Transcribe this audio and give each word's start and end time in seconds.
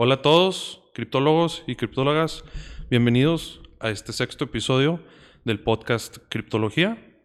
Hola 0.00 0.14
a 0.14 0.22
todos, 0.22 0.80
criptólogos 0.94 1.64
y 1.66 1.74
criptólogas. 1.74 2.44
Bienvenidos 2.88 3.60
a 3.80 3.90
este 3.90 4.12
sexto 4.12 4.44
episodio 4.44 5.02
del 5.44 5.58
podcast 5.58 6.18
Criptología. 6.28 7.20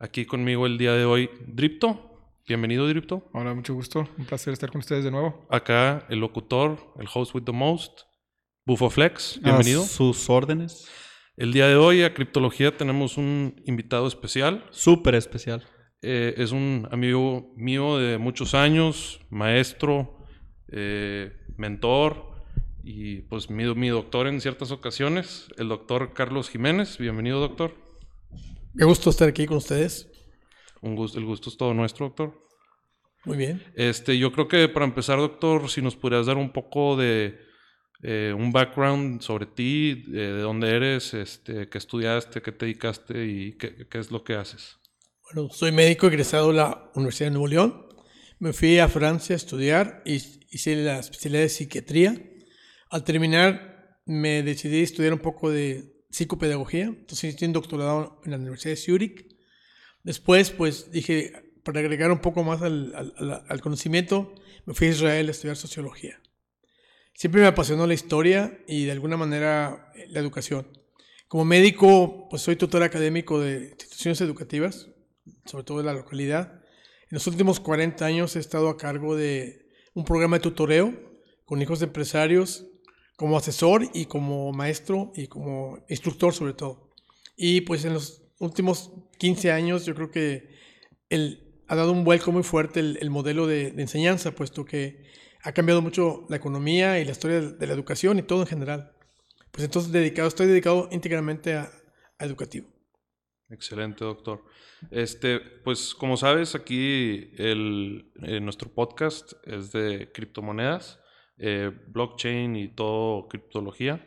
Aquí 0.00 0.26
conmigo 0.26 0.66
el 0.66 0.78
día 0.78 0.94
de 0.94 1.04
hoy, 1.04 1.30
Dripto. 1.46 2.34
Bienvenido, 2.44 2.88
Dripto. 2.88 3.30
Hola, 3.32 3.54
mucho 3.54 3.72
gusto. 3.72 4.08
Un 4.18 4.24
placer 4.24 4.52
estar 4.52 4.72
con 4.72 4.80
ustedes 4.80 5.04
de 5.04 5.12
nuevo. 5.12 5.46
Acá 5.48 6.06
el 6.08 6.18
locutor, 6.18 6.92
el 6.98 7.06
host 7.14 7.36
with 7.36 7.44
the 7.44 7.52
most, 7.52 8.00
Bufo 8.66 8.90
Flex. 8.90 9.38
Bienvenido. 9.40 9.84
A 9.84 9.86
sus 9.86 10.28
órdenes. 10.28 10.90
El 11.36 11.52
día 11.52 11.68
de 11.68 11.76
hoy 11.76 12.02
a 12.02 12.14
Criptología 12.14 12.76
tenemos 12.76 13.16
un 13.16 13.62
invitado 13.64 14.08
especial. 14.08 14.66
Súper 14.70 15.14
especial. 15.14 15.64
Eh, 16.02 16.34
es 16.36 16.50
un 16.50 16.88
amigo 16.90 17.52
mío 17.54 17.96
de 17.96 18.18
muchos 18.18 18.54
años, 18.54 19.20
maestro, 19.30 20.18
eh, 20.66 21.32
mentor 21.58 22.30
y 22.84 23.22
pues 23.22 23.50
mi, 23.50 23.64
mi, 23.74 23.88
doctor 23.88 24.28
en 24.28 24.40
ciertas 24.40 24.70
ocasiones, 24.70 25.48
el 25.58 25.68
doctor 25.68 26.14
Carlos 26.14 26.48
Jiménez. 26.48 26.96
Bienvenido, 26.98 27.40
doctor. 27.40 27.74
Me 28.72 28.84
gusto 28.84 29.10
estar 29.10 29.28
aquí 29.28 29.44
con 29.46 29.58
ustedes. 29.58 30.08
Un 30.80 30.94
gusto, 30.94 31.18
el 31.18 31.24
gusto 31.24 31.50
es 31.50 31.56
todo 31.56 31.74
nuestro, 31.74 32.06
doctor. 32.06 32.46
Muy 33.24 33.36
bien. 33.36 33.62
Este, 33.74 34.16
yo 34.16 34.32
creo 34.32 34.46
que 34.46 34.68
para 34.68 34.86
empezar, 34.86 35.18
doctor, 35.18 35.68
si 35.68 35.82
nos 35.82 35.96
pudieras 35.96 36.26
dar 36.26 36.36
un 36.36 36.52
poco 36.52 36.96
de 36.96 37.38
eh, 38.02 38.32
un 38.34 38.52
background 38.52 39.20
sobre 39.20 39.46
ti, 39.46 40.04
de, 40.06 40.32
de, 40.34 40.40
dónde 40.40 40.70
eres, 40.70 41.12
este, 41.12 41.68
qué 41.68 41.78
estudiaste, 41.78 42.40
qué 42.40 42.52
te 42.52 42.66
dedicaste 42.66 43.26
y 43.26 43.52
qué, 43.58 43.88
qué 43.88 43.98
es 43.98 44.12
lo 44.12 44.22
que 44.22 44.36
haces. 44.36 44.78
Bueno, 45.24 45.50
soy 45.52 45.72
médico 45.72 46.06
egresado 46.06 46.48
de 46.48 46.54
la 46.54 46.90
Universidad 46.94 47.26
de 47.26 47.32
Nuevo 47.32 47.48
León. 47.48 47.87
Me 48.40 48.52
fui 48.52 48.78
a 48.78 48.88
Francia 48.88 49.34
a 49.34 49.36
estudiar 49.36 50.00
y 50.04 50.22
hice 50.50 50.76
la 50.76 51.00
especialidad 51.00 51.42
de 51.42 51.48
psiquiatría. 51.48 52.22
Al 52.88 53.02
terminar, 53.02 53.98
me 54.06 54.44
decidí 54.44 54.80
estudiar 54.80 55.12
un 55.12 55.18
poco 55.18 55.50
de 55.50 56.04
psicopedagogía. 56.10 56.84
Entonces 56.84 57.34
hice 57.34 57.46
un 57.46 57.52
doctorado 57.52 58.20
en 58.24 58.30
la 58.30 58.36
Universidad 58.36 58.72
de 58.72 58.76
Zurich. 58.76 59.36
Después, 60.04 60.52
pues 60.52 60.92
dije, 60.92 61.32
para 61.64 61.80
agregar 61.80 62.12
un 62.12 62.20
poco 62.20 62.44
más 62.44 62.62
al, 62.62 62.94
al, 62.94 63.44
al, 63.48 63.60
conocimiento, 63.60 64.32
me 64.66 64.74
fui 64.74 64.86
a 64.86 64.90
Israel 64.90 65.28
a 65.28 65.30
estudiar 65.32 65.56
sociología. 65.56 66.20
Siempre 67.14 67.40
me 67.40 67.48
apasionó 67.48 67.88
la 67.88 67.94
historia 67.94 68.60
y 68.68 68.84
de 68.84 68.92
alguna 68.92 69.16
manera 69.16 69.92
la 70.10 70.20
educación. 70.20 70.68
Como 71.26 71.44
médico, 71.44 72.28
pues 72.30 72.42
soy 72.42 72.54
tutor 72.54 72.84
académico 72.84 73.40
de 73.40 73.70
instituciones 73.70 74.20
educativas, 74.20 74.88
sobre 75.44 75.64
todo 75.64 75.78
de 75.78 75.84
la 75.84 75.92
localidad. 75.92 76.57
En 77.10 77.14
los 77.14 77.26
últimos 77.26 77.58
40 77.58 78.04
años 78.04 78.36
he 78.36 78.38
estado 78.38 78.68
a 78.68 78.76
cargo 78.76 79.16
de 79.16 79.66
un 79.94 80.04
programa 80.04 80.36
de 80.36 80.42
tutoreo 80.42 80.94
con 81.46 81.62
hijos 81.62 81.80
de 81.80 81.86
empresarios 81.86 82.66
como 83.16 83.38
asesor 83.38 83.88
y 83.94 84.04
como 84.04 84.52
maestro 84.52 85.10
y 85.14 85.26
como 85.26 85.78
instructor 85.88 86.34
sobre 86.34 86.52
todo. 86.52 86.92
Y 87.34 87.62
pues 87.62 87.86
en 87.86 87.94
los 87.94 88.22
últimos 88.38 88.92
15 89.16 89.50
años 89.52 89.86
yo 89.86 89.94
creo 89.94 90.10
que 90.10 90.50
el, 91.08 91.62
ha 91.66 91.76
dado 91.76 91.92
un 91.92 92.04
vuelco 92.04 92.30
muy 92.30 92.42
fuerte 92.42 92.80
el, 92.80 92.98
el 93.00 93.08
modelo 93.08 93.46
de, 93.46 93.68
enseñanza, 93.68 94.32
puesto 94.32 94.66
que 94.66 95.04
ha 95.42 95.52
cambiado 95.52 95.80
mucho 95.80 96.26
la 96.28 96.36
economía 96.36 97.00
y 97.00 97.06
la 97.06 97.12
historia 97.12 97.40
de 97.40 97.66
la 97.66 97.72
educación 97.72 98.18
y 98.18 98.22
todo 98.22 98.42
en 98.42 98.48
general. 98.48 98.92
Pues 99.50 99.64
entonces 99.64 99.92
dedicado, 99.92 100.28
estoy 100.28 100.46
dedicado 100.46 100.90
íntegramente 100.92 101.54
a 101.54 101.72
educativo. 102.18 102.68
Excelente, 103.50 104.04
doctor. 104.04 104.44
Este, 104.90 105.40
pues 105.40 105.94
como 105.94 106.18
sabes, 106.18 106.54
aquí 106.54 107.30
el, 107.38 108.12
eh, 108.22 108.40
nuestro 108.40 108.68
podcast 108.68 109.32
es 109.44 109.72
de 109.72 110.12
criptomonedas, 110.12 111.00
eh, 111.38 111.72
blockchain 111.88 112.56
y 112.56 112.68
todo 112.68 113.26
criptología. 113.26 114.06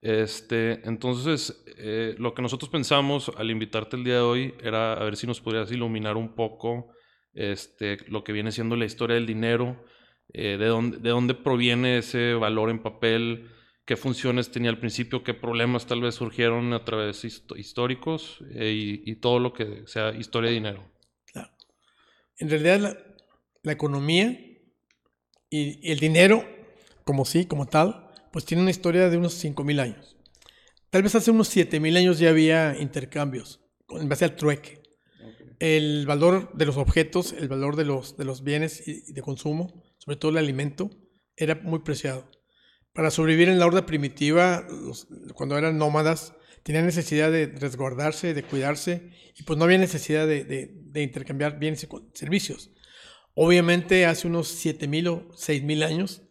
Este, 0.00 0.80
entonces, 0.88 1.64
eh, 1.78 2.16
lo 2.18 2.34
que 2.34 2.42
nosotros 2.42 2.68
pensamos 2.68 3.30
al 3.36 3.52
invitarte 3.52 3.96
el 3.96 4.02
día 4.02 4.14
de 4.14 4.20
hoy 4.20 4.54
era 4.60 4.94
a 4.94 5.04
ver 5.04 5.16
si 5.16 5.28
nos 5.28 5.40
podrías 5.40 5.70
iluminar 5.70 6.16
un 6.16 6.34
poco 6.34 6.92
este, 7.34 7.98
lo 8.08 8.24
que 8.24 8.32
viene 8.32 8.50
siendo 8.50 8.74
la 8.74 8.84
historia 8.84 9.14
del 9.14 9.26
dinero, 9.26 9.84
de, 10.34 10.56
dónde, 10.56 10.98
de 10.98 11.10
dónde 11.10 11.34
proviene 11.34 11.98
ese 11.98 12.34
valor 12.34 12.70
en 12.70 12.82
papel, 12.82 13.50
qué 13.84 13.96
funciones 13.96 14.50
tenía 14.50 14.70
al 14.70 14.78
principio, 14.78 15.24
qué 15.24 15.34
problemas 15.34 15.86
tal 15.86 16.00
vez 16.00 16.14
surgieron 16.14 16.72
a 16.72 16.84
través 16.84 17.24
hist 17.24 17.50
históricos 17.56 18.38
eh, 18.54 18.72
y, 18.72 19.10
y, 19.10 19.16
todo 19.16 19.38
lo 19.38 19.52
que 19.52 19.82
sea 19.86 20.12
historia 20.14 20.50
de 20.50 20.54
dinero. 20.54 20.90
Claro. 21.32 21.50
En 22.38 22.48
realidad 22.48 22.80
la, 22.80 22.98
la 23.62 23.72
economía 23.72 24.30
y, 25.50 25.88
y, 25.88 25.92
el 25.92 25.98
dinero, 25.98 26.44
como 27.04 27.24
sí, 27.24 27.46
como 27.46 27.66
tal, 27.66 28.10
pues 28.32 28.44
tiene 28.44 28.62
una 28.62 28.70
historia 28.70 29.08
de 29.08 29.16
unos 29.16 29.42
5.000 29.44 29.80
años. 29.80 30.16
Tal 30.90 31.02
vez 31.02 31.14
hace 31.14 31.30
unos 31.30 31.54
7.000 31.54 31.96
años 31.96 32.18
ya 32.18 32.30
había 32.30 32.78
intercambios 32.78 33.60
en 33.88 34.08
base 34.08 34.24
al 34.24 34.36
trueque. 34.36 34.82
Okay. 35.18 35.46
El 35.58 36.06
valor 36.06 36.52
de 36.54 36.66
los 36.66 36.76
objetos, 36.76 37.32
el 37.32 37.48
valor 37.48 37.76
de 37.76 37.84
los, 37.84 38.16
de 38.16 38.24
los 38.24 38.42
bienes 38.42 38.86
y 38.86 39.12
de 39.12 39.22
consumo, 39.22 39.82
sobre 39.98 40.16
todo 40.16 40.30
el 40.30 40.38
alimento, 40.38 40.90
era 41.36 41.54
muy 41.56 41.80
preciado 41.80 42.28
para 42.92 43.10
sobrevivir 43.10 43.48
en 43.48 43.58
la 43.58 43.66
horda 43.66 43.86
primitiva, 43.86 44.66
cuando 45.34 45.56
eran 45.56 45.78
nómadas, 45.78 46.34
tenían 46.62 46.86
necesidad 46.86 47.32
de 47.32 47.46
resguardarse, 47.46 48.34
de 48.34 48.42
cuidarse, 48.42 49.10
y 49.36 49.42
pues 49.44 49.58
no 49.58 49.64
había 49.64 49.78
necesidad 49.78 50.26
de, 50.26 50.70
intercambiar 50.94 51.58
bienes 51.58 51.84
y 51.84 51.88
servicios. 52.14 52.70
Obviamente, 53.34 54.04
hace 54.04 54.26
unos 54.26 54.64
7.000 54.64 55.08
o 55.08 55.28
6.000 55.32 55.84
años, 55.84 56.22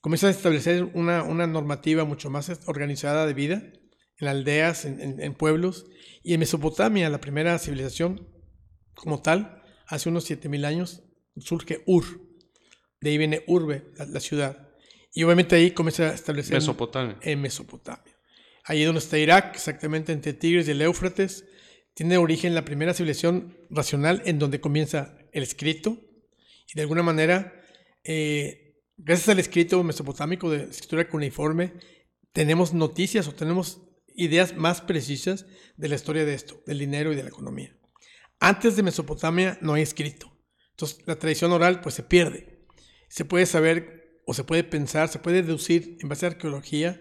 comienza 0.00 0.28
a 0.28 0.30
establecer 0.30 0.84
una, 0.94 1.22
normativa 1.46 2.04
mucho 2.04 2.30
más 2.30 2.60
organizada 2.66 3.26
de 3.26 3.34
vida 3.34 3.62
en 4.18 4.28
aldeas, 4.28 4.84
en, 4.84 5.34
pueblos, 5.34 5.86
y 6.22 6.34
en 6.34 6.40
Mesopotamia, 6.40 7.10
la 7.10 7.20
primera 7.20 7.58
civilización 7.58 8.28
como 8.94 9.20
tal, 9.20 9.62
hace 9.88 10.08
unos 10.08 10.30
7.000 10.30 10.64
años, 10.64 11.02
surge 11.36 11.82
Ur. 11.86 12.04
De 13.00 13.10
ahí 13.10 13.18
viene 13.18 13.42
Urbe, 13.48 13.92
la 13.98 14.20
ciudad. 14.20 14.63
Y 15.14 15.22
obviamente 15.22 15.54
ahí 15.54 15.70
comienza 15.70 16.10
a 16.10 16.14
establecer 16.14 16.54
Mesopotamia. 16.54 17.16
en 17.22 17.40
Mesopotamia. 17.40 18.18
Ahí 18.64 18.82
donde 18.82 18.98
está 18.98 19.16
Irak, 19.16 19.54
exactamente 19.54 20.12
entre 20.12 20.32
Tigres 20.32 20.66
y 20.66 20.72
el 20.72 20.82
Éufrates, 20.82 21.44
tiene 21.94 22.18
origen 22.18 22.54
la 22.54 22.64
primera 22.64 22.92
civilización 22.92 23.56
racional 23.70 24.22
en 24.24 24.40
donde 24.40 24.60
comienza 24.60 25.16
el 25.32 25.44
escrito. 25.44 25.98
Y 26.68 26.74
de 26.74 26.82
alguna 26.82 27.04
manera, 27.04 27.62
eh, 28.02 28.82
gracias 28.96 29.28
al 29.28 29.38
escrito 29.38 29.82
mesopotámico 29.84 30.50
de 30.50 30.64
escritura 30.64 31.08
cuneiforme, 31.08 31.74
tenemos 32.32 32.74
noticias 32.74 33.28
o 33.28 33.34
tenemos 33.34 33.82
ideas 34.16 34.56
más 34.56 34.80
precisas 34.80 35.46
de 35.76 35.88
la 35.88 35.94
historia 35.94 36.24
de 36.24 36.34
esto, 36.34 36.60
del 36.66 36.80
dinero 36.80 37.12
y 37.12 37.16
de 37.16 37.22
la 37.22 37.28
economía. 37.28 37.76
Antes 38.40 38.74
de 38.74 38.82
Mesopotamia 38.82 39.58
no 39.60 39.74
hay 39.74 39.82
escrito. 39.82 40.36
Entonces 40.70 40.98
la 41.06 41.16
tradición 41.16 41.52
oral 41.52 41.80
pues 41.80 41.94
se 41.94 42.02
pierde. 42.02 42.66
Se 43.08 43.24
puede 43.24 43.46
saber 43.46 44.03
o 44.26 44.34
se 44.34 44.44
puede 44.44 44.64
pensar, 44.64 45.08
se 45.08 45.18
puede 45.18 45.42
deducir 45.42 45.98
en 46.00 46.08
base 46.08 46.26
a 46.26 46.30
arqueología 46.30 47.00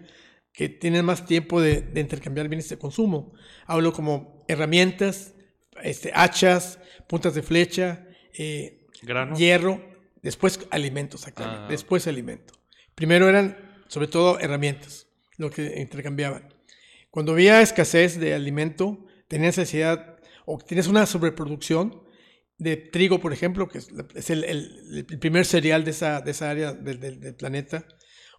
que 0.52 0.70
tienen 0.70 1.06
más 1.06 1.26
tiempo 1.26 1.62
de, 1.62 1.82
de 1.82 2.02
intercambiar 2.02 2.48
bienes 2.48 2.70
de 2.70 2.78
consumo. 2.78 3.34
Hablo 3.66 3.92
como 3.94 4.46
herramientas, 4.48 5.34
este, 5.82 6.12
hachas, 6.14 6.80
puntas 7.08 7.34
de 7.34 7.42
flecha, 7.42 8.06
eh, 8.38 8.88
hierro, 9.36 9.82
después 10.22 10.60
alimentos, 10.72 11.26
ah. 11.36 11.68
después 11.70 12.08
alimento. 12.08 12.54
Primero 12.96 13.28
eran 13.28 13.58
sobre 13.88 14.08
todo 14.08 14.40
herramientas, 14.40 15.08
lo 15.38 15.50
que 15.50 15.80
intercambiaban. 15.80 16.54
Cuando 17.10 17.34
había 17.34 17.62
escasez 17.62 18.20
de 18.20 18.34
alimento, 18.34 19.06
tenías 19.28 19.58
necesidad 19.58 20.18
o 20.46 20.58
tienes 20.58 20.88
una 20.88 21.06
sobreproducción, 21.06 22.03
de 22.63 22.78
trigo, 22.78 23.19
por 23.19 23.34
ejemplo, 23.34 23.68
que 23.68 23.79
es 23.79 24.29
el, 24.29 25.06
primer 25.19 25.46
cereal 25.46 25.84
de 25.84 25.91
esa, 25.91 26.22
de 26.22 26.31
esa 26.31 26.50
área 26.50 26.72
del, 26.72 27.00
del, 27.00 27.35
planeta, 27.35 27.85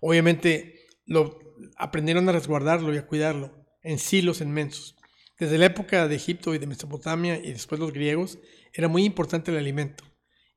obviamente 0.01 0.87
lo 1.05 1.39
aprendieron 1.77 2.27
a 2.29 2.33
resguardarlo 2.33 2.95
y 2.95 2.97
a 2.97 3.07
cuidarlo 3.07 3.67
en 3.83 3.99
silos 3.99 4.41
inmensos. 4.41 4.97
Desde 5.39 5.59
la 5.59 5.67
época 5.67 6.09
de 6.09 6.17
Egipto 6.17 6.55
y 6.55 6.59
de 6.59 6.67
Mesopotamia 6.67 7.37
y 7.37 7.53
después 7.53 7.79
los 7.79 7.93
griegos, 7.93 8.39
era 8.73 8.89
muy 8.89 9.05
importante 9.05 9.51
el 9.51 9.59
alimento. 9.59 10.05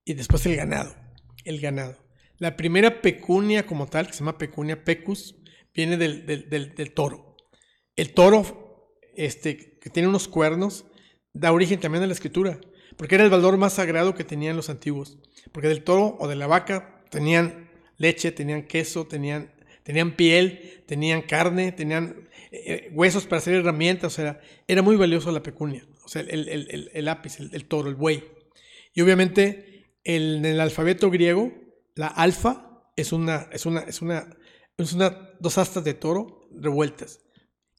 Y 0.05 0.13
después 0.13 0.45
el 0.45 0.55
ganado, 0.55 0.95
el 1.43 1.59
ganado. 1.59 1.97
La 2.37 2.55
primera 2.55 3.01
pecunia 3.01 3.65
como 3.65 3.87
tal, 3.87 4.07
que 4.07 4.13
se 4.13 4.19
llama 4.19 4.37
pecunia 4.37 4.85
pecus, 4.85 5.35
viene 5.73 5.97
del, 5.97 6.25
del 6.25 6.93
toro. 6.93 7.35
El 7.95 8.13
toro, 8.13 8.93
este, 9.15 9.77
que 9.79 9.89
tiene 9.89 10.07
unos 10.07 10.29
cuernos, 10.29 10.85
da 11.33 11.51
origen 11.51 11.81
también 11.81 12.03
a 12.03 12.07
la 12.07 12.13
escritura 12.13 12.61
porque 12.97 13.15
era 13.15 13.23
el 13.23 13.29
valor 13.29 13.57
más 13.57 13.73
sagrado 13.73 14.15
que 14.15 14.23
tenían 14.23 14.55
los 14.55 14.69
antiguos. 14.69 15.17
Porque 15.51 15.69
del 15.69 15.83
toro 15.83 16.17
o 16.19 16.27
de 16.27 16.35
la 16.35 16.47
vaca 16.47 17.01
tenían 17.09 17.69
leche, 17.97 18.31
tenían 18.31 18.63
queso, 18.63 19.07
tenían, 19.07 19.53
tenían 19.83 20.15
piel, 20.15 20.83
tenían 20.85 21.21
carne, 21.21 21.71
tenían 21.71 22.27
eh, 22.51 22.89
huesos 22.93 23.25
para 23.25 23.37
hacer 23.37 23.53
herramientas. 23.53 24.13
O 24.13 24.15
sea, 24.15 24.41
era 24.67 24.81
muy 24.81 24.95
valioso 24.95 25.31
la 25.31 25.43
pecunia. 25.43 25.85
O 26.03 26.09
sea, 26.09 26.21
el, 26.21 26.49
el, 26.49 26.67
el, 26.69 26.91
el 26.93 27.05
lápiz, 27.05 27.39
el, 27.39 27.65
toro, 27.65 27.89
el 27.89 27.95
buey. 27.95 28.23
Y 28.93 29.01
obviamente 29.01 29.93
en 30.03 30.45
el 30.45 30.59
alfabeto 30.59 31.09
griego, 31.09 31.53
la 31.95 32.07
alfa 32.07 32.83
es 32.95 33.13
una, 33.13 33.47
es 33.51 33.65
una, 33.65 33.81
es 33.81 34.01
una 34.01 34.37
es 34.77 34.93
una, 34.93 35.31
dos 35.39 35.57
astas 35.57 35.83
de 35.83 35.93
toro 35.95 36.47
revueltas, 36.51 37.21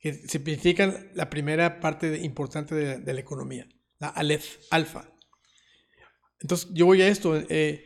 que 0.01 0.15
significan 0.15 1.11
la 1.15 1.31
primera 1.31 1.81
parte 1.81 2.19
importante 2.19 2.75
de 2.75 3.13
la 3.13 3.21
economía, 3.21 3.69
la 3.99 4.09
Aleph, 4.09 4.59
alfa. 4.71 5.11
Entonces, 6.41 6.69
yo 6.73 6.87
voy 6.87 7.03
a 7.03 7.09
esto. 7.09 7.37
eh, 7.49 7.85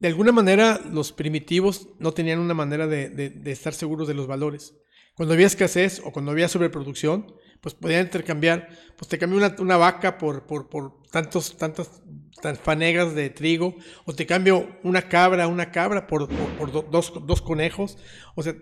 de 0.00 0.08
alguna 0.08 0.32
manera, 0.32 0.80
los 0.90 1.12
primitivos 1.12 1.88
no 1.98 2.12
tenían 2.12 2.38
una 2.40 2.52
manera 2.54 2.86
de, 2.86 3.40
estar 3.46 3.72
seguros 3.72 4.08
de 4.08 4.14
los 4.14 4.26
valores. 4.26 4.74
Cuando 5.14 5.34
había 5.34 5.46
escasez 5.46 6.02
o 6.04 6.12
cuando 6.12 6.32
había 6.32 6.48
sobreproducción, 6.48 7.34
pues 7.60 7.74
podían 7.74 8.06
intercambiar, 8.06 8.68
pues 8.98 9.08
te 9.08 9.16
cambio 9.16 9.38
una, 9.58 9.76
vaca 9.76 10.18
por, 10.18 10.46
por, 10.46 10.68
tantos, 11.10 11.56
tantas 11.56 12.02
tan 12.42 12.56
fanegas 12.56 13.14
de 13.14 13.30
trigo, 13.30 13.76
o 14.04 14.12
te 14.12 14.26
cambio 14.26 14.76
una 14.82 15.08
cabra, 15.08 15.46
una 15.46 15.70
cabra 15.70 16.06
por, 16.06 16.28
por- 16.28 16.58
por 16.58 16.72
do- 16.72 16.82
dos, 16.90 17.12
dos 17.26 17.40
conejos. 17.40 17.96
O 18.34 18.42
sea, 18.42 18.54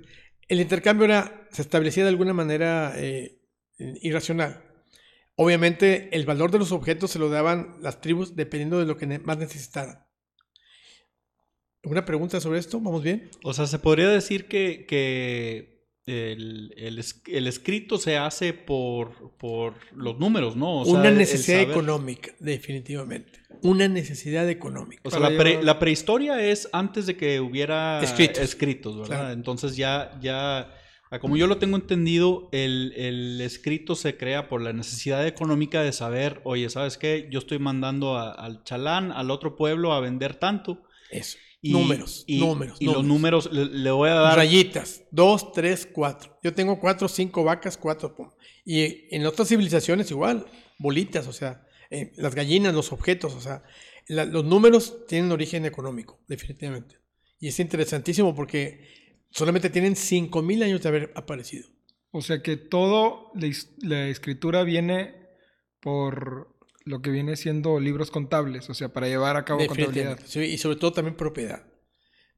el 0.46 0.60
intercambio 0.60 1.06
era, 1.06 1.48
se 1.50 1.62
establecía 1.62 2.04
de 2.04 2.10
alguna 2.10 2.34
manera 2.34 2.92
eh, 2.96 3.40
irracional. 3.78 4.62
Obviamente, 5.36 6.10
el 6.14 6.26
valor 6.26 6.50
de 6.50 6.58
los 6.58 6.72
objetos 6.72 7.10
se 7.10 7.18
lo 7.18 7.28
daban 7.30 7.76
las 7.80 8.00
tribus 8.00 8.36
dependiendo 8.36 8.78
de 8.78 8.86
lo 8.86 8.96
que 8.96 9.06
más 9.20 9.38
necesitaran. 9.38 10.06
¿Alguna 11.84 12.04
pregunta 12.04 12.40
sobre 12.40 12.58
esto? 12.60 12.78
¿Vamos 12.80 13.02
bien? 13.02 13.30
O 13.42 13.52
sea, 13.52 13.66
se 13.66 13.78
podría 13.78 14.08
decir 14.08 14.46
que, 14.46 14.84
que 14.86 15.88
el, 16.06 16.72
el 16.76 16.98
es- 16.98 17.22
el 17.26 17.46
escrito 17.48 17.98
se 17.98 18.16
hace 18.16 18.52
por, 18.52 19.36
por 19.38 19.74
los 19.96 20.18
números, 20.18 20.54
¿no? 20.54 20.82
O 20.82 20.90
Una 20.90 21.10
necesidad 21.10 21.58
saber- 21.62 21.70
económica, 21.72 22.32
definitivamente. 22.38 23.40
Una 23.62 23.88
necesidad 23.88 24.48
económica. 24.48 25.02
O 25.04 25.10
sea, 25.10 25.18
la, 25.18 25.36
pre- 25.36 25.62
la 25.62 25.78
prehistoria 25.80 26.40
es 26.40 26.68
antes 26.72 27.06
de 27.06 27.16
que 27.16 27.40
hubiera 27.40 28.00
Escritos. 28.02 28.38
escritos, 28.44 28.96
¿verdad? 28.98 29.16
Claro. 29.18 29.32
Entonces 29.32 29.74
ya, 29.76 30.18
ya, 30.20 30.72
como 31.20 31.36
yo 31.36 31.46
lo 31.46 31.58
tengo 31.58 31.76
entendido, 31.76 32.48
el, 32.52 32.92
el 32.96 33.40
escrito 33.40 33.94
se 33.94 34.16
crea 34.16 34.48
por 34.48 34.62
la 34.62 34.72
necesidad 34.72 35.26
económica 35.26 35.82
de 35.82 35.92
saber, 35.92 36.40
oye, 36.44 36.68
¿sabes 36.70 36.96
qué? 36.98 37.28
Yo 37.30 37.38
estoy 37.38 37.58
mandando 37.58 38.16
a- 38.16 38.32
al 38.32 38.64
chalán, 38.64 39.12
al 39.12 39.30
otro 39.30 39.56
pueblo, 39.56 39.92
a 39.92 40.00
vender 40.00 40.34
tanto. 40.36 40.82
Eso. 41.10 41.38
Y, 41.60 41.72
números, 41.72 42.24
y- 42.26 42.40
números. 42.40 42.76
Y 42.80 42.86
los 42.86 43.04
números 43.04 43.48
le, 43.52 43.66
le 43.66 43.90
voy 43.90 44.10
a 44.10 44.14
dar... 44.14 44.36
Rayitas. 44.36 45.04
Dos, 45.10 45.52
tres, 45.52 45.86
cuatro. 45.92 46.38
Yo 46.42 46.52
tengo 46.54 46.80
cuatro, 46.80 47.06
cinco 47.08 47.44
vacas, 47.44 47.76
cuatro. 47.76 48.14
pum. 48.16 48.30
Y 48.64 49.14
en 49.14 49.24
otras 49.26 49.48
civilizaciones 49.48 50.10
igual. 50.10 50.46
Bolitas, 50.78 51.26
o 51.28 51.32
sea, 51.32 51.64
eh, 51.90 52.12
las 52.16 52.34
gallinas, 52.34 52.74
los 52.74 52.90
objetos, 52.90 53.34
o 53.34 53.40
sea, 53.40 53.62
la- 54.08 54.24
los 54.24 54.44
números 54.44 55.06
tienen 55.06 55.30
origen 55.30 55.64
económico, 55.66 56.20
definitivamente. 56.26 56.96
Y 57.38 57.48
es 57.48 57.60
interesantísimo 57.60 58.34
porque 58.34 59.01
solamente 59.32 59.70
tienen 59.70 59.94
5.000 59.94 60.62
años 60.62 60.82
de 60.82 60.88
haber 60.88 61.12
aparecido. 61.14 61.68
O 62.12 62.20
sea 62.20 62.42
que 62.42 62.56
todo 62.56 63.32
la, 63.80 64.08
escritura 64.08 64.62
viene 64.64 65.14
por 65.80 66.54
lo 66.84 67.00
que 67.00 67.10
viene 67.10 67.36
siendo 67.36 67.80
libros 67.80 68.10
contables, 68.10 68.68
o 68.68 68.74
sea, 68.74 68.92
para 68.92 69.08
llevar 69.08 69.36
a 69.36 69.44
cabo 69.44 69.66
contabilidad. 69.66 70.20
Sí, 70.24 70.40
y 70.40 70.58
sobre 70.58 70.76
todo 70.76 70.92
también 70.92 71.16
propiedad. 71.16 71.66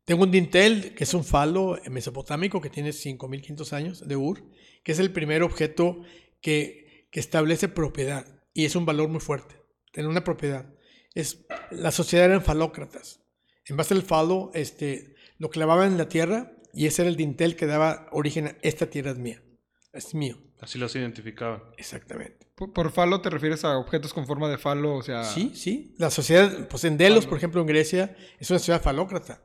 Tengo 0.05 0.23
un 0.23 0.31
dintel, 0.31 0.94
que 0.94 1.05
es 1.05 1.14
un 1.14 1.25
falo 1.25 1.79
mesopotámico 1.91 2.61
que 2.61 2.70
tiene 2.70 2.91
5.500 2.91 3.73
años 3.73 4.06
de 4.06 4.17
Ur, 4.17 4.44
que 4.85 4.93
es 4.93 4.99
el 4.99 5.12
primer 5.12 5.43
objeto 5.43 6.02
que, 6.41 7.08
que 7.11 7.20
establece 7.20 7.69
propiedad. 7.69 8.43
Y 8.52 8.67
es 8.67 8.76
un 8.76 8.87
valor 8.87 9.08
muy 9.08 9.20
fuerte, 9.20 9.56
tener 9.93 10.08
una 10.08 10.23
propiedad. 10.23 10.73
Es, 11.14 11.46
la 11.70 11.91
sociedad 11.91 12.26
eran 12.26 12.43
falócratas. 12.43 13.23
En 13.67 13.76
base 13.76 13.94
al 13.94 14.02
falo, 14.02 14.50
este, 14.55 15.17
lo 15.38 15.49
clavaban 15.49 15.93
en 15.93 15.99
la 15.99 16.08
tierra 16.08 16.53
y 16.74 16.86
ese 16.86 17.02
era 17.02 17.08
el 17.10 17.16
dintel 17.16 17.56
que 17.56 17.66
daba 17.66 18.08
origen 18.12 18.46
a 18.48 18.56
esta 18.62 18.86
tierra 18.86 19.10
es 19.12 19.18
mía. 19.18 19.42
Es 19.92 20.14
mío. 20.14 20.36
Así 20.60 20.78
las 20.78 20.94
identificaban. 20.96 21.62
Exactamente. 21.76 22.46
Por, 22.56 22.72
por 22.72 22.90
falo 22.90 23.20
te 23.20 23.30
refieres 23.30 23.64
a 23.64 23.76
objetos 23.78 24.12
con 24.14 24.26
forma 24.26 24.48
de 24.48 24.58
falo, 24.58 24.94
o 24.96 25.02
sea... 25.02 25.24
Sí, 25.24 25.52
sí. 25.54 25.94
La 25.98 26.10
sociedad, 26.10 26.68
pues 26.68 26.84
en 26.84 26.96
Delos, 26.96 27.26
por 27.26 27.36
ejemplo, 27.38 27.60
en 27.60 27.66
Grecia, 27.66 28.16
es 28.38 28.50
una 28.50 28.58
sociedad 28.58 28.82
falócrata. 28.82 29.42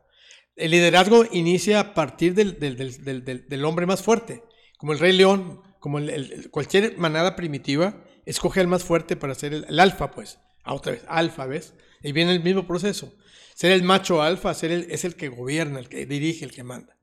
El 0.55 0.71
liderazgo 0.71 1.25
inicia 1.31 1.79
a 1.79 1.93
partir 1.93 2.33
del, 2.33 2.57
del- 2.59 2.77
del- 2.77 3.03
del- 3.03 3.25
del- 3.25 3.47
del 3.47 3.65
hombre 3.65 3.85
más 3.85 4.01
fuerte. 4.01 4.43
Como 4.77 4.93
el 4.93 4.99
rey 4.99 5.13
león, 5.13 5.61
como 5.79 5.99
el- 5.99 6.09
el- 6.09 6.31
el- 6.31 6.49
cualquier 6.51 6.97
manada 6.97 7.35
primitiva, 7.35 8.03
escoge 8.25 8.59
al 8.61 8.67
más 8.67 8.83
fuerte 8.83 9.15
para 9.15 9.35
ser 9.35 9.53
el, 9.53 9.65
el 9.69 9.79
alfa, 9.79 10.11
pues. 10.11 10.39
Ah, 10.63 10.73
otra 10.73 10.93
vez, 10.93 11.03
alfa, 11.07 11.45
¿ves? 11.45 11.73
Y 12.01 12.11
viene 12.11 12.31
el 12.33 12.43
mismo 12.43 12.65
proceso. 12.67 13.13
Ser 13.55 13.71
el 13.71 13.83
macho 13.83 14.21
alfa 14.21 14.53
ser 14.53 14.71
el- 14.71 14.87
es 14.91 15.03
el 15.05 15.15
que 15.15 15.27
gobierna, 15.29 15.79
el 15.79 15.89
que 15.89 16.05
dirige, 16.05 16.45
el 16.45 16.51
que 16.51 16.63
manda. 16.63 16.95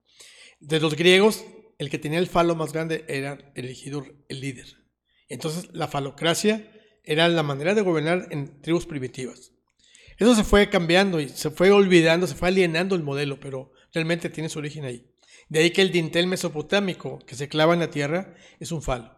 De 0.61 0.81
los 0.81 0.97
griegos, 0.97 1.44
el 1.79 1.91
que 1.91 1.99
tenía 1.99 2.19
el 2.19 2.26
falo 2.26 2.55
más 2.55 2.73
grande 2.73 3.05
era 3.08 3.38
elegido 3.55 4.05
el 4.29 4.41
líder. 4.41 4.67
Entonces, 5.29 5.69
la 5.73 5.88
falocracia 5.88 6.73
era 7.05 7.29
la 7.29 7.43
manera 7.43 7.75
de 7.75 7.82
gobernar 7.82 8.29
en 8.31 8.61
tribus 8.62 8.87
primitivas. 8.87 9.53
Eso 10.19 10.35
se 10.35 10.44
fue 10.44 10.70
cambiando 10.70 11.20
y 11.20 11.29
se 11.29 11.50
fue 11.50 11.70
olvidando, 11.70 12.26
se 12.26 12.35
fue 12.35 12.49
alienando 12.49 12.94
el 12.97 13.03
modelo, 13.03 13.38
pero 13.38 13.73
realmente 13.93 14.31
tiene 14.31 14.49
su 14.49 14.58
origen 14.58 14.85
ahí. 14.85 15.06
De 15.49 15.61
ahí 15.61 15.70
que 15.70 15.82
el 15.82 15.93
dintel 15.93 16.26
mesopotámico 16.26 17.19
que 17.26 17.35
se 17.37 17.49
clava 17.49 17.75
en 17.75 17.81
la 17.81 17.91
tierra 17.91 18.35
es 18.59 18.73
un 18.73 18.82
falo. 18.82 19.14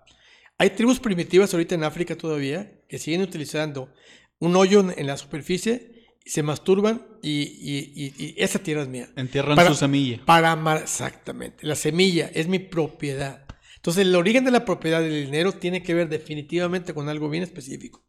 Hay 0.59 0.71
tribus 0.71 0.99
primitivas 0.99 1.55
ahorita 1.55 1.77
en 1.77 1.85
África 1.85 2.17
todavía 2.17 2.83
que 2.89 2.99
siguen 2.99 3.23
utilizando 3.23 3.95
un 4.41 4.57
hoyo 4.57 4.81
en- 4.91 5.07
la 5.07 5.17
superficie, 5.17 5.98
se 6.29 6.43
masturban 6.43 7.07
y, 7.23 7.31
y- 7.43 7.93
y- 8.19 8.25
y 8.25 8.35
esa 8.37 8.59
tierra 8.59 8.83
es 8.83 8.89
mía. 8.89 9.09
Entierran 9.17 9.57
Para- 9.57 9.71
su 9.71 9.75
semilla. 9.75 10.21
Para 10.25 10.53
amar, 10.53 10.79
exactamente. 10.83 11.67
La 11.67 11.75
semilla 11.75 12.31
es 12.35 12.47
mi 12.49 12.59
propiedad. 12.59 13.45
Entonces, 13.77 14.05
el 14.07 14.15
origen 14.15 14.45
de 14.45 14.51
la 14.51 14.65
propiedad 14.65 15.01
del 15.01 15.25
dinero 15.27 15.53
tiene 15.53 15.83
que 15.83 15.95
ver 15.95 16.09
definitivamente 16.09 16.93
con 16.95 17.09
algo 17.09 17.31
bien 17.31 17.43
específico. 17.45 18.05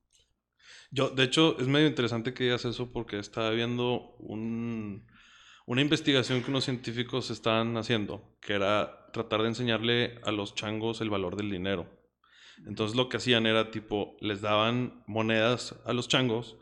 Yo, 0.92 1.10
de 1.12 1.24
hecho, 1.24 1.58
es 1.60 1.68
medio 1.68 1.88
interesante 1.88 2.34
que 2.34 2.46
digas 2.46 2.66
eso 2.66 2.92
porque 2.92 3.20
estaba 3.20 3.52
viendo 3.52 4.16
un- 4.20 5.06
una 5.68 5.82
investigación 5.82 6.42
que 6.42 6.50
unos 6.50 6.66
científicos 6.66 7.30
estaban 7.30 7.78
haciendo, 7.78 8.36
que 8.42 8.54
era 8.54 9.06
tratar 9.14 9.44
de 9.44 9.50
enseñarle 9.50 10.20
a 10.24 10.32
los 10.32 10.56
changos 10.56 11.00
el 11.02 11.12
valor 11.12 11.36
del 11.36 11.52
dinero. 11.52 11.88
Entonces 12.66 12.98
lo 12.98 13.08
que 13.08 13.18
hacían 13.18 13.46
era 13.46 13.70
tipo, 13.72 14.18
les 14.20 14.42
daban 14.42 15.04
monedas 15.08 15.76
a 15.86 15.94
los 15.94 16.08
changos 16.08 16.58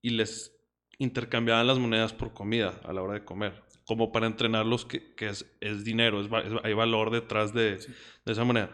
y 0.00 0.10
les 0.10 0.53
intercambiaban 0.98 1.66
las 1.66 1.78
monedas 1.78 2.12
por 2.12 2.32
comida 2.32 2.80
a 2.84 2.92
la 2.92 3.02
hora 3.02 3.14
de 3.14 3.24
comer, 3.24 3.62
como 3.86 4.12
para 4.12 4.26
entrenarlos 4.26 4.84
que, 4.84 5.14
que 5.14 5.28
es, 5.28 5.46
es 5.60 5.84
dinero, 5.84 6.20
es 6.20 6.28
hay 6.62 6.72
valor 6.74 7.10
detrás 7.10 7.52
de, 7.52 7.76
de 8.24 8.32
esa 8.32 8.44
moneda. 8.44 8.70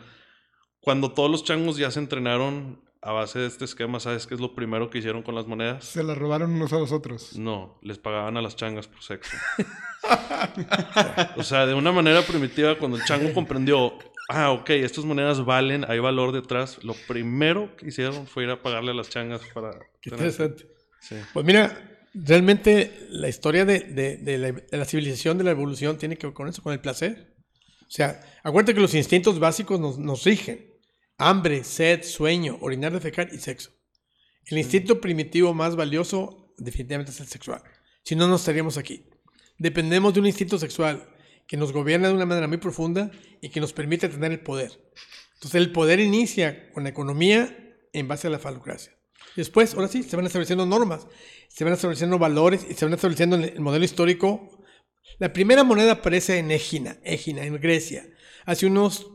Cuando 0.81 1.13
todos 1.13 1.31
los 1.31 1.45
changos 1.45 1.77
ya 1.77 1.91
se 1.91 1.99
entrenaron 2.01 2.81
a 3.03 3.13
base 3.13 3.39
de 3.39 3.47
este 3.47 3.65
esquema, 3.65 3.99
¿sabes 4.01 4.27
qué 4.27 4.35
es 4.35 4.41
lo 4.41 4.55
primero 4.55 4.91
que 4.91 4.99
hicieron 4.99 5.23
con 5.23 5.35
las 5.35 5.47
monedas? 5.47 5.85
Se 5.85 6.03
las 6.03 6.17
robaron 6.19 6.51
unos 6.53 6.73
a 6.73 6.79
los 6.79 6.93
otros. 6.93 7.37
No, 7.39 7.79
les 7.83 7.99
pagaban 7.99 8.37
a 8.37 8.43
las 8.43 8.57
changas 8.57 8.89
por 8.89 9.03
sexo. 9.03 9.37
o 11.37 11.43
sea, 11.43 11.67
de 11.67 11.75
una 11.75 11.93
manera 11.93 12.23
primitiva, 12.23 12.77
cuando 12.79 12.97
el 12.97 13.05
chango 13.05 13.33
comprendió, 13.33 13.95
ah, 14.29 14.51
ok, 14.51 14.71
estas 14.71 15.05
monedas 15.05 15.45
valen, 15.45 15.85
hay 15.89 15.99
valor 15.99 16.33
detrás, 16.33 16.83
lo 16.85 16.95
primero 17.09 17.75
que 17.77 17.89
hicieron 17.89 18.27
fue 18.27 18.45
ir 18.45 18.51
a 18.51 18.63
pagarle 18.63 18.91
a 18.91 18.95
las 18.95 19.09
changas 19.09 19.41
para... 19.55 19.73
Qué 20.01 20.11
tener- 20.11 20.27
interesante. 20.27 20.67
Sí. 21.01 21.17
Pues 21.33 21.47
mira, 21.47 22.00
realmente 22.15 23.07
la 23.11 23.29
historia 23.29 23.65
de, 23.65 23.81
de- 23.81 24.17
de 24.19 24.39
la, 24.39 24.53
de 24.53 24.77
la 24.77 24.85
civilización, 24.85 25.39
de 25.39 25.45
la 25.45 25.51
evolución, 25.53 25.99
tiene 25.99 26.17
que 26.17 26.27
ver 26.27 26.35
con 26.35 26.49
eso, 26.49 26.63
con 26.63 26.73
el 26.73 26.81
placer. 26.81 27.35
O 27.83 27.91
sea, 27.91 28.21
acuérdate 28.43 28.75
que 28.75 28.81
los 28.81 28.95
instintos 28.95 29.39
básicos 29.39 29.81
nos, 29.81 29.99
nos 29.99 30.25
rigen. 30.25 30.67
Hambre, 31.19 31.65
sed, 31.65 32.03
sueño, 32.03 32.57
orinar, 32.61 32.93
defecar 32.93 33.29
y 33.33 33.39
sexo. 33.39 33.71
El 34.47 34.59
instinto 34.59 35.01
primitivo 35.01 35.53
más 35.55 35.77
valioso 35.77 36.55
definitivamente 36.57 37.13
es 37.13 37.21
el 37.21 37.27
sexual. 37.27 37.63
Si 38.03 38.17
no, 38.17 38.27
no 38.27 38.37
estaríamos 38.37 38.79
aquí. 38.79 39.05
Dependemos 39.59 40.15
de 40.15 40.21
un 40.21 40.27
instinto 40.27 40.59
sexual 40.59 41.07
que 41.47 41.57
nos 41.57 41.73
gobierna 41.73 42.09
de 42.09 42.15
una 42.15 42.27
manera 42.27 42.49
muy 42.49 42.57
profunda 42.59 43.11
y 43.43 43.51
que 43.51 43.61
nos 43.61 43.73
permite 43.73 44.09
tener 44.09 44.33
el 44.33 44.41
poder. 44.41 44.71
Entonces 45.35 45.57
el 45.61 45.73
poder 45.73 46.01
inicia 46.01 46.71
con 46.73 46.85
la 46.85 46.91
economía 46.91 47.77
en 47.93 48.09
base 48.09 48.29
a 48.29 48.31
la 48.31 48.39
falocracia. 48.39 48.93
Después, 49.37 49.75
ahora 49.75 49.89
sí, 49.89 50.03
se 50.03 50.17
van 50.17 50.27
estableciendo 50.27 50.67
normas, 50.67 51.07
se 51.49 51.65
van 51.65 51.73
estableciendo 51.73 52.19
valores 52.19 52.67
y 52.69 52.75
se 52.75 52.85
van 52.85 52.95
estableciendo 52.95 53.37
el 53.37 53.45
el 53.45 53.61
modelo 53.61 53.85
histórico. 53.85 54.65
La 55.19 55.33
primera 55.33 55.65
moneda 55.65 55.93
aparece 55.93 56.39
en 56.39 56.51
Egina, 56.51 56.99
Egina, 57.05 57.45
en 57.45 57.61
Grecia, 57.61 58.07
hace 58.45 58.67
unos 58.67 59.07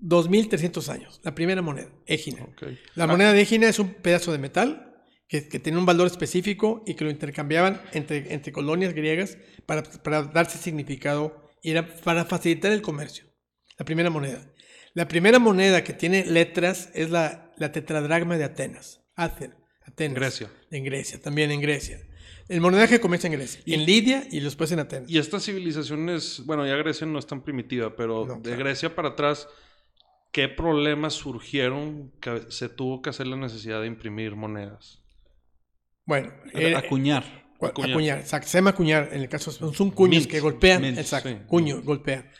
2300 0.00 0.88
años. 0.88 1.20
La 1.22 1.34
primera 1.34 1.62
moneda, 1.62 1.90
Egina. 2.06 2.44
Ok. 2.44 2.62
La 2.94 3.06
moneda 3.06 3.32
de 3.32 3.42
Egina 3.42 3.68
es 3.68 3.78
un 3.78 3.94
pedazo 3.94 4.32
de 4.32 4.38
metal 4.38 5.04
que, 5.28 5.48
que 5.48 5.58
tiene 5.58 5.78
un 5.78 5.86
valor 5.86 6.06
específico 6.06 6.82
y 6.86 6.94
que 6.94 7.04
lo 7.04 7.10
intercambiaban 7.10 7.82
entre, 7.92 8.32
entre 8.32 8.52
colonias 8.52 8.94
griegas 8.94 9.38
para, 9.66 9.82
para 9.82 10.22
darse 10.22 10.58
significado 10.58 11.50
y 11.62 11.70
era 11.72 11.94
para 11.96 12.24
facilitar 12.24 12.72
el 12.72 12.82
comercio. 12.82 13.26
La 13.78 13.84
primera 13.84 14.10
moneda. 14.10 14.40
La 14.94 15.06
primera 15.06 15.38
moneda 15.38 15.84
que 15.84 15.92
tiene 15.92 16.24
letras 16.24 16.90
es 16.94 17.10
la, 17.10 17.52
la 17.56 17.70
tetradragma 17.70 18.36
de 18.36 18.44
Atenas. 18.44 18.99
Aten- 19.16 19.54
Atenas. 19.86 20.14
Grecia. 20.14 20.50
En 20.70 20.84
Grecia, 20.84 21.20
también 21.20 21.50
en 21.50 21.60
Grecia. 21.60 21.98
El 22.48 22.60
monedaje 22.60 23.00
comienza 23.00 23.28
en 23.28 23.34
Grecia, 23.34 23.60
en 23.66 23.84
Lidia 23.86 24.24
y 24.30 24.40
después 24.40 24.72
en 24.72 24.80
Atenas. 24.80 25.08
Y 25.10 25.18
estas 25.18 25.44
civilizaciones, 25.44 26.42
bueno, 26.46 26.66
ya 26.66 26.74
Grecia 26.76 27.06
no 27.06 27.18
es 27.18 27.26
tan 27.26 27.42
primitiva, 27.42 27.94
pero 27.96 28.26
No, 28.26 28.34
de 28.36 28.42
claro. 28.42 28.58
Grecia 28.58 28.94
para 28.94 29.10
atrás, 29.10 29.48
¿qué 30.32 30.48
problemas 30.48 31.14
surgieron 31.14 32.12
que 32.20 32.42
se 32.50 32.68
tuvo 32.68 33.02
que 33.02 33.10
hacer 33.10 33.26
la 33.28 33.36
necesidad 33.36 33.80
de 33.80 33.86
imprimir 33.86 34.34
monedas? 34.36 35.02
Bueno, 36.06 36.32
eh, 36.54 36.74
Acuñar. 36.74 37.24
cu- 37.58 37.66
acuñar. 37.66 37.90
acuñar. 37.92 38.18
exacto, 38.18 38.48
se 38.48 38.58
llama 38.58 38.70
acuñar. 38.70 39.10
En 39.12 39.20
el 39.20 39.28
caso 39.28 39.52
son 39.52 39.72
son 39.74 39.90
cuños 39.92 40.22
Mint. 40.22 40.30
que 40.30 40.40
golpean. 40.40 40.82
Mint, 40.82 40.98
exacto, 40.98 41.28
sí. 41.28 41.36
cuño, 41.46 41.82
golpea. 41.82 42.30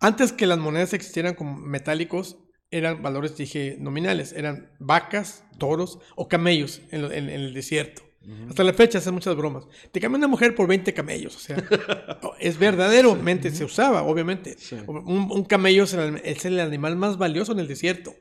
Antes 0.00 0.32
que 0.32 0.46
las 0.46 0.58
monedas 0.58 0.92
existieran 0.94 1.34
como 1.34 1.56
metálicos, 1.58 2.38
eran 2.72 3.02
valores, 3.02 3.36
dije, 3.36 3.76
nominales. 3.78 4.32
Eran 4.32 4.70
vacas, 4.80 5.44
toros 5.58 5.98
o 6.16 6.26
camellos 6.28 6.80
en, 6.90 7.02
lo- 7.02 7.12
en- 7.12 7.28
en 7.28 7.40
el 7.40 7.54
desierto. 7.54 8.02
Hasta 8.48 8.62
la 8.62 8.72
fecha 8.72 8.98
hacen 8.98 9.14
muchas 9.14 9.34
bromas. 9.34 9.64
Te 9.90 9.98
cambia 9.98 10.16
una 10.18 10.28
mujer 10.28 10.54
por 10.54 10.68
20 10.68 10.94
camellos. 10.94 11.34
O 11.36 11.40
sea, 11.40 11.56
es 12.40 12.56
verdaderamente, 12.58 13.50
se 13.50 13.64
usaba, 13.64 14.02
obviamente. 14.04 14.54
Sí. 14.58 14.76
Un, 14.86 15.28
un 15.30 15.44
camello 15.44 15.84
es 15.84 15.92
el, 15.94 16.20
es 16.24 16.44
el 16.44 16.60
animal 16.60 16.94
más 16.96 17.18
valioso 17.18 17.50
en 17.52 17.58
el 17.58 17.66
desierto. 17.66 18.14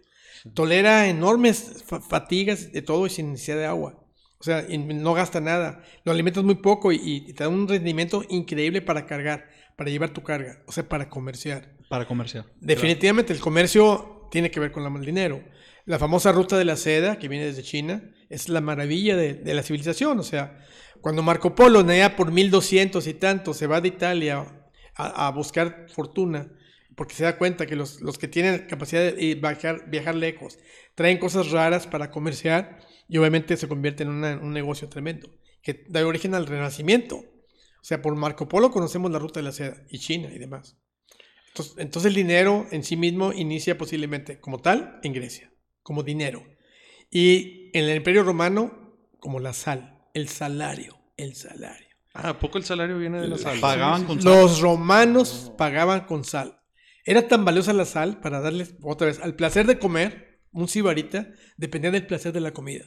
Tolera 0.56 1.08
enormes 1.08 1.84
fa- 1.86 2.02
fatigas 2.02 2.72
de 2.72 2.82
todo 2.82 3.06
y 3.06 3.12
sin 3.12 3.32
necesidad 3.32 3.58
de 3.58 3.66
agua. 3.68 4.04
O 4.40 4.44
sea, 4.44 4.66
no 4.68 5.14
gasta 5.14 5.40
nada. 5.40 5.84
Lo 6.04 6.12
alimentas 6.12 6.44
muy 6.44 6.56
poco 6.56 6.92
y, 6.92 7.00
y 7.04 7.34
te 7.34 7.44
da 7.44 7.50
un 7.50 7.68
rendimiento 7.68 8.24
increíble 8.28 8.82
para 8.82 9.06
cargar, 9.06 9.50
para 9.78 9.92
llevar 9.92 10.10
tu 10.10 10.24
carga, 10.24 10.64
o 10.66 10.72
sea, 10.72 10.90
para 10.90 11.10
comerciar. 11.10 11.76
Para 11.90 12.08
comerciar. 12.08 12.46
Definitivamente 12.60 13.34
el 13.34 13.40
comercio 13.40 14.21
tiene 14.32 14.50
que 14.50 14.60
ver 14.60 14.72
con 14.72 14.84
el 14.84 15.06
dinero. 15.06 15.44
La 15.86 16.00
famosa 16.00 16.32
ruta 16.32 16.58
de 16.58 16.66
la 16.66 16.76
seda, 16.78 17.20
que 17.20 17.28
viene 17.28 17.46
desde 17.46 17.64
China, 17.64 18.12
es 18.30 18.50
la 18.50 18.62
maravilla 18.62 19.16
de, 19.16 19.54
la 19.54 19.62
civilización. 19.62 20.20
O 20.20 20.24
sea, 20.24 20.58
cuando 21.02 21.22
Marco 21.22 21.54
Polo 21.54 21.84
navega 21.84 22.16
por 22.16 22.32
1200 22.32 23.06
y 23.08 23.14
tanto, 23.14 23.54
se 23.54 23.68
va 23.68 23.82
de 23.82 23.90
Italia 23.90 24.46
a, 24.96 25.32
buscar 25.32 25.88
fortuna, 25.90 26.52
porque 26.96 27.16
se 27.16 27.24
da 27.24 27.38
cuenta 27.38 27.66
que 27.66 27.76
los, 27.76 28.02
los 28.02 28.18
que 28.18 28.28
tienen 28.28 28.68
capacidad 28.68 29.02
de 29.02 29.20
ir- 29.20 29.42
viajar, 29.42 29.90
viajar 29.90 30.16
lejos 30.16 30.60
traen 30.96 31.18
cosas 31.18 31.52
raras 31.52 31.88
para 31.88 32.12
comerciar 32.12 32.80
y 33.08 33.18
obviamente 33.18 33.58
se 33.58 33.68
convierte 33.68 34.04
en 34.04 34.10
un 34.10 34.54
negocio 34.54 34.88
tremendo, 34.90 35.30
que 35.62 35.86
da 35.90 36.06
origen 36.06 36.36
al 36.36 36.48
renacimiento. 36.48 37.18
O 37.18 37.84
sea, 37.84 38.02
por 38.02 38.16
Marco 38.16 38.48
Polo 38.48 38.70
conocemos 38.70 39.12
la 39.12 39.20
ruta 39.20 39.40
de 39.40 39.46
la 39.46 39.52
seda 39.52 39.84
y 39.90 39.98
China 40.00 40.30
y 40.32 40.38
demás. 40.38 40.78
Entonces, 41.52 41.76
entonces 41.78 42.10
el 42.10 42.16
dinero 42.16 42.68
en 42.72 42.84
sí 42.84 42.96
mismo 42.96 43.34
inicia 43.34 43.78
posiblemente 43.78 44.40
como 44.40 44.60
tal 44.60 45.00
en 45.04 45.14
Grecia, 45.14 45.52
como 45.84 46.04
dinero. 46.04 46.46
Y 47.10 47.70
en 47.74 47.86
el 47.86 47.98
Imperio 47.98 48.24
Romano 48.24 48.82
como 49.20 49.40
la 49.40 49.54
sal, 49.54 50.00
el 50.14 50.28
salario, 50.30 50.98
el 51.18 51.36
salario. 51.36 51.88
Ah, 52.14 52.30
¿a 52.30 52.40
poco 52.40 52.58
el 52.58 52.66
salario 52.66 52.98
viene 52.98 53.22
de 53.22 53.28
la 53.28 53.38
sal? 53.38 53.60
Pagaban 53.60 54.06
con 54.06 54.22
sal. 54.22 54.32
Los 54.34 54.60
romanos 54.60 55.52
pagaban 55.58 56.02
con 56.02 56.26
sal. 56.26 56.60
Era 57.06 57.28
tan 57.28 57.46
valiosa 57.46 57.74
la 57.74 57.86
sal 57.86 58.20
para 58.20 58.42
darles 58.42 58.76
otra 58.82 59.08
vez 59.08 59.20
al 59.20 59.36
placer 59.36 59.66
de 59.66 59.80
comer, 59.80 60.42
un 60.52 60.68
sibarita 60.68 61.30
dependía 61.58 61.92
del 61.92 62.06
placer 62.06 62.34
de 62.34 62.42
la 62.42 62.52
comida. 62.52 62.86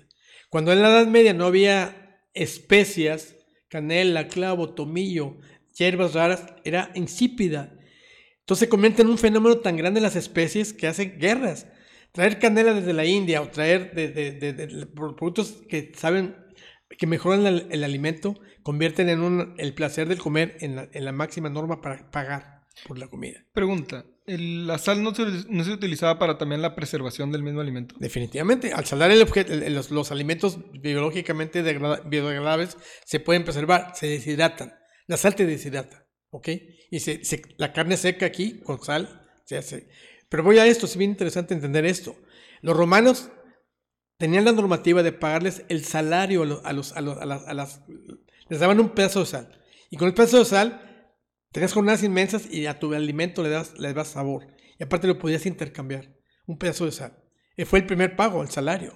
Cuando 0.50 0.73
en 0.73 0.83
la 0.83 0.88
Edad 0.88 1.06
Media 1.06 1.33
no 1.35 1.47
había 1.47 2.21
especias, 2.35 3.35
canela, 3.68 4.28
clavo, 4.28 4.75
tomillo, 4.75 5.38
hierbas 5.76 6.14
raras, 6.14 6.47
era 6.64 6.90
insípida. 6.94 7.74
Entonces 8.45 8.67
se 8.67 8.69
convierte 8.69 9.03
en 9.03 9.09
un 9.09 9.17
fenómeno 9.19 9.57
tan 9.59 9.77
grande 9.77 10.01
las 10.03 10.17
especies 10.17 10.73
que 10.75 10.87
hacen 10.87 11.19
guerras. 11.19 11.67
Traer 12.13 12.39
canela 12.39 12.75
desde 12.75 12.93
la 12.93 13.07
India 13.07 13.41
o 13.41 13.49
traer 13.49 13.95
de, 13.95 14.09
de- 14.09 14.33
de- 14.33 14.53
de 14.53 14.87
productos 14.87 15.63
que 15.69 15.93
saben 15.97 16.37
que 16.99 17.07
mejoran 17.07 17.47
el, 17.47 17.67
el 17.71 17.83
alimento, 17.83 18.39
convierten 18.63 19.09
en 19.09 19.21
un, 19.21 19.55
el 19.59 19.75
placer 19.75 20.07
del 20.09 20.19
comer 20.19 20.57
en 20.61 20.77
la, 20.77 20.89
en 20.93 21.05
la 21.07 21.13
máxima 21.13 21.49
norma 21.49 21.81
para 21.81 22.11
pagar 22.11 22.61
por 22.87 22.99
la 22.99 23.09
comida. 23.09 23.41
Pregunta. 23.55 24.05
el- 24.27 24.67
¿La 24.67 24.77
sal 24.79 25.03
no 25.03 25.15
se, 25.15 25.25
no 25.49 25.65
se 25.65 25.73
utilizaba 25.73 26.19
para 26.19 26.37
también 26.37 26.61
la 26.61 26.75
preservación 26.77 27.33
del 27.33 27.43
mismo 27.43 27.63
alimento? 27.63 27.95
Definitivamente, 27.99 28.73
al 28.75 28.85
salar 28.85 29.11
el 29.11 29.23
objeto, 29.23 29.55
el- 29.55 29.75
los, 29.75 29.91
los 29.91 30.13
alimentos 30.13 30.59
biológicamente 30.83 31.63
degrada- 31.63 32.03
biodegradables 32.05 32.77
se 33.07 33.21
pueden 33.21 33.45
preservar, 33.45 33.93
se 33.95 34.07
deshidratan. 34.07 34.75
La 35.07 35.17
sal 35.17 35.35
te 35.35 35.47
deshidrata, 35.47 36.04
¿ok? 36.35 36.49
Y 36.91 36.99
se, 37.00 37.23
la 37.59 37.73
carne 37.73 37.97
seca 37.97 38.26
aquí 38.26 38.59
con 38.61 38.83
sal 38.83 39.23
se 39.45 39.57
hace. 39.57 39.88
Pero 40.29 40.43
voy 40.43 40.59
a 40.59 40.67
esto, 40.67 40.87
es 40.87 40.97
bien 40.97 41.11
interesante 41.12 41.55
entender 41.55 41.85
esto. 41.85 42.17
Los 42.61 42.76
romanos 42.76 43.31
tenían 44.19 44.45
la 44.45 44.53
normativa 44.53 45.03
de 45.05 45.12
pagarles 45.12 45.64
el 45.69 45.85
salario 45.85 46.43
a, 46.43 46.47
los, 46.47 46.64
a, 46.64 46.73
los- 46.73 46.93
a 46.93 47.00
los- 47.00 47.19
a 47.19 47.25
las, 47.26 47.47
a 47.47 47.55
las- 47.55 47.83
Les 48.49 48.59
daban 48.59 48.81
un 48.81 48.91
pedazo 48.91 49.21
de 49.21 49.26
sal. 49.26 49.62
Y 49.91 49.97
con 49.97 50.09
el 50.09 50.14
pedazo 50.14 50.41
de 50.41 50.45
sal 50.45 51.14
tenías 51.53 51.73
jornadas 51.73 52.03
inmensas 52.03 52.47
y 52.50 52.67
a 52.67 52.79
tu 52.81 52.93
alimento 52.95 53.43
le 53.45 53.50
das, 53.50 53.79
le 53.79 53.93
das 53.95 54.09
sabor. 54.09 54.49
Y 54.79 54.83
aparte 54.83 55.07
lo 55.07 55.19
podías 55.21 55.47
intercambiar. 55.47 56.17
Un 56.47 56.59
pedazo 56.59 56.85
de 56.85 56.93
sal. 56.93 57.17
Eh, 57.57 57.64
Fue 57.64 57.79
el 57.79 57.87
primer 57.87 58.17
pago, 58.17 58.43
el 58.43 58.50
salario, 58.50 58.93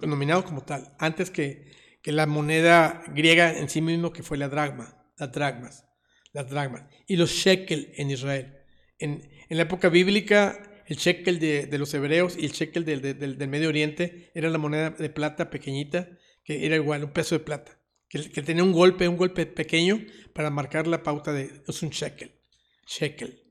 nominado 0.00 0.44
como 0.44 0.62
tal, 0.64 0.94
antes 0.98 1.30
que, 1.30 1.70
que 2.02 2.10
la 2.12 2.24
moneda 2.26 3.02
griega 3.08 3.52
en 3.58 3.68
sí 3.68 3.82
mismo, 3.82 4.12
que 4.14 4.22
fue 4.22 4.38
la 4.38 4.48
dragma, 4.48 5.06
las 5.18 5.30
dragmas, 5.32 5.83
las 6.34 6.50
dragmas, 6.50 6.82
y 7.06 7.16
los 7.16 7.30
shekel 7.30 7.92
en 7.96 8.10
Israel. 8.10 8.58
En, 8.98 9.30
en 9.48 9.56
la 9.56 9.62
época 9.62 9.88
bíblica, 9.88 10.82
el 10.86 10.96
shekel 10.98 11.38
de, 11.38 11.66
de 11.66 11.78
los 11.78 11.94
hebreos 11.94 12.36
y 12.38 12.44
el 12.44 12.52
shekel 12.52 12.84
del, 12.84 13.00
del- 13.00 13.38
del- 13.38 13.48
Medio 13.48 13.70
Oriente 13.70 14.30
era 14.34 14.50
la 14.50 14.58
moneda 14.58 14.90
de 14.90 15.08
plata 15.08 15.48
pequeñita, 15.48 16.08
que 16.44 16.66
era 16.66 16.76
igual, 16.76 17.04
un 17.04 17.12
peso 17.12 17.34
de 17.38 17.44
plata, 17.44 17.80
que, 18.08 18.30
que 18.30 18.42
tenía 18.42 18.62
un 18.62 18.72
golpe, 18.72 19.08
un 19.08 19.16
golpe 19.16 19.46
pequeño 19.46 20.04
para 20.34 20.50
marcar 20.50 20.86
la 20.86 21.02
pauta 21.02 21.32
de, 21.32 21.62
es 21.66 21.82
un 21.82 21.88
shekel, 21.90 22.32
shekel, 22.86 23.42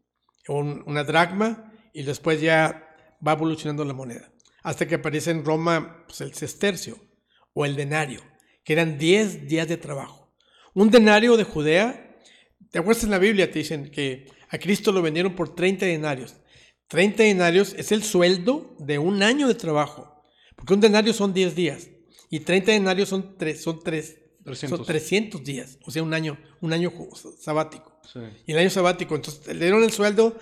un- 0.48 0.84
una 0.86 1.04
dracma, 1.04 1.74
y 1.94 2.04
después 2.04 2.40
ya 2.42 2.88
va 3.26 3.34
evolucionando 3.34 3.86
la 3.86 3.94
moneda. 3.94 4.32
Hasta 4.62 4.88
que 4.88 4.96
aparece 4.96 5.32
en 5.32 5.44
Roma 5.46 6.04
pues, 6.08 6.22
el 6.22 6.34
sestercio 6.34 6.98
o 7.54 7.66
el 7.66 7.76
denario, 7.76 8.22
que 8.64 8.74
eran 8.74 8.98
10 8.98 9.48
días 9.48 9.68
de 9.68 9.78
trabajo. 9.78 10.34
Un 10.74 10.90
denario 10.90 11.38
de 11.38 11.44
Judea, 11.44 12.13
¿te 12.74 12.80
acuerdas 12.80 13.04
en 13.04 13.12
la 13.12 13.20
Biblia? 13.20 13.50
Te 13.52 13.60
dicen 13.60 13.90
que 13.92 14.26
a 14.50 14.58
Cristo 14.58 14.92
lo 14.92 15.02
vendieron 15.04 15.36
por 15.36 15.54
30 15.56 15.86
denarios. 15.86 16.36
30 16.88 17.22
denarios 17.24 17.74
es 17.78 17.92
el 17.92 18.04
sueldo 18.04 18.76
de 18.80 18.98
un 19.00 19.22
año 19.24 19.48
de 19.48 19.54
trabajo, 19.56 20.24
porque 20.56 20.74
un 20.74 20.82
denario 20.82 21.14
son 21.14 21.34
10 21.34 21.56
días 21.56 21.90
y 22.32 22.40
30 22.42 22.72
denarios 22.72 23.10
son, 23.10 23.38
tres, 23.38 23.62
son, 23.64 23.80
tres, 23.84 24.18
300. 24.44 24.78
son 24.80 24.86
300 24.88 25.44
días, 25.44 25.78
o 25.86 25.92
sea, 25.92 26.02
un 26.04 26.14
año, 26.16 26.38
un 26.62 26.74
año 26.74 26.92
sabático. 27.40 28.02
Sí. 28.12 28.20
Y 28.48 28.52
el 28.54 28.58
año 28.58 28.70
sabático, 28.72 29.16
entonces 29.16 29.48
le 29.48 29.54
dieron 29.66 29.84
el 29.84 29.92
sueldo, 29.92 30.36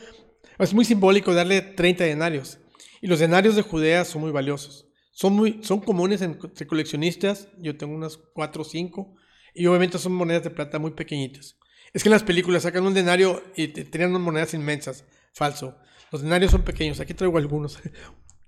es 0.57 0.73
muy 0.73 0.85
simbólico 0.85 1.33
darle 1.33 1.61
30 1.61 2.05
denarios. 2.05 2.59
Y 3.01 3.07
los 3.07 3.19
denarios 3.19 3.55
de 3.57 3.61
Judea 3.61 4.05
son 4.05 4.21
muy 4.21 4.31
valiosos. 4.31 4.87
Son, 5.11 5.33
muy, 5.33 5.59
son 5.63 5.81
comunes 5.81 6.21
en- 6.21 6.39
entre 6.41 6.65
coleccionistas, 6.65 7.49
yo 7.59 7.77
tengo 7.77 7.93
unas 7.93 8.17
4 8.33 8.61
o 8.61 8.65
5, 8.65 9.15
y 9.53 9.65
obviamente 9.67 9.97
son 9.97 10.13
monedas 10.13 10.43
de 10.43 10.49
plata 10.49 10.79
muy 10.79 10.91
pequeñitas. 10.91 11.57
Es 11.93 12.03
que 12.03 12.09
en 12.09 12.13
las 12.13 12.23
películas 12.23 12.63
sacan 12.63 12.85
un 12.85 12.93
denario 12.93 13.43
y 13.55 13.67
te- 13.69 13.85
tenían 13.85 14.11
unas 14.11 14.21
monedas 14.21 14.53
inmensas, 14.53 15.05
falso. 15.33 15.77
Los 16.11 16.21
denarios 16.21 16.51
son 16.51 16.63
pequeños, 16.63 16.99
aquí 16.99 17.13
traigo 17.13 17.37
algunos. 17.37 17.79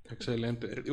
Excelente. 0.10 0.84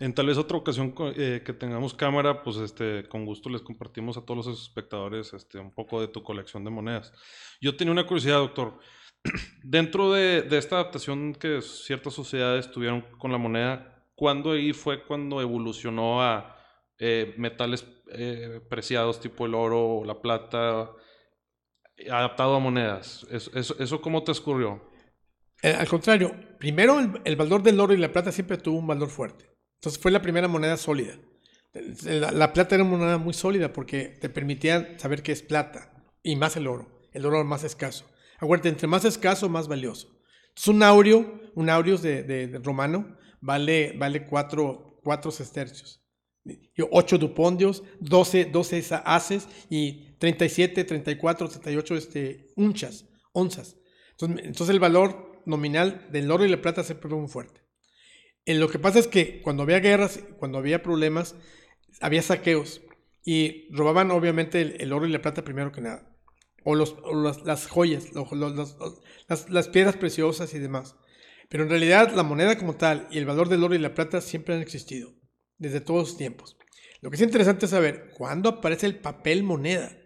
En, 0.00 0.14
tal 0.14 0.26
vez 0.26 0.36
otra 0.36 0.58
ocasión 0.58 0.94
eh, 1.16 1.42
que 1.44 1.52
tengamos 1.52 1.94
cámara, 1.94 2.42
pues 2.42 2.56
este, 2.58 3.08
con 3.08 3.24
gusto 3.24 3.48
les 3.48 3.62
compartimos 3.62 4.16
a 4.16 4.22
todos 4.24 4.46
los 4.46 4.62
espectadores 4.62 5.32
este, 5.32 5.58
un 5.58 5.72
poco 5.72 6.00
de 6.00 6.08
tu 6.08 6.22
colección 6.22 6.64
de 6.64 6.70
monedas. 6.70 7.12
Yo 7.60 7.76
tenía 7.76 7.92
una 7.92 8.06
curiosidad, 8.06 8.38
doctor. 8.38 8.78
Dentro 9.62 10.12
de, 10.12 10.42
de 10.42 10.58
esta 10.58 10.76
adaptación 10.76 11.34
que 11.34 11.62
ciertas 11.62 12.12
sociedades 12.14 12.70
tuvieron 12.70 13.02
con 13.18 13.32
la 13.32 13.38
moneda, 13.38 14.04
¿cuándo 14.14 14.52
ahí 14.52 14.72
fue 14.72 15.04
cuando 15.04 15.40
evolucionó 15.40 16.22
a 16.22 16.56
eh, 16.98 17.34
metales 17.38 17.86
eh, 18.12 18.60
preciados 18.68 19.20
tipo 19.20 19.46
el 19.46 19.54
oro 19.54 19.98
o 19.98 20.04
la 20.04 20.20
plata 20.20 20.90
adaptado 22.08 22.54
a 22.56 22.60
monedas? 22.60 23.26
¿Eso, 23.30 23.50
eso, 23.54 24.00
cómo 24.00 24.22
te 24.22 24.32
escurrió? 24.32 24.82
Eh, 25.62 25.72
al 25.72 25.88
contrario, 25.88 26.34
primero 26.58 26.98
el, 27.24 27.36
valor 27.36 27.62
del 27.62 27.80
oro 27.80 27.92
y 27.92 27.98
la 27.98 28.12
plata 28.12 28.32
siempre 28.32 28.56
tuvo 28.56 28.78
un 28.78 28.86
valor 28.86 29.10
fuerte. 29.10 29.50
Entonces 29.74 30.00
fue 30.00 30.10
la 30.10 30.22
primera 30.22 30.48
moneda 30.48 30.76
sólida. 30.76 31.14
La, 32.04 32.32
la 32.32 32.52
plata 32.52 32.74
era 32.74 32.84
una 32.84 32.96
moneda 32.96 33.18
muy 33.18 33.34
sólida 33.34 33.72
porque 33.72 34.16
te 34.20 34.28
permitía 34.28 34.98
saber 34.98 35.22
que 35.22 35.32
es 35.32 35.42
plata 35.42 35.92
y 36.22 36.36
más 36.36 36.56
el 36.56 36.66
oro. 36.66 37.00
El 37.12 37.26
oro 37.26 37.44
más 37.44 37.64
escaso. 37.64 38.06
Acuérdate, 38.38 38.70
entre 38.70 38.86
más 38.88 39.04
escaso, 39.04 39.48
más 39.48 39.68
valioso. 39.68 40.08
Entonces 40.48 40.68
un 40.68 40.82
aureo, 40.82 41.40
un 41.54 41.68
de- 42.22 42.48
de 42.48 42.58
romano, 42.58 43.16
vale, 43.40 43.94
vale 43.96 44.26
cuatro, 44.26 44.98
cuatro 45.02 45.30
sestercios. 45.30 46.00
Y 46.44 46.82
8 46.90 47.18
dupondios, 47.18 47.82
12, 48.00 48.46
12 48.46 48.84
haces 49.04 49.48
y 49.68 50.16
37, 50.18 50.84
34, 50.84 51.48
38 51.48 51.96
este, 51.96 52.46
unchas, 52.56 53.06
onzas. 53.32 53.76
Entonces, 54.12 54.46
entonces 54.46 54.70
el 54.70 54.80
valor 54.80 55.42
nominal 55.46 56.08
del 56.10 56.30
oro 56.30 56.44
y 56.44 56.48
la 56.48 56.62
plata 56.62 56.82
siempre 56.82 57.08
fue 57.08 57.18
muy 57.18 57.28
fuerte. 57.28 57.60
Eh, 58.46 58.54
lo 58.54 58.68
que 58.68 58.78
pasa 58.78 58.98
es 58.98 59.06
que 59.06 59.42
cuando 59.42 59.62
había 59.62 59.80
guerras, 59.80 60.20
cuando 60.38 60.58
había 60.58 60.82
problemas, 60.82 61.36
había 62.00 62.22
saqueos. 62.22 62.82
y 63.22 63.68
robaban 63.74 64.10
obviamente 64.10 64.62
el, 64.62 64.92
oro 64.92 65.06
y 65.06 65.10
la 65.10 65.20
plata 65.20 65.44
primero 65.44 65.72
que 65.72 65.82
nada. 65.82 66.16
O, 66.64 66.74
los, 66.74 66.96
o 67.04 67.14
las, 67.14 67.66
joyas, 67.68 68.06
las, 68.12 69.50
las 69.50 69.68
piedras 69.68 69.96
preciosas 69.96 70.52
y 70.54 70.58
demás. 70.58 70.96
Pero 71.48 71.64
en 71.64 71.70
realidad 71.70 72.12
la 72.14 72.22
moneda 72.22 72.56
como 72.56 72.76
tal 72.76 73.08
y 73.10 73.18
el 73.18 73.26
valor 73.26 73.48
del 73.48 73.64
oro 73.64 73.74
y 73.74 73.78
la 73.78 73.94
plata 73.94 74.20
siempre 74.20 74.54
han 74.54 74.62
existido, 74.62 75.12
desde 75.60 75.80
todos 75.80 76.08
los 76.08 76.16
tiempos. 76.16 76.56
Lo 77.00 77.10
que 77.10 77.16
es 77.16 77.22
interesante 77.22 77.66
es 77.66 77.70
saber 77.70 78.10
cuándo 78.16 78.48
aparece 78.48 78.86
el 78.86 78.96
papel 78.98 79.42
moneda. 79.44 79.96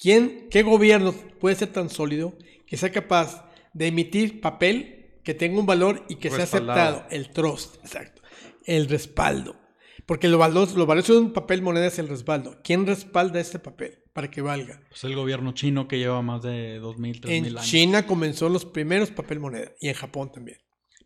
¿Quién, 0.00 0.48
qué 0.50 0.62
gobierno 0.62 1.12
puede 1.40 1.56
ser 1.56 1.68
tan 1.72 1.88
sólido 1.90 2.36
que 2.66 2.76
sea 2.76 2.90
capaz 2.92 3.50
de 3.72 3.88
emitir 3.88 4.40
papel 4.40 5.20
que 5.24 5.34
tenga 5.34 5.58
un 5.60 5.66
valor 5.66 6.04
y 6.08 6.16
que 6.16 6.28
sea 6.30 6.38
Respaldado. 6.40 6.80
aceptado? 6.98 7.10
El 7.10 7.30
trust, 7.30 7.76
exacto. 7.84 8.22
El 8.64 8.88
respaldo. 8.88 9.60
Porque 10.04 10.28
lo 10.28 10.38
valioso, 10.38 10.76
lo 10.76 10.86
valioso 10.86 11.14
de 11.14 11.18
un 11.20 11.32
papel 11.32 11.62
moneda 11.62 11.86
es 11.86 11.98
el 11.98 12.08
respaldo. 12.08 12.60
¿Quién 12.62 12.86
respalda 12.86 13.40
este 13.40 13.58
papel 13.58 14.02
para 14.12 14.30
que 14.30 14.40
valga? 14.40 14.80
Pues 14.88 15.02
el 15.04 15.14
gobierno 15.16 15.52
chino 15.52 15.88
que 15.88 15.98
lleva 15.98 16.22
más 16.22 16.42
de 16.42 16.80
2.000, 16.80 17.20
3.000 17.20 17.28
En 17.30 17.44
años. 17.46 17.66
China 17.66 18.06
comenzó 18.06 18.48
los 18.48 18.64
primeros 18.64 19.10
papel 19.10 19.40
moneda 19.40 19.72
y 19.80 19.88
en 19.88 19.94
Japón 19.94 20.30
también. 20.32 20.58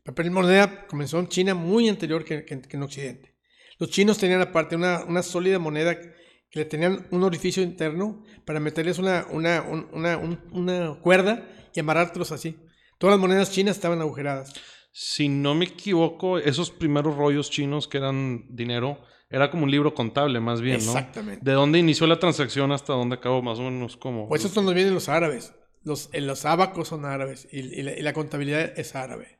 Papel 0.04 0.30
moneda 0.30 0.87
comenzó 0.87 1.18
en 1.18 1.28
China 1.28 1.54
muy 1.54 1.88
anterior 1.88 2.25
que, 2.25 2.44
que- 2.44 2.60
que 2.60 2.76
en 2.76 2.82
Occidente. 2.82 3.34
Los 3.80 3.90
chinos 3.90 4.18
tenían 4.18 4.40
aparte 4.40 4.76
una, 4.76 5.04
una 5.04 5.22
sólida 5.25 5.58
moneda 5.58 5.99
que 6.00 6.12
le 6.58 6.64
tenían 6.66 7.06
un 7.10 7.25
orificio 7.25 7.62
interno 7.62 8.22
para 8.44 8.60
meterles 8.60 8.99
una, 8.99 9.26
una, 9.30 9.62
un- 9.62 9.88
una, 9.92 10.16
un- 10.18 10.38
una 10.52 10.94
cuerda 11.00 11.49
y 11.75 11.80
amarrártelos 11.80 12.30
así. 12.30 12.56
Todas 12.99 13.14
las 13.14 13.20
monedas 13.20 13.50
chinas 13.50 13.76
estaban 13.76 14.00
agujeradas. 14.00 14.52
Si 14.92 15.28
no 15.28 15.54
me 15.54 15.64
equivoco, 15.64 16.38
esos 16.38 16.70
primeros 16.70 17.16
rollos 17.16 17.50
chinos 17.50 17.88
que 17.88 17.99
eran 17.99 18.44
dinero, 18.50 19.00
era 19.30 19.50
como 19.50 19.62
un 19.64 19.70
libro 19.70 19.94
contable 19.94 20.40
más 20.40 20.60
bien, 20.60 20.78
¿no? 20.84 20.90
Exactamente. 20.92 21.44
De 21.44 21.52
dónde 21.52 21.78
inició 21.78 22.06
la 22.08 22.18
transacción 22.18 22.72
hasta 22.72 22.92
dónde 22.92 23.14
acabó, 23.14 23.40
más 23.42 23.58
o 23.60 23.62
menos 23.62 23.96
como... 23.96 24.28
Pues 24.28 24.40
eso 24.40 24.49
es 24.49 24.54
donde 24.54 24.75
vienen 24.75 24.92
los 24.92 25.08
árabes. 25.08 25.54
Los, 25.84 26.10
eh, 26.12 26.20
los 26.20 26.44
abacos 26.44 26.88
son 26.88 27.04
árabes 27.04 27.46
y, 27.52 27.60
y 27.60 27.82
la, 27.84 27.96
y 27.96 28.02
la 28.02 28.12
contabilidad 28.12 28.76
es 28.78 28.94
árabe. 28.96 29.38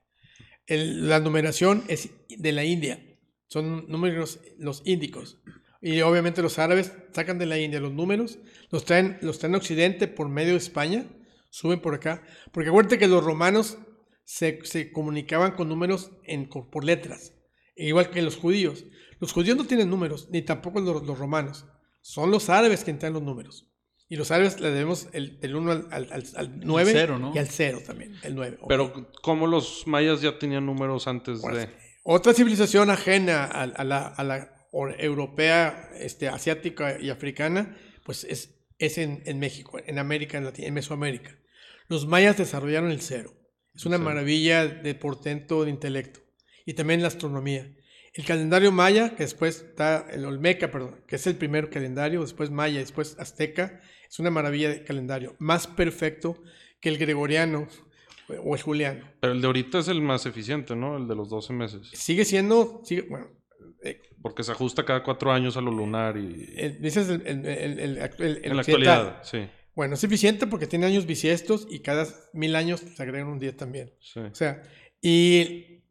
El- 0.67 1.09
la 1.09 1.19
numeración 1.19 1.83
es 1.89 2.11
de 2.29 2.53
la 2.53 2.65
India. 2.65 3.05
Son 3.51 3.87
números 3.89 4.39
los 4.59 4.83
índicos. 4.85 5.41
Y 5.83 6.01
obviamente 6.03 6.41
los 6.43 6.59
árabes 6.59 6.93
sacan 7.13 7.39
de 7.39 7.47
la 7.47 7.59
India 7.59 7.81
los 7.81 7.93
números, 7.93 8.39
los 8.71 8.85
traen, 8.85 9.19
los 9.23 9.39
traen 9.39 9.55
a 9.55 9.59
Occidente 9.59 10.07
por 10.09 10.29
medio 10.29 10.53
de 10.53 10.59
España, 10.59 11.07
suben 11.51 11.81
por 11.81 11.95
acá. 11.95 12.23
Porque 12.53 12.69
acuérdate 12.69 12.99
que 12.99 13.09
los 13.09 13.25
romanos 13.25 13.79
se, 14.25 14.61
se 14.63 14.93
comunicaban 14.93 15.53
con 15.53 15.69
números 15.69 16.13
en, 16.25 16.45
con- 16.47 16.71
por 16.71 16.85
letras, 16.85 17.35
igual 17.77 18.11
que 18.11 18.23
los 18.23 18.37
judíos. 18.37 18.85
Los 19.19 19.33
judíos 19.33 19.57
no 19.57 19.67
tienen 19.67 19.91
números, 19.91 20.29
ni 20.31 20.43
tampoco 20.43 20.81
los, 20.81 21.03
los 21.05 21.19
romanos. 21.19 21.67
Son 22.03 22.31
los 22.31 22.49
árabes 22.51 22.85
que 22.85 22.93
traen 22.95 23.15
los 23.15 23.23
números. 23.23 23.67
Y 24.09 24.17
los 24.17 24.31
árabes 24.31 24.61
le 24.61 24.71
debemos 24.71 25.09
el, 25.13 25.41
del 25.41 25.57
1 25.57 25.73
al, 25.73 25.87
al, 25.91 26.13
al, 26.13 26.25
al 26.37 26.61
9 26.61 26.91
cero, 26.93 27.19
¿no? 27.19 27.33
y 27.35 27.39
al 27.39 27.49
0 27.49 27.81
también, 27.87 28.15
el 28.23 28.35
9. 28.35 28.59
ok. 28.61 28.69
Pero 28.69 29.11
como 29.23 29.47
los 29.47 29.87
mayas 29.87 30.21
ya 30.21 30.39
tenían 30.39 30.67
números 30.67 31.07
antes 31.09 31.41
Pues, 31.41 31.55
de... 31.57 31.90
Otra 32.03 32.33
civilización 32.35 32.91
ajena 32.91 33.45
a, 33.45 33.63
a 33.63 33.85
la, 33.85 34.07
a 34.07 34.25
la 34.25 34.67
or- 34.73 34.97
europea, 34.99 35.91
este, 35.99 36.29
asiática 36.29 36.99
y 37.01 37.11
africana, 37.11 37.77
pues 38.05 38.25
es, 38.25 38.59
es 38.79 38.99
en, 38.99 39.23
en 39.27 39.39
México, 39.39 39.79
en 39.85 39.99
América, 39.99 40.39
en, 40.39 40.75
Mesoamérica. 40.75 41.37
Los 41.89 42.07
mayas 42.07 42.39
desarrollaron 42.39 42.91
el 42.91 43.01
cero. 43.03 43.35
Es 43.75 43.85
una 43.87 43.99
Sí. 43.99 44.03
maravilla 44.03 44.67
de 44.67 44.95
portento 44.95 45.65
de 45.65 45.71
intelecto. 45.71 46.21
Y 46.65 46.75
también 46.75 47.03
la 47.03 47.09
astronomía. 47.09 47.75
El 48.13 48.25
calendario 48.25 48.73
maya, 48.73 49.15
que 49.15 49.23
después 49.23 49.63
está 49.71 50.07
el 50.11 50.25
Olmeca, 50.25 50.71
perdón, 50.71 51.05
que 51.07 51.17
es 51.17 51.27
el 51.27 51.37
primer 51.37 51.71
calendario, 51.71 52.23
después 52.23 52.51
maya, 52.51 52.81
después 52.81 53.17
azteca, 53.19 53.81
es 54.09 54.19
una 54.19 54.31
maravilla 54.31 54.69
de 54.71 54.83
calendario. 54.85 55.37
Más 55.39 55.67
perfecto 55.69 56.43
que 56.81 56.89
el 56.89 56.99
gregoriano 56.99 57.69
o 58.39 58.55
el 58.55 58.63
juliano. 58.63 59.05
Pero 59.21 59.33
el 59.33 59.41
de 59.41 59.47
ahorita 59.47 59.79
es 59.81 59.89
el 59.89 60.01
más 60.03 60.27
eficiente, 60.27 60.77
¿no? 60.77 60.97
El 60.97 61.09
de 61.09 61.15
los 61.15 61.29
12 61.29 61.53
meses. 61.53 61.89
Sigue 61.93 62.25
siendo, 62.25 62.81
sigue, 62.85 63.03
bueno, 63.03 63.29
eh, 63.83 64.01
Porque 64.23 64.43
se 64.43 64.53
ajusta 64.53 64.85
cada 64.85 65.03
cuatro 65.03 65.33
años 65.33 65.57
a 65.57 65.61
lo 65.61 65.71
lunar 65.71 66.17
y... 66.17 66.53
El- 66.57 66.81
dices 66.81 67.09
el, 67.09 67.27
el- 67.27 67.47
en 68.45 68.57
la 68.57 68.61
actualidad, 68.63 69.23
sí. 69.23 69.47
Bueno, 69.75 69.95
es 69.95 70.05
eficiente 70.05 70.47
porque 70.47 70.67
tiene 70.67 70.87
años 70.87 71.07
bisiestos 71.07 71.67
y 71.71 71.79
cada 71.81 72.07
mil 72.33 72.55
años 72.57 72.81
se 72.81 73.03
agregan 73.03 73.29
un 73.29 73.39
día 73.39 73.57
también. 73.57 73.93
sí. 74.01 74.21
O 74.21 74.35
sea, 74.35 74.63
y 75.01 75.83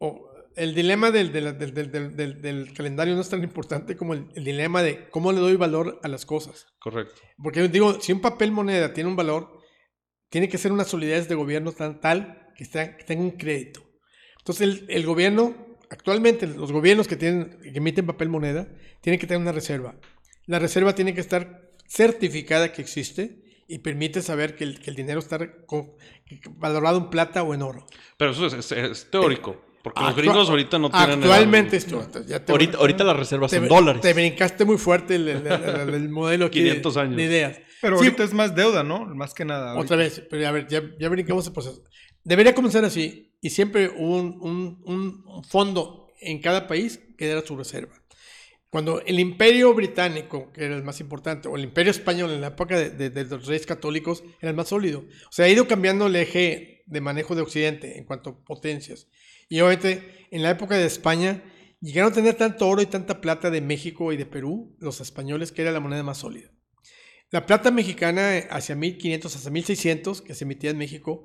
el 0.56 0.76
dilema 0.76 1.10
del, 1.12 1.32
del- 1.32 1.58
del- 1.58 1.74
del- 1.74 1.92
del- 1.92 2.16
del- 2.16 2.42
del 2.42 2.74
calendario 2.74 3.16
no 3.16 3.22
es 3.22 3.30
tan 3.30 3.42
importante 3.44 3.96
como 3.96 4.14
el, 4.14 4.26
el 4.36 4.44
dilema 4.44 4.84
de 4.84 5.10
cómo 5.10 5.32
le 5.32 5.40
doy 5.40 5.56
valor 5.56 6.00
a 6.04 6.08
las 6.10 6.26
cosas. 6.26 6.68
Correcto. 6.80 7.16
Porque 7.42 7.68
digo, 7.70 8.00
si 8.02 8.12
un 8.12 8.20
papel 8.22 8.52
moneda 8.52 8.94
tiene 8.94 9.10
un 9.10 9.16
valor, 9.16 9.59
tiene 10.30 10.50
que 10.50 10.58
ser 10.58 10.72
una 10.72 10.84
solidez 10.86 11.28
de 11.28 11.36
gobierno 11.36 11.72
tan 11.72 12.00
tal 12.00 12.48
que, 12.56 12.66
que 12.66 13.04
tenga 13.06 13.24
un 13.24 13.32
crédito. 13.32 13.82
Entonces 14.40 14.68
el, 14.68 14.86
el 14.90 15.06
gobierno, 15.06 15.56
actualmente 15.90 16.48
los 16.48 16.72
gobiernos 16.72 17.08
que, 17.08 17.16
tienen, 17.16 17.60
que 17.62 17.78
emiten 17.78 18.06
papel 18.06 18.30
moneda, 18.30 18.68
tienen 19.02 19.20
que 19.20 19.28
tener 19.28 19.42
una 19.42 19.52
reserva. 19.52 19.96
La 20.46 20.60
reserva 20.60 20.96
tiene 20.96 21.14
que 21.14 21.22
estar 21.22 21.70
certificada 21.88 22.72
que 22.72 22.82
existe 22.82 23.44
y 23.68 23.80
permite 23.80 24.22
saber 24.22 24.56
que 24.56 24.64
el, 24.64 24.80
que 24.80 24.90
el 24.90 24.96
dinero 24.96 25.20
está 25.20 25.38
valorado 26.58 26.98
en 26.98 27.10
plata 27.10 27.44
o 27.44 27.54
en 27.54 27.62
oro. 27.62 27.86
Pero 28.18 28.32
eso 28.32 28.46
es, 28.48 28.54
es- 28.54 28.72
es 28.72 29.12
teórico. 29.12 29.64
Porque 29.84 30.02
los 30.04 30.16
gringos 30.16 30.50
ahorita 30.50 30.78
no 30.80 30.90
tienen... 30.92 31.10
el- 31.10 31.16
Actualmente 31.24 31.80
ya 32.28 32.44
te- 32.44 32.52
Ahorita, 32.52 32.78
ahorita 32.80 33.04
las 33.04 33.16
reservas 33.18 33.52
son 33.52 33.68
dólares. 33.68 34.02
te 34.02 34.14
brincaste 34.14 34.66
muy 34.66 34.78
fuerte 34.78 35.16
el, 35.16 35.28
el- 35.28 35.48
el- 35.48 35.94
el 35.94 36.10
modelo 36.10 36.46
aquí 36.48 36.60
de- 36.60 36.70
500 36.70 36.98
años. 36.98 37.16
de 37.18 37.24
ideas. 37.24 37.60
Pero 37.82 37.98
Sí, 37.98 38.06
ahorita 38.06 38.24
es 38.26 38.34
más 38.34 38.54
deuda, 38.56 38.84
¿no? 38.84 39.06
Más 39.06 39.34
que 39.34 39.46
nada. 39.46 39.72
ahorita. 39.72 39.86
Otra 39.86 39.98
vez, 39.98 40.22
pero 40.30 40.46
a 40.48 40.52
ver, 40.52 40.68
ya, 40.68 40.84
ya 41.00 41.08
brincamos 41.08 41.48
el 41.48 41.54
proceso. 41.54 41.82
Debería 42.26 42.54
comenzar 42.54 42.84
así 42.84 43.34
y 43.42 43.50
siempre 43.52 43.90
hubo 43.98 44.18
un, 44.18 44.38
un- 44.42 44.82
un- 44.86 45.24
un 45.26 45.44
fondo 45.46 46.12
en 46.20 46.42
cada 46.42 46.68
país 46.68 47.00
que 47.18 47.30
era 47.32 47.42
su 47.46 47.56
reserva. 47.56 47.96
Cuando 48.70 49.02
el 49.02 49.20
imperio 49.20 49.74
británico, 49.74 50.52
que 50.54 50.66
era 50.66 50.76
el 50.76 50.84
más 50.84 51.00
importante, 51.00 51.48
o 51.48 51.56
el 51.56 51.64
imperio 51.64 51.90
español 51.90 52.30
en 52.32 52.42
la 52.42 52.48
época 52.48 52.78
de, 52.78 52.90
de- 52.92 53.10
de 53.10 53.24
los 53.26 53.48
reyes 53.48 53.66
católicos, 53.66 54.24
era 54.42 54.52
el 54.52 54.56
más 54.56 54.68
sólido. 54.68 55.00
O 55.00 55.32
sea, 55.32 55.46
ha 55.46 55.50
ido 55.50 55.68
cambiando 55.68 56.06
el 56.08 56.16
eje 56.18 56.84
de 56.86 57.02
manejo 57.02 57.34
de 57.34 57.42
Occidente 57.42 57.98
en 57.98 58.04
cuanto 58.04 58.30
a 58.32 58.44
potencias. 58.46 59.08
Y 59.50 59.60
obviamente, 59.62 60.28
en 60.32 60.44
la 60.44 60.52
época 60.52 60.76
de 60.76 60.86
España, 60.86 61.44
llegaron 61.82 62.12
a 62.12 62.16
tener 62.16 62.36
tanto 62.36 62.68
oro 62.68 62.82
y 62.82 62.86
tanta 62.86 63.20
plata 63.20 63.50
de 63.50 63.62
México 63.62 64.14
y 64.14 64.18
de 64.18 64.26
Perú, 64.26 64.78
los 64.80 65.02
españoles, 65.02 65.52
que 65.52 65.64
era 65.64 65.72
la 65.72 65.80
moneda 65.80 66.04
más 66.04 66.20
sólida. 66.20 66.52
La 67.32 67.46
plata 67.46 67.72
mexicana 67.72 68.38
eh, 68.38 68.48
hacia 68.50 68.76
1500, 68.76 69.36
hasta 69.36 69.50
1600, 69.50 70.22
que 70.22 70.36
se 70.36 70.46
emitía 70.46 70.70
en 70.70 70.78
México, 70.78 71.24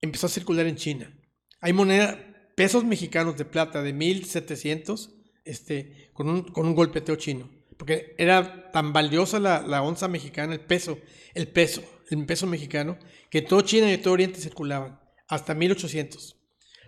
empezó 0.00 0.26
a 0.26 0.30
circular 0.30 0.66
en 0.66 0.76
China. 0.76 1.18
Hay 1.60 1.72
moneda, 1.72 2.18
pesos 2.56 2.84
mexicanos 2.84 3.36
de 3.38 3.44
plata 3.44 3.82
de 3.82 3.92
1700, 3.92 5.14
este, 5.44 6.10
con 6.12 6.28
un, 6.28 6.42
con 6.42 6.66
un 6.66 6.74
golpeteo 6.74 7.16
chino. 7.16 7.50
Porque 7.78 8.14
era 8.18 8.70
tan 8.70 8.92
valiosa 8.92 9.40
la, 9.40 9.62
la 9.62 9.82
onza 9.82 10.08
mexicana, 10.08 10.54
el 10.54 10.60
peso, 10.60 10.98
el 11.34 11.48
peso, 11.48 11.82
el 12.10 12.24
peso 12.26 12.46
mexicano, 12.46 12.98
que 13.30 13.42
todo 13.42 13.62
China 13.62 13.92
y 13.92 13.98
todo 13.98 14.14
Oriente 14.14 14.40
circulaban, 14.40 15.00
hasta 15.28 15.54
1800. 15.54 16.41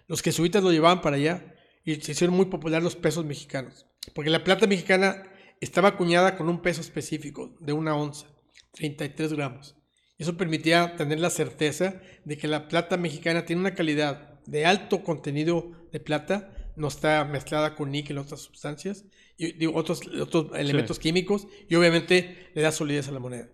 Los 0.06 0.22
jesuitas 0.22 0.62
lo 0.62 0.72
llevaban 0.72 1.00
para 1.00 1.16
allá 1.16 1.54
y 1.84 1.96
se 1.96 2.12
hicieron 2.12 2.36
muy 2.36 2.46
popular 2.46 2.82
los 2.82 2.96
pesos 2.96 3.24
mexicanos. 3.24 3.86
Porque 4.14 4.30
la 4.30 4.44
plata 4.44 4.66
mexicana 4.66 5.22
estaba 5.60 5.88
acuñada 5.88 6.36
con 6.36 6.48
un 6.48 6.60
peso 6.60 6.80
específico 6.80 7.56
de 7.60 7.72
una 7.72 7.96
onza, 7.96 8.26
33 8.72 9.32
gramos. 9.32 9.76
Eso 10.18 10.36
permitía 10.36 10.96
tener 10.96 11.20
la 11.20 11.30
certeza 11.30 12.00
de 12.24 12.38
que 12.38 12.48
la 12.48 12.68
plata 12.68 12.96
mexicana 12.96 13.44
tiene 13.44 13.60
una 13.60 13.74
calidad 13.74 14.40
de 14.46 14.66
alto 14.66 15.02
contenido 15.02 15.72
de 15.92 16.00
plata, 16.00 16.72
no 16.76 16.88
está 16.88 17.24
mezclada 17.24 17.74
con 17.74 17.90
níquel 17.90 18.18
otras 18.18 18.40
sustancias, 18.40 19.04
y 19.36 19.52
digo, 19.52 19.74
otros, 19.74 20.02
otros 20.20 20.48
elementos 20.54 20.98
químicos, 20.98 21.46
y 21.68 21.74
obviamente 21.74 22.50
le 22.54 22.62
da 22.62 22.70
solidez 22.70 23.08
a 23.08 23.12
la 23.12 23.20
moneda. 23.20 23.48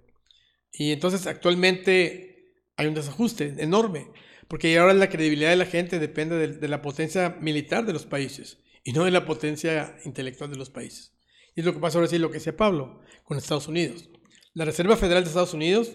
Y 0.73 0.93
entonces 0.93 1.27
actualmente 1.27 2.55
hay 2.77 2.87
un 2.87 2.95
desajuste 2.95 3.55
enorme, 3.59 4.09
porque 4.51 4.77
ahora 4.77 4.95
la 4.95 5.09
credibilidad 5.09 5.51
de 5.51 5.57
la 5.57 5.65
gente 5.65 6.01
depende 6.01 6.49
de, 6.49 6.69
la 6.69 6.83
potencia 6.83 7.37
militar 7.41 7.87
de 7.87 7.93
los 7.93 8.05
países 8.05 8.59
y 8.83 8.91
no 8.91 9.05
de 9.05 9.13
la 9.13 9.25
potencia 9.25 9.97
intelectual 10.05 10.51
de 10.51 10.57
los 10.57 10.71
países. 10.71 11.13
Y 11.55 11.61
es 11.61 11.67
lo 11.67 11.73
que 11.73 11.79
pasa 11.79 11.99
ahora 11.99 12.11
sí, 12.11 12.19
lo 12.19 12.33
que 12.33 12.39
decía 12.39 12.57
Pablo, 12.57 13.01
con 13.23 13.39
Estados 13.39 13.69
Unidos. 13.69 14.11
La 14.53 14.65
Reserva 14.65 14.97
Federal 14.97 15.23
de 15.23 15.29
Estados 15.29 15.55
Unidos 15.55 15.93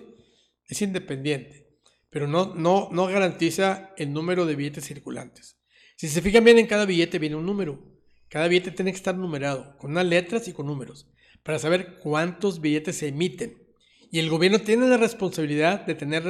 es 0.69 0.81
independiente, 0.81 1.67
pero 2.09 2.27
no, 2.27 2.55
no, 2.55 2.87
no 2.93 3.07
garantiza 3.07 3.93
el 3.97 4.13
número 4.13 4.45
de 4.45 4.55
billetes 4.55 4.85
circulantes. 4.85 5.57
Si 5.97 6.07
se 6.07 6.21
fijan 6.21 6.45
bien, 6.45 6.57
en 6.57 6.67
cada 6.67 6.85
billete 6.85 7.19
viene 7.19 7.35
un 7.35 7.45
número. 7.45 7.83
Cada 8.29 8.47
billete 8.47 8.71
tiene 8.71 8.91
que 8.91 8.97
estar 8.97 9.17
numerado, 9.17 9.75
con 9.79 9.91
unas 9.91 10.05
letras 10.05 10.47
y 10.47 10.53
con 10.53 10.67
números, 10.67 11.11
para 11.43 11.59
saber 11.59 11.99
cuántos 11.99 12.61
billetes 12.61 12.99
se 12.99 13.09
emiten. 13.09 13.67
Y 14.09 14.19
el 14.19 14.29
gobierno 14.29 14.59
tiene 14.59 14.87
la 14.87 14.95
responsabilidad 14.95 15.85
de 15.85 15.95
tener 15.95 16.23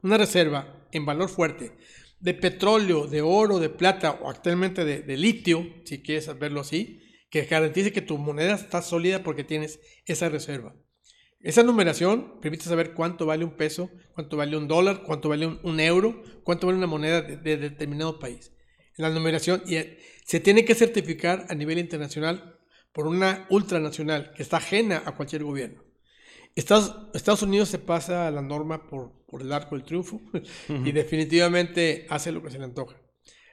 una 0.00 0.16
reserva 0.16 0.78
en 0.92 1.04
valor 1.04 1.28
fuerte 1.28 1.72
de 2.22 2.34
petróleo, 2.34 3.08
de 3.08 3.20
oro, 3.20 3.58
de 3.58 3.68
plata 3.68 4.12
o 4.22 4.30
actualmente 4.30 4.84
de, 4.84 5.02
de 5.02 5.16
litio, 5.16 5.66
si 5.84 6.02
quieres 6.02 6.38
verlo 6.38 6.60
así, 6.60 7.02
que 7.30 7.42
garantice 7.46 7.92
que 7.92 8.00
tu 8.00 8.16
moneda 8.16 8.54
está 8.54 8.80
sólida 8.80 9.24
porque 9.24 9.42
tienes 9.42 9.80
esa 10.06 10.28
reserva. 10.28 10.76
Esa 11.40 11.64
numeración 11.64 12.40
permite 12.40 12.64
saber 12.64 12.94
cuánto 12.94 13.26
vale 13.26 13.44
un 13.44 13.56
peso, 13.56 13.90
cuánto 14.14 14.36
vale 14.36 14.56
un 14.56 14.68
dólar, 14.68 15.02
cuánto 15.02 15.28
vale 15.28 15.48
un, 15.48 15.58
un 15.64 15.80
euro, 15.80 16.22
cuánto 16.44 16.68
vale 16.68 16.78
una 16.78 16.86
moneda 16.86 17.22
de, 17.22 17.36
de 17.36 17.56
determinado 17.56 18.20
país. 18.20 18.52
La 18.96 19.10
numeración 19.10 19.62
y 19.66 19.76
eh, 19.76 19.98
se 20.24 20.38
tiene 20.38 20.64
que 20.64 20.76
certificar 20.76 21.46
a 21.48 21.54
nivel 21.56 21.78
internacional 21.78 22.60
por 22.92 23.08
una 23.08 23.46
ultranacional 23.50 24.32
que 24.36 24.44
está 24.44 24.58
ajena 24.58 25.02
a 25.04 25.16
cualquier 25.16 25.42
gobierno. 25.42 25.82
Estados, 26.54 27.08
Estados 27.14 27.42
Unidos 27.42 27.70
se 27.70 27.78
pasa 27.78 28.28
a 28.28 28.30
la 28.30 28.42
norma 28.42 28.86
por, 28.86 29.21
por 29.32 29.40
el 29.40 29.50
arco 29.50 29.76
del 29.76 29.84
triunfo 29.84 30.20
y 30.68 30.92
definitivamente 30.92 32.06
hace 32.10 32.30
lo 32.30 32.42
que 32.42 32.50
se 32.50 32.58
le 32.58 32.64
antoja. 32.64 33.00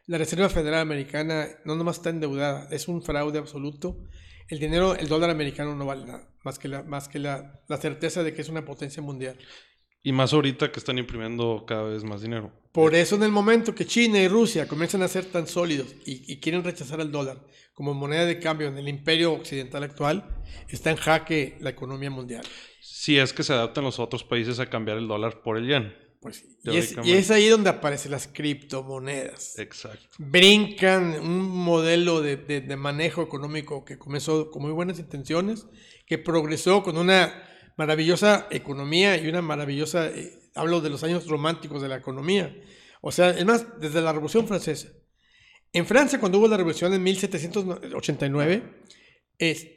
La 0.08 0.18
Reserva 0.18 0.50
Federal 0.50 0.82
Americana 0.82 1.48
no 1.64 1.78
nomás 1.78 1.98
está 1.98 2.10
endeudada, 2.10 2.68
es 2.70 2.90
un 2.90 3.02
fraude 3.02 3.40
absoluto. 3.40 4.04
El 4.50 4.60
dinero, 4.60 4.94
el 4.96 5.08
dólar 5.08 5.30
americano 5.30 5.76
no 5.76 5.86
vale 5.86 6.06
nada, 6.06 6.30
más 6.44 6.60
que 6.60 6.68
la, 6.68 6.84
más 6.84 7.08
que 7.08 7.20
la, 7.20 7.62
la 7.70 7.78
certeza 7.78 8.24
de 8.24 8.34
que 8.34 8.42
es 8.42 8.50
una 8.50 8.66
potencia 8.66 9.02
mundial. 9.02 9.38
Y 10.02 10.12
más 10.12 10.34
ahorita 10.34 10.72
que 10.72 10.80
están 10.80 10.98
imprimiendo 10.98 11.66
cada 11.68 11.84
vez 11.84 12.04
más 12.04 12.22
dinero. 12.22 12.52
Por 12.72 12.96
eso 12.96 13.16
en 13.16 13.24
el 13.24 13.32
momento 13.32 13.76
que 13.76 13.86
China 13.86 14.20
y 14.20 14.28
Rusia 14.28 14.68
comienzan 14.68 15.02
a 15.02 15.08
ser 15.08 15.26
tan 15.26 15.48
sólidos 15.48 15.96
y, 16.06 16.32
y, 16.32 16.40
quieren 16.40 16.64
rechazar 16.64 17.02
el 17.02 17.12
dólar 17.12 17.44
como 17.74 17.94
moneda 17.94 18.26
de 18.26 18.40
cambio 18.40 18.68
en 18.68 18.78
el 18.78 18.90
imperio 18.90 19.32
occidental 19.32 19.84
actual, 19.84 20.44
está 20.68 20.92
en 20.92 20.98
jaque 20.98 21.58
la 21.62 21.70
economía 21.70 22.10
mundial. 22.10 22.46
Si 22.82 23.18
es 23.18 23.32
que 23.32 23.42
se 23.42 23.54
adaptan 23.54 23.86
los 23.86 24.00
otros 24.00 24.24
países 24.24 24.60
a 24.60 24.70
cambiar 24.70 24.98
el 24.98 25.08
dólar 25.08 25.42
por 25.42 25.58
el 25.58 25.66
yen. 25.66 25.94
Pues, 26.20 26.44
y, 26.66 26.76
es, 26.76 26.96
y 27.06 27.14
es 27.14 27.32
ahí 27.32 27.48
donde 27.48 27.70
aparecen 27.70 28.12
las 28.12 28.28
criptomonedas. 28.28 29.58
Exacto. 29.58 30.10
Brincan 30.18 31.22
un 31.22 31.48
modelo 31.48 32.22
de, 32.22 32.36
de, 32.36 32.60
de 32.60 32.76
manejo 32.76 33.22
económico 33.22 33.86
que 33.86 33.98
comenzó 33.98 34.52
con 34.52 34.62
muy 34.62 34.74
buenas 34.74 35.00
intenciones, 35.00 35.66
que 36.06 36.18
progresó 36.18 36.84
con 36.84 36.98
una 36.98 37.34
maravillosa 37.80 38.48
economía 38.52 39.16
y 39.16 39.30
una 39.30 39.42
maravillosa, 39.42 40.08
eh, 40.10 40.38
hablo 40.54 40.82
de 40.82 40.90
los 40.90 41.02
años 41.06 41.28
románticos 41.28 41.82
de 41.82 41.88
la 41.88 41.96
economía. 41.96 42.54
O 43.00 43.10
sea, 43.10 43.30
es 43.30 43.46
más, 43.46 43.80
desde 43.80 44.02
la 44.02 44.12
Revolución 44.12 44.46
Francesa. 44.50 44.90
En 45.72 45.86
Francia, 45.86 46.20
cuando 46.20 46.40
hubo 46.40 46.50
la 46.50 46.58
Revolución 46.58 46.94
en 46.94 47.02
1789, 47.02 48.84
es, 49.38 49.68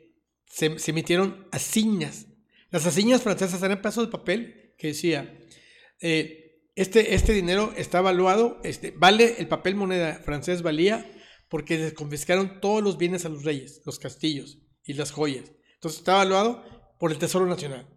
se, 0.46 0.80
se, 0.80 0.90
emitieron 0.90 1.46
asignas. 1.52 2.26
Las 2.70 2.84
asignas 2.86 3.22
francesas 3.22 3.62
eran 3.62 3.80
pedazos 3.80 4.06
de 4.06 4.10
papel 4.10 4.74
que 4.76 4.88
decía, 4.88 5.38
eh, 6.00 6.58
este, 6.74 7.14
este 7.14 7.32
dinero 7.32 7.72
está 7.76 8.00
evaluado, 8.00 8.58
este, 8.64 8.90
vale, 8.96 9.36
el 9.38 9.46
papel 9.46 9.76
moneda 9.76 10.20
francés 10.24 10.62
valía 10.62 11.08
porque 11.48 11.78
les 11.78 11.92
confiscaron 11.92 12.60
todos 12.60 12.82
los 12.82 12.98
bienes 12.98 13.24
a 13.26 13.28
los 13.28 13.44
reyes, 13.44 13.80
los 13.86 14.00
castillos 14.00 14.58
y 14.82 14.94
las 14.94 15.12
joyas. 15.12 15.52
Entonces 15.74 16.00
está 16.00 16.14
evaluado 16.14 16.64
por 16.98 17.12
el 17.12 17.18
Tesoro 17.18 17.46
Nacional. 17.46 17.91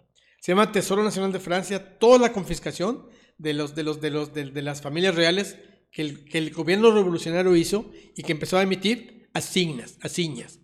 Se 0.46 0.52
llama 0.52 0.72
Tesoro 0.72 1.04
Nacional 1.04 1.32
de 1.32 1.40
Francia, 1.40 1.98
toda 1.98 2.20
la 2.20 2.32
confiscación 2.32 3.10
de, 3.40 3.56
los, 3.56 3.74
de, 3.74 3.82
los, 3.82 4.00
de, 4.00 4.12
los, 4.12 4.32
de, 4.32 4.62
las 4.62 4.80
familias 4.80 5.16
reales 5.16 5.58
que 5.92 6.04
el, 6.04 6.24
que 6.26 6.38
el, 6.38 6.54
gobierno 6.54 6.92
revolucionario 6.92 7.56
hizo 7.56 7.92
y 8.16 8.22
que 8.22 8.34
empezó 8.34 8.60
a 8.60 8.62
emitir 8.62 9.28
asignas, 9.34 9.98
asignas. 10.04 10.60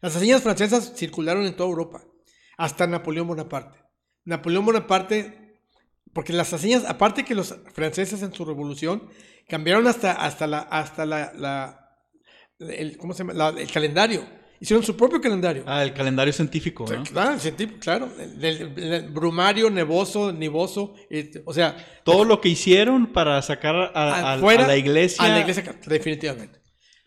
Las 0.00 0.16
asignas 0.16 0.42
francesas 0.42 0.94
circularon 0.96 1.44
en 1.44 1.54
toda 1.54 1.68
Europa, 1.68 2.02
hasta 2.56 2.86
Napoleón 2.86 3.28
Bonaparte. 3.28 3.78
Napoleón 4.24 4.64
Bonaparte, 4.64 5.60
porque 6.14 6.32
las 6.32 6.54
asignas, 6.54 6.86
aparte 6.86 7.26
que 7.26 7.34
los 7.34 7.56
franceses 7.74 8.22
en 8.22 8.32
su 8.32 8.46
revolución 8.46 9.06
cambiaron 9.50 9.86
hasta, 9.86 10.12
hasta, 10.12 10.46
la, 10.46 10.60
hasta 10.60 11.04
la 11.04 11.86
el, 12.58 12.96
¿cómo 12.96 13.12
se 13.12 13.18
llama? 13.18 13.34
La, 13.34 13.48
el 13.50 13.70
calendario. 13.70 14.24
Hicieron 14.60 14.84
su 14.84 14.96
propio 14.96 15.20
calendario. 15.20 15.64
Ah, 15.66 15.82
el 15.82 15.92
calendario 15.92 16.32
científico, 16.32 16.86
¿no? 16.88 17.02
Claro, 17.04 17.38
científico, 17.38 17.78
claro. 17.80 18.10
El, 18.18 18.44
el, 18.44 18.92
el, 18.92 19.08
brumario, 19.10 19.70
nevoso, 19.70 20.32
nivoso, 20.32 20.94
este, 21.10 21.42
o 21.44 21.52
sea... 21.52 21.76
Todo 22.04 22.24
lo 22.24 22.40
que 22.40 22.48
hicieron 22.48 23.12
para 23.12 23.42
sacar 23.42 23.74
a, 23.94 24.34
afuera, 24.34 24.64
a, 24.64 24.68
la 24.68 24.76
iglesia... 24.76 25.24
A 25.24 25.28
la 25.28 25.40
iglesia, 25.40 25.78
definitivamente. 25.86 26.60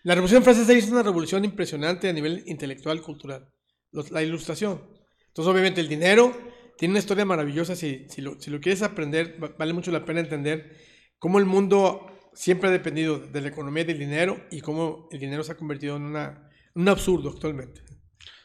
La 0.04 0.16
Revolución 0.16 0.44
Francesa 0.44 0.74
hizo 0.74 0.92
una 0.92 1.04
revolución 1.04 1.44
impresionante 1.44 2.08
a 2.08 2.14
nivel 2.14 2.44
intelectual, 2.46 3.02
cultural. 3.02 3.50
Los, 3.92 4.12
la 4.12 4.22
ilustración. 4.22 4.82
Entonces, 5.28 5.52
obviamente, 5.52 5.82
el 5.82 5.88
dinero 5.88 6.38
tiene 6.78 6.94
una 6.94 7.00
historia 7.00 7.26
maravillosa. 7.26 7.76
Si, 7.76 8.06
si, 8.10 8.22
lo, 8.22 8.40
si 8.40 8.52
lo 8.52 8.60
quieres 8.60 8.82
aprender, 8.82 9.38
vale 9.58 9.74
mucho 9.74 9.92
la 9.92 10.06
pena 10.06 10.20
entender 10.20 10.78
cómo 11.18 11.40
el 11.40 11.46
mundo 11.46 12.06
siempre 12.34 12.70
ha 12.70 12.72
dependido 12.72 13.20
de 13.20 13.42
la 13.42 13.50
economía 13.50 13.84
y 13.84 13.88
del 13.88 14.00
dinero 14.00 14.40
y 14.52 14.62
cómo 14.62 15.10
el 15.12 15.20
dinero 15.20 15.44
se 15.44 15.52
ha 15.52 15.58
convertido 15.58 15.98
en 15.98 16.04
una 16.04 16.49
un 16.76 16.88
absurdo 16.90 17.30
actualmente. 17.30 17.82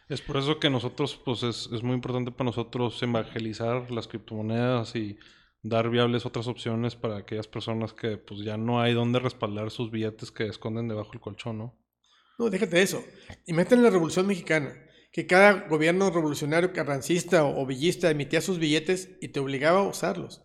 Es 0.09 0.21
por 0.21 0.37
eso 0.37 0.59
que 0.59 0.69
nosotros, 0.69 1.19
pues 1.25 1.43
es, 1.43 1.69
es, 1.73 1.83
muy 1.83 1.95
importante 1.95 2.31
para 2.31 2.47
nosotros 2.47 3.03
evangelizar 3.03 3.91
las 3.91 4.07
criptomonedas 4.07 4.95
y 4.97 5.19
dar 5.63 5.89
viables 5.89 6.27
otras 6.27 6.47
opciones 6.47 6.95
para 6.95 7.17
aquellas 7.17 7.49
personas 7.49 7.95
que 7.95 8.19
pues 8.19 8.41
ya 8.41 8.59
no 8.59 8.81
hay 8.81 8.93
donde 8.93 9.19
respaldar 9.19 9.71
sus 9.71 9.91
billetes 9.91 10.31
que 10.31 10.47
esconden 10.47 10.89
debajo 10.89 11.13
del 11.13 11.23
colchón, 11.23 11.59
¿no? 11.59 11.79
No, 12.39 12.51
déjate 12.51 12.83
eso. 12.83 13.03
Y 13.47 13.55
meten 13.55 13.83
la 13.83 13.91
Revolución 13.91 14.27
Mexicana, 14.27 14.75
que 15.11 15.27
cada 15.27 15.69
gobierno 15.69 16.11
revolucionario 16.11 16.73
carrancista 16.73 17.45
o, 17.45 17.63
o 17.63 17.67
villista 17.67 18.11
emitía 18.11 18.41
sus 18.41 18.59
billetes 18.59 19.17
y 19.23 19.29
te 19.29 19.41
obligaba 19.41 19.81
a 19.81 19.89
usarlos. 19.89 20.43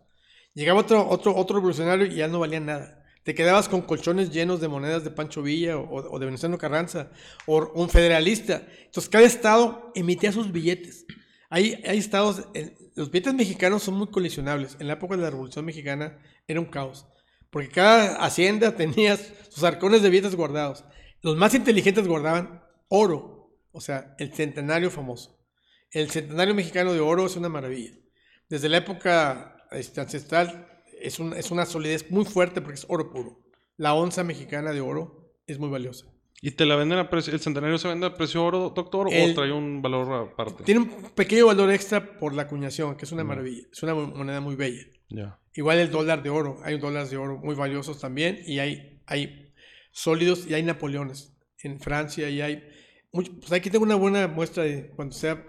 Llegaba 0.54 0.80
otro, 0.80 1.06
otro, 1.08 1.36
otro 1.36 1.56
revolucionario 1.56 2.06
y 2.06 2.16
ya 2.16 2.28
no 2.28 2.40
valían 2.40 2.66
nada. 2.66 2.99
Te 3.22 3.34
quedabas 3.34 3.68
con 3.68 3.82
colchones 3.82 4.30
llenos 4.30 4.60
de 4.60 4.68
monedas 4.68 5.04
de 5.04 5.10
Pancho 5.10 5.42
Villa 5.42 5.76
o, 5.76 6.18
de 6.18 6.24
Venustiano 6.24 6.56
Carranza 6.56 7.10
o 7.46 7.70
un 7.74 7.90
federalista. 7.90 8.66
Entonces 8.86 9.10
cada 9.10 9.24
estado 9.24 9.92
emitía 9.94 10.32
sus 10.32 10.50
billetes. 10.52 11.04
Hay, 11.50 11.82
hay 11.86 11.98
estados, 11.98 12.48
los 12.94 13.10
billetes 13.10 13.34
mexicanos 13.34 13.82
son 13.82 13.94
muy 13.94 14.08
colisionables. 14.08 14.76
En 14.80 14.86
la 14.86 14.94
época 14.94 15.16
de 15.16 15.22
la 15.22 15.30
Revolución 15.30 15.64
Mexicana 15.64 16.18
era 16.46 16.60
un 16.60 16.66
caos. 16.66 17.06
Porque 17.50 17.68
cada 17.68 18.24
hacienda 18.24 18.76
tenía 18.76 19.16
sus 19.16 19.64
arcones 19.64 20.02
de 20.02 20.10
billetes 20.10 20.36
guardados. 20.36 20.84
Los 21.20 21.36
más 21.36 21.54
inteligentes 21.54 22.06
guardaban 22.06 22.62
oro, 22.88 23.58
o 23.72 23.80
sea, 23.80 24.14
el 24.18 24.32
centenario 24.32 24.90
famoso. 24.90 25.38
El 25.90 26.10
centenario 26.10 26.54
mexicano 26.54 26.92
de 26.92 27.00
oro 27.00 27.26
es 27.26 27.36
una 27.36 27.48
maravilla. 27.48 27.92
Desde 28.48 28.68
la 28.68 28.78
época 28.78 29.66
este, 29.72 30.00
ancestral 30.00 30.79
es, 31.00 31.18
un, 31.18 31.34
es 31.34 31.50
una 31.50 31.66
solidez 31.66 32.10
muy 32.10 32.24
fuerte 32.24 32.60
porque 32.60 32.78
es 32.78 32.86
oro 32.88 33.10
puro. 33.10 33.40
La 33.76 33.94
onza 33.94 34.24
mexicana 34.24 34.72
de 34.72 34.80
oro 34.80 35.34
es 35.46 35.58
muy 35.58 35.68
valiosa. 35.68 36.06
¿Y 36.42 36.52
te 36.52 36.64
la 36.64 36.76
venden 36.76 36.98
a 36.98 37.10
precio, 37.10 37.34
el 37.34 37.40
centenario 37.40 37.76
se 37.76 37.88
vende 37.88 38.06
a 38.06 38.14
precio 38.14 38.42
oro, 38.42 38.72
doctor, 38.74 39.12
el, 39.12 39.32
o 39.32 39.34
trae 39.34 39.52
un 39.52 39.82
valor 39.82 40.30
aparte? 40.30 40.64
Tiene 40.64 40.80
un 40.80 41.10
pequeño 41.14 41.46
valor 41.46 41.70
extra 41.70 42.18
por 42.18 42.34
la 42.34 42.42
acuñación, 42.42 42.96
que 42.96 43.04
es 43.04 43.12
una 43.12 43.24
maravilla. 43.24 43.66
Es 43.70 43.82
una 43.82 43.94
moneda 43.94 44.40
muy 44.40 44.54
bella. 44.54 44.82
Yeah. 45.08 45.38
Igual 45.54 45.78
el 45.78 45.90
dólar 45.90 46.22
de 46.22 46.30
oro. 46.30 46.58
Hay 46.64 46.78
dólares 46.78 47.10
de 47.10 47.18
oro 47.18 47.38
muy 47.38 47.54
valiosos 47.54 48.00
también 48.00 48.40
y 48.46 48.58
hay, 48.58 49.02
hay 49.06 49.52
sólidos 49.92 50.46
y 50.46 50.54
hay 50.54 50.62
napoleones 50.62 51.36
en 51.62 51.78
Francia 51.80 52.30
y 52.30 52.40
hay... 52.40 52.64
Mucho, 53.12 53.32
pues 53.38 53.52
aquí 53.52 53.68
tengo 53.68 53.84
una 53.84 53.96
buena 53.96 54.28
muestra 54.28 54.62
de 54.62 54.90
cuando 54.90 55.14
sea 55.14 55.44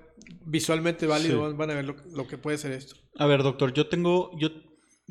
visualmente 0.45 1.05
válido, 1.05 1.49
sí. 1.49 1.55
van 1.55 1.69
a 1.69 1.75
ver 1.75 1.85
lo, 1.85 1.95
lo, 2.11 2.27
que 2.27 2.37
puede 2.37 2.57
ser 2.57 2.71
esto. 2.71 2.95
A 3.17 3.27
ver, 3.27 3.43
doctor, 3.43 3.71
yo 3.71 3.87
tengo, 3.87 4.31
yo 4.39 4.49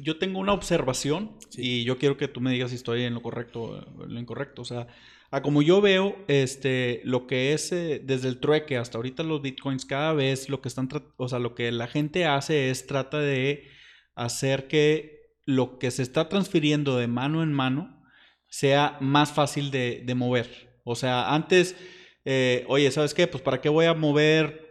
yo 0.03 0.19
tengo 0.19 0.39
una 0.39 0.53
observación 0.53 1.37
sí. 1.49 1.81
y 1.81 1.85
yo 1.85 1.99
quiero 1.99 2.17
que 2.17 2.29
tú 2.29 2.41
me 2.41 2.53
digas 2.53 2.71
si 2.71 2.77
estoy 2.77 3.05
en 3.05 3.15
lo 3.15 3.23
correcto 3.23 3.63
o 3.63 4.05
en 4.05 4.15
lo 4.15 4.21
incorrecto. 4.21 4.63
O 4.63 4.65
sea, 4.65 4.87
a 5.31 5.43
como 5.43 5.63
yo 5.63 5.81
veo, 5.81 6.17
este, 6.29 7.03
lo 7.05 7.27
que 7.27 7.53
es 7.53 7.71
eh, 7.73 8.01
desde 8.05 8.29
el 8.29 8.41
trueque 8.41 8.77
hasta 8.77 8.99
ahorita 8.99 9.23
los 9.23 9.43
bitcoins, 9.43 9.85
cada 9.85 10.13
vez 10.13 10.49
lo 10.49 10.61
que 10.61 10.69
están, 10.69 10.89
o 11.17 11.29
sea, 11.29 11.39
lo 11.39 11.55
que 11.55 11.71
la 11.71 11.87
gente 11.87 12.25
hace 12.25 12.71
es 12.71 12.87
trata 12.87 13.19
de 13.19 13.69
hacer 14.15 14.67
que 14.67 15.37
lo 15.47 15.79
que 15.79 15.91
se 15.91 16.03
está 16.03 16.29
transfiriendo 16.29 16.97
de 16.97 17.07
mano 17.07 17.43
en 17.43 17.53
mano 17.53 18.03
sea 18.49 18.99
más 19.01 19.33
fácil 19.33 19.71
de, 19.71 20.03
de 20.05 20.15
mover. 20.15 20.81
O 20.85 20.97
sea, 20.97 21.33
antes, 21.35 21.77
eh, 22.25 22.65
oye, 22.69 22.91
¿sabes 22.91 23.15
qué? 23.15 23.27
Pues 23.27 23.43
para 23.43 23.61
qué 23.61 23.69
voy 23.69 23.87
a 23.87 23.95
mover 23.95 24.70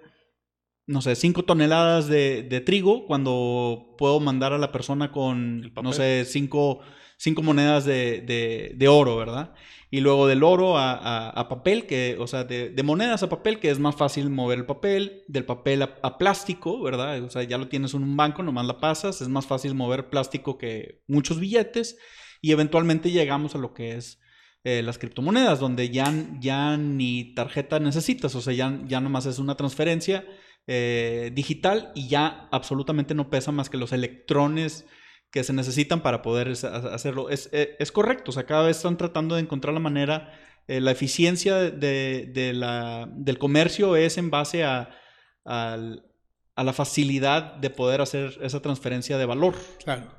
no 0.90 1.04
sé, 1.04 1.16
5 1.16 1.44
toneladas 1.44 2.08
de, 2.08 2.42
de, 2.42 2.62
trigo 2.62 3.06
cuando 3.06 3.94
puedo 3.96 4.20
mandar 4.20 4.54
a 4.54 4.58
la 4.58 4.72
persona 4.72 5.12
con, 5.12 5.72
no 5.84 5.94
sé, 5.94 6.26
5 6.26 6.82
monedas 7.44 7.86
de, 7.86 8.22
de, 8.22 8.74
de, 8.76 8.88
oro, 8.88 9.16
¿verdad? 9.16 9.54
Y 9.92 10.00
luego 10.00 10.26
del 10.26 10.42
oro 10.42 10.80
a, 10.80 10.94
a, 10.94 11.30
a 11.30 11.48
papel, 11.48 11.86
que, 11.86 12.18
o 12.20 12.26
sea, 12.26 12.44
de, 12.44 12.74
monedas 12.84 13.22
a 13.22 13.30
papel, 13.30 13.60
que 13.60 13.70
es 13.70 13.78
más 13.78 13.96
fácil 13.96 14.32
mover 14.32 14.58
el 14.58 14.66
papel, 14.66 15.26
del 15.28 15.46
papel 15.46 15.84
a, 15.84 16.00
a, 16.02 16.18
plástico, 16.18 16.82
¿verdad? 16.82 17.22
O 17.24 17.30
sea, 17.30 17.44
ya 17.44 17.60
lo 17.60 17.68
tienes 17.68 17.94
en 17.94 18.02
un 18.02 18.18
banco, 18.18 18.42
nomás 18.42 18.66
la 18.66 18.80
pasas, 18.80 19.22
es 19.22 19.28
más 19.28 19.46
fácil 19.46 19.76
mover 19.76 20.10
plástico 20.10 20.58
que 20.58 21.04
muchos 21.08 21.40
billetes 21.40 21.98
y 22.42 22.52
eventualmente 22.52 23.12
llegamos 23.12 23.54
a 23.54 23.60
lo 23.60 23.76
que 23.76 23.96
es 23.96 24.20
eh, 24.64 24.82
las 24.82 24.98
criptomonedas, 24.98 25.60
donde 25.60 25.92
ya, 25.92 26.12
ya 26.40 26.78
ni 26.78 27.36
tarjeta 27.36 27.80
necesitas, 27.80 28.34
o 28.34 28.42
sea, 28.42 28.54
ya, 28.54 28.82
ya 28.88 29.00
nomás 29.02 29.28
es 29.28 29.38
una 29.38 29.56
transferencia 29.56 30.26
eh, 30.72 31.32
digital 31.34 31.92
y 31.96 32.08
ya 32.10 32.48
absolutamente 32.52 33.16
no 33.16 33.32
pesa 33.32 33.52
más 33.52 33.72
que 33.72 33.78
los 33.78 33.92
electrones 33.92 34.86
que 35.32 35.44
se 35.44 35.52
necesitan 35.52 36.04
para 36.04 36.22
poder 36.22 36.50
hacerlo. 36.50 37.32
Es, 37.32 37.50
es, 37.52 37.70
es 37.80 37.92
correcto, 37.92 38.30
o 38.30 38.34
sea, 38.36 38.46
cada 38.46 38.68
vez 38.68 38.78
están 38.78 38.96
tratando 38.96 39.34
de 39.34 39.42
encontrar 39.42 39.74
la 39.74 39.80
manera, 39.80 40.32
eh, 40.68 40.80
la 40.80 40.92
eficiencia 40.92 41.56
de, 41.56 42.30
de 42.32 42.54
la, 42.54 43.10
del 43.12 43.40
comercio 43.40 43.96
es 43.96 44.20
en 44.20 44.30
base 44.30 44.64
a, 44.64 44.96
a, 45.44 45.76
la 46.56 46.74
facilidad 46.74 47.56
de 47.56 47.72
poder 47.72 48.02
hacer 48.02 48.38
esa 48.44 48.62
transferencia 48.62 49.18
de 49.18 49.26
valor. 49.26 49.56
Claro. 49.84 50.14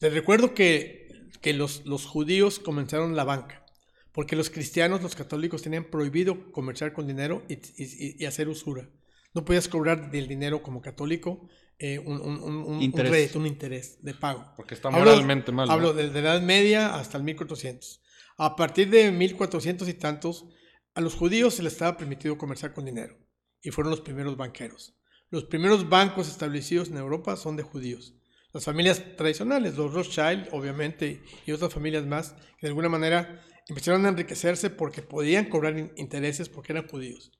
Te 0.00 0.10
recuerdo 0.10 0.52
que, 0.52 1.30
que 1.40 1.54
los, 1.54 1.86
los 1.86 2.04
judíos 2.04 2.58
comenzaron 2.58 3.16
la 3.16 3.24
banca, 3.24 3.64
porque 4.12 4.36
los 4.36 4.50
cristianos, 4.50 5.02
los 5.02 5.14
católicos, 5.14 5.62
tenían 5.62 5.84
prohibido 5.84 6.52
comerciar 6.52 6.92
con 6.92 7.06
dinero 7.06 7.42
y 7.48 8.26
hacer 8.26 8.50
usura. 8.50 8.90
No 9.34 9.44
podías 9.44 9.68
cobrar 9.68 10.10
del 10.10 10.28
dinero 10.28 10.62
como 10.62 10.80
católico 10.80 11.48
eh, 11.78 11.98
un, 11.98 12.20
un- 12.20 12.40
un- 12.40 12.54
un- 12.62 12.74
un 12.76 12.82
Interés. 12.82 13.34
un 13.34 13.46
interés 13.46 13.98
de 14.02 14.14
pago. 14.14 14.46
Porque 14.56 14.74
está 14.74 14.88
Hablo- 14.88 15.00
moralmente 15.10 15.50
mal. 15.52 15.66
¿no? 15.66 15.72
Hablo 15.72 15.92
desde 15.92 16.22
la 16.22 16.34
Edad 16.36 16.42
Media 16.42 16.94
hasta 16.94 17.18
el 17.18 17.24
1400. 17.24 18.00
A 18.38 18.54
partir 18.56 18.90
de 18.90 19.10
1400 19.10 19.88
y 19.88 19.94
tantos, 19.94 20.46
a 20.94 21.00
los 21.00 21.14
judíos 21.14 21.54
se 21.54 21.62
les 21.64 21.72
estaba 21.72 21.96
permitido 21.96 22.38
comerciar 22.38 22.72
con 22.74 22.84
dinero 22.84 23.16
y 23.60 23.70
fueron 23.70 23.90
los 23.90 24.00
primeros 24.02 24.36
banqueros. 24.36 24.94
Los 25.30 25.44
primeros 25.44 25.88
bancos 25.88 26.28
establecidos 26.28 26.88
en 26.90 26.96
Europa 26.98 27.36
son 27.36 27.56
de 27.56 27.64
judíos. 27.64 28.14
Las 28.52 28.64
familias 28.66 29.02
tradicionales, 29.16 29.76
los 29.76 29.92
Rothschild, 29.92 30.48
obviamente, 30.52 31.22
y 31.44 31.50
otras 31.50 31.74
familias 31.74 32.06
más, 32.06 32.34
que 32.58 32.62
de 32.62 32.68
alguna 32.68 32.88
manera 32.88 33.40
empezaron 33.66 34.06
a 34.06 34.10
enriquecerse 34.10 34.70
porque 34.70 35.02
podían 35.02 35.46
cobrar 35.46 35.76
in- 35.76 35.90
intereses 35.96 36.48
porque 36.48 36.72
eran 36.72 36.86
judíos. 36.86 37.32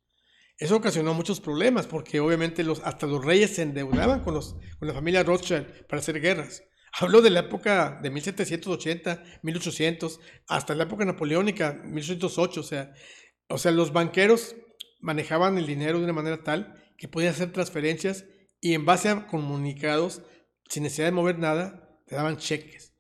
Eso 0.57 0.77
ocasionó 0.77 1.15
muchos 1.15 1.41
problemas 1.41 1.87
porque 1.87 2.21
obviamente 2.21 2.63
los, 2.63 2.81
hasta 2.85 3.07
los 3.07 3.25
reyes 3.25 3.57
se 3.57 3.63
endeudaban 3.63 4.23
con, 4.23 4.35
los, 4.35 4.57
con 4.79 4.87
la 4.87 4.95
familia 4.95 5.25
Rothschild 5.25 5.87
para 5.87 6.01
hacer 6.01 6.21
guerras. 6.21 6.63
Hablo 6.93 7.23
de 7.23 7.31
la 7.31 7.41
época 7.41 7.99
de 8.01 8.11
1780, 8.11 9.25
1800, 9.43 10.21
hasta 10.47 10.77
la 10.77 10.85
época 10.85 11.05
napoleónica, 11.05 11.81
1808. 11.85 12.61
O 12.61 12.63
sea, 12.63 12.93
o 13.49 13.59
sea, 13.59 13.73
los 13.73 13.93
banqueros 13.93 14.55
manejaban 15.01 15.59
el 15.59 15.67
dinero 15.67 15.99
de 15.99 16.05
una 16.05 16.13
manera 16.13 16.45
tal 16.45 16.81
que 16.97 17.09
podían 17.09 17.33
hacer 17.33 17.51
transferencias 17.53 18.25
y 18.61 18.75
en 18.75 18.85
base 18.85 19.09
a 19.09 19.27
comunicados, 19.27 20.23
sin 20.71 20.85
necesidad 20.85 21.09
de 21.09 21.13
mover 21.13 21.39
nada, 21.39 22.01
te 22.07 22.15
daban 22.15 22.37
cheques. 22.37 22.95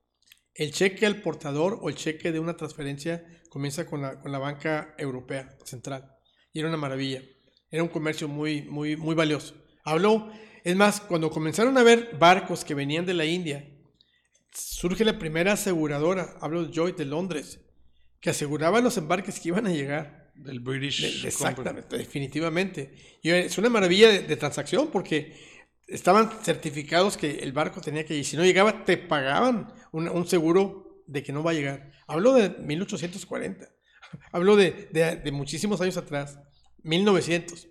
El 0.55 0.73
cheque 0.73 1.07
al 1.07 1.23
portador 1.23 1.79
o 1.81 1.89
el 1.89 1.95
cheque 1.95 2.33
de 2.33 2.41
una 2.41 2.57
transferencia 2.57 3.25
comienza 3.49 3.87
con 3.87 4.03
la, 4.03 4.21
con 4.21 4.33
la 4.33 4.39
banca 4.39 4.95
europea 4.99 5.57
central. 5.65 6.11
Y 6.53 6.59
era 6.59 6.69
una 6.69 6.77
maravilla. 6.77 7.23
Era 7.75 7.83
un 7.83 7.89
comercio 7.89 8.29
muy, 8.29 8.63
muy, 8.63 8.97
muy 8.97 9.17
valioso. 9.17 9.53
Habló, 9.85 10.31
es 10.63 10.77
más, 10.77 11.01
cuando 11.01 11.29
comenzaron 11.31 11.77
a 11.77 11.83
ver 11.83 12.17
barcos 12.19 12.65
que 12.65 12.73
venían 12.75 13.05
de 13.05 13.15
la 13.15 13.25
India, 13.25 13.69
surge 14.53 15.05
la 15.05 15.19
primera 15.19 15.55
aseguradora, 15.55 16.37
hablo 16.41 16.65
de 16.65 16.73
Joy 16.73 16.93
de 16.93 17.05
Londres, 17.05 17.61
que 18.21 18.31
aseguraba 18.31 18.81
los 18.81 18.97
embarques 18.97 19.41
que 19.41 19.49
iban 19.49 19.67
a 19.67 19.73
llegar. 19.73 20.31
Del 20.37 20.61
British. 20.61 21.01
De- 21.01 21.09
Company. 21.11 21.27
exactamente, 21.29 21.99
definitivamente. 21.99 22.95
Y 23.23 23.31
es 23.31 23.59
una 23.59 23.69
maravilla 23.69 24.09
de, 24.09 24.21
de 24.21 24.37
transacción 24.37 24.89
porque 24.93 25.35
estaban 25.89 26.31
certificados 26.43 27.17
que 27.17 27.39
el 27.41 27.53
barco 27.53 27.81
tenía 27.81 28.05
que 28.05 28.17
ir. 28.17 28.25
Si 28.25 28.37
no 28.37 28.45
llegaba, 28.45 28.85
te 28.85 28.97
pagaban 28.99 29.73
un, 29.93 30.09
un 30.09 30.27
seguro 30.27 31.03
de 31.07 31.23
que 31.25 31.33
no 31.33 31.43
va 31.43 31.51
a 31.51 31.55
llegar. 31.55 31.91
Hablo 32.07 32.33
de 32.35 32.51
1840. 32.51 33.69
Hablo 34.33 34.55
de, 34.57 34.89
de- 34.93 35.17
de 35.17 35.33
muchísimos 35.33 35.81
años 35.81 35.97
atrás. 35.97 36.39
1900. 36.85 37.69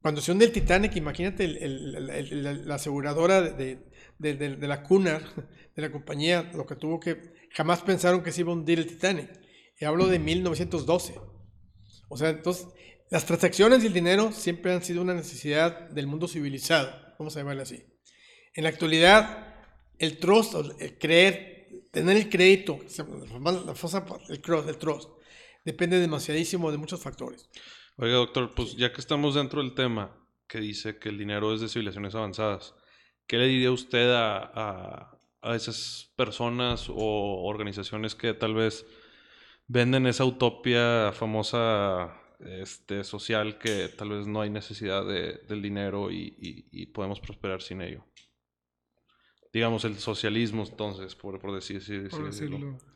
Cuando 0.00 0.20
se 0.20 0.32
hunde 0.32 0.44
el 0.44 0.52
Titanic, 0.52 0.96
imagínate 0.96 1.44
el- 1.44 1.56
el- 1.56 2.10
el- 2.10 2.68
la, 2.68 2.74
aseguradora 2.74 3.40
de, 3.40 3.78
de- 4.18 4.34
de- 4.34 4.56
de 4.56 4.68
la 4.68 4.82
Cunard, 4.82 5.22
de 5.76 5.82
la 5.82 5.90
compañía, 5.90 6.50
lo 6.54 6.66
que 6.66 6.76
tuvo 6.76 7.00
que... 7.00 7.32
Jamás 7.52 7.82
pensaron 7.82 8.22
que 8.22 8.32
se 8.32 8.40
iba 8.40 8.50
a 8.50 8.54
hundir 8.54 8.78
el 8.80 8.86
Titanic. 8.86 9.30
Y 9.80 9.84
hablo 9.84 10.06
de 10.08 10.18
1912. 10.18 11.14
O 12.08 12.16
sea, 12.16 12.28
entonces, 12.30 12.66
las 13.10 13.24
transacciones 13.24 13.82
y 13.82 13.86
el 13.86 13.92
dinero 13.92 14.32
siempre 14.32 14.72
han 14.72 14.82
sido 14.82 15.02
una 15.02 15.14
necesidad 15.14 15.88
del 15.90 16.06
mundo 16.06 16.28
civilizado, 16.28 16.90
vamos 17.18 17.36
a 17.36 17.40
llamarle 17.40 17.62
así. 17.62 17.84
En 18.54 18.64
la 18.64 18.70
actualidad, 18.70 19.54
el 19.98 20.18
trust, 20.18 20.54
el 20.80 20.98
creer, 20.98 21.68
tener 21.92 22.16
el 22.16 22.28
crédito, 22.28 22.78
la 22.82 23.74
famosa- 23.74 24.04
el, 24.28 24.40
cross- 24.42 24.68
el 24.68 24.78
trust, 24.78 25.08
depende 25.64 25.98
demasiadísimo 25.98 26.70
de 26.70 26.78
muchos 26.78 27.00
factores. 27.00 27.48
Oiga, 27.96 28.16
doctor, 28.16 28.54
pues 28.54 28.76
ya 28.76 28.92
que 28.92 29.00
estamos 29.00 29.34
dentro 29.34 29.62
del 29.62 29.74
tema 29.74 30.16
que 30.48 30.58
dice 30.60 30.98
que 30.98 31.08
el 31.10 31.18
dinero 31.18 31.54
es 31.54 31.60
de 31.60 31.68
civilizaciones 31.68 32.14
avanzadas, 32.14 32.74
¿qué 33.26 33.38
le 33.38 33.46
diría 33.46 33.70
usted 33.70 34.10
a, 34.12 34.38
a- 34.54 35.18
a 35.42 35.54
esas 35.54 36.10
personas 36.16 36.88
o 36.88 37.44
organizaciones 37.44 38.14
que 38.14 38.32
tal 38.34 38.54
vez 38.54 38.86
venden 39.66 40.06
esa 40.06 40.24
utopia 40.24 41.12
famosa 41.12 42.14
este, 42.40 43.04
social 43.04 43.58
que 43.58 43.88
tal 43.88 44.10
vez 44.10 44.26
no 44.26 44.40
hay 44.40 44.50
necesidad 44.50 45.06
de- 45.06 45.38
del 45.48 45.62
dinero 45.62 46.10
y, 46.10 46.34
y- 46.40 46.82
y 46.82 46.86
podemos 46.86 47.20
prosperar 47.20 47.62
sin 47.62 47.80
ello? 47.82 48.04
Digamos 49.52 49.84
el 49.84 49.98
socialismo, 49.98 50.64
entonces, 50.68 51.14
por, 51.14 51.38
por 51.38 51.54
decir, 51.54 51.78
por 52.10 52.24
decirlo. 52.24 52.26
decirlo. 52.58 52.93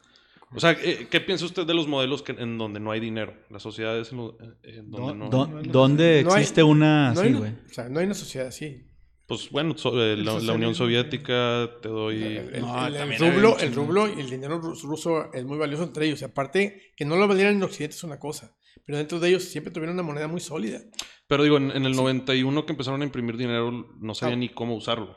O 0.55 0.61
sea, 0.61 0.73
eh, 0.73 1.09
¿qué 1.11 1.21
piensa 1.21 1.45
usted 1.45 1.67
de 1.67 1.75
los 1.75 1.87
modelos 1.89 2.23
que, 2.23 2.33
en 2.33 2.57
donde 2.59 2.81
no 2.81 2.91
hay 2.91 3.01
dinero? 3.01 3.35
Las 3.51 3.63
sociedades 3.63 4.11
en, 4.13 4.19
lo- 4.19 4.39
en 4.63 4.91
donde 4.91 5.15
no... 5.15 5.29
¿Dó- 5.31 5.47
no 5.47 5.59
hay- 5.59 5.67
¿Dónde 5.69 6.23
no 6.25 6.33
hay- 6.33 6.41
existe 6.41 6.63
una 6.63 7.13
No 7.13 7.21
así, 7.21 7.29
hay, 7.29 7.35
güey? 7.35 7.51
o 7.53 7.73
sea, 7.75 7.89
no 7.89 7.99
hay 8.01 8.07
una 8.07 8.15
sociedad 8.15 8.47
así. 8.49 8.85
Pues 9.27 9.51
bueno, 9.51 9.77
so- 9.77 10.03
eh, 10.03 10.17
la, 10.17 10.39
la 10.41 10.55
Unión 10.55 10.75
Soviética, 10.75 11.69
te 11.83 11.89
doy... 11.89 12.23
El, 12.23 12.55
el- 12.55 12.61
No, 12.63 12.87
el- 12.87 13.19
rublo, 13.19 13.59
el 13.59 13.75
rublo 13.75 14.09
y 14.17 14.21
el 14.21 14.31
dinero 14.31 14.59
rus- 14.61 14.83
ruso 14.83 15.31
es 15.35 15.45
muy 15.45 15.59
valioso 15.59 15.83
entre 15.85 16.07
ellos. 16.07 16.23
Y 16.23 16.25
aparte, 16.25 16.93
que 16.97 17.05
no 17.05 17.17
lo 17.17 17.29
valieran 17.29 17.57
en 17.57 17.63
Occidente 17.63 17.97
es 17.97 18.05
una 18.05 18.19
cosa. 18.19 18.55
Pero 18.87 18.97
dentro 18.97 19.21
de 19.21 19.29
ellos 19.29 19.45
siempre 19.45 19.71
tuvieron 19.71 19.95
una 19.97 20.03
moneda 20.03 20.29
muy 20.29 20.41
sólida. 20.41 20.81
Pero 21.27 21.43
digo, 21.43 21.59
en, 21.59 21.73
en 21.73 21.85
el 21.85 21.93
91 21.95 22.65
que 22.65 22.73
empezaron 22.73 23.03
a 23.03 23.05
imprimir 23.05 23.37
dinero, 23.37 23.71
no 24.01 24.15
sabían 24.15 24.39
Ah. 24.39 24.41
ni 24.41 24.49
cómo 24.49 24.75
usarlo. 24.75 25.15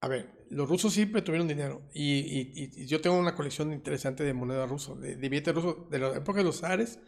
A 0.00 0.08
ver, 0.08 0.46
los 0.50 0.68
rusos 0.68 0.92
siempre 0.92 1.22
tuvieron 1.22 1.46
dinero. 1.48 1.82
Y, 1.92 2.18
y- 2.20 2.70
y- 2.82 2.86
yo 2.86 3.00
tengo 3.00 3.18
una 3.18 3.34
colección 3.34 3.72
interesante 3.72 4.24
de 4.24 4.32
moneda 4.32 4.66
ruso, 4.66 4.96
de, 4.96 5.16
de 5.16 5.28
billetes 5.28 5.54
rusos, 5.54 5.90
de 5.90 5.98
la 5.98 6.16
época 6.16 6.38
de 6.38 6.44
los 6.44 6.60
zares, 6.60 6.98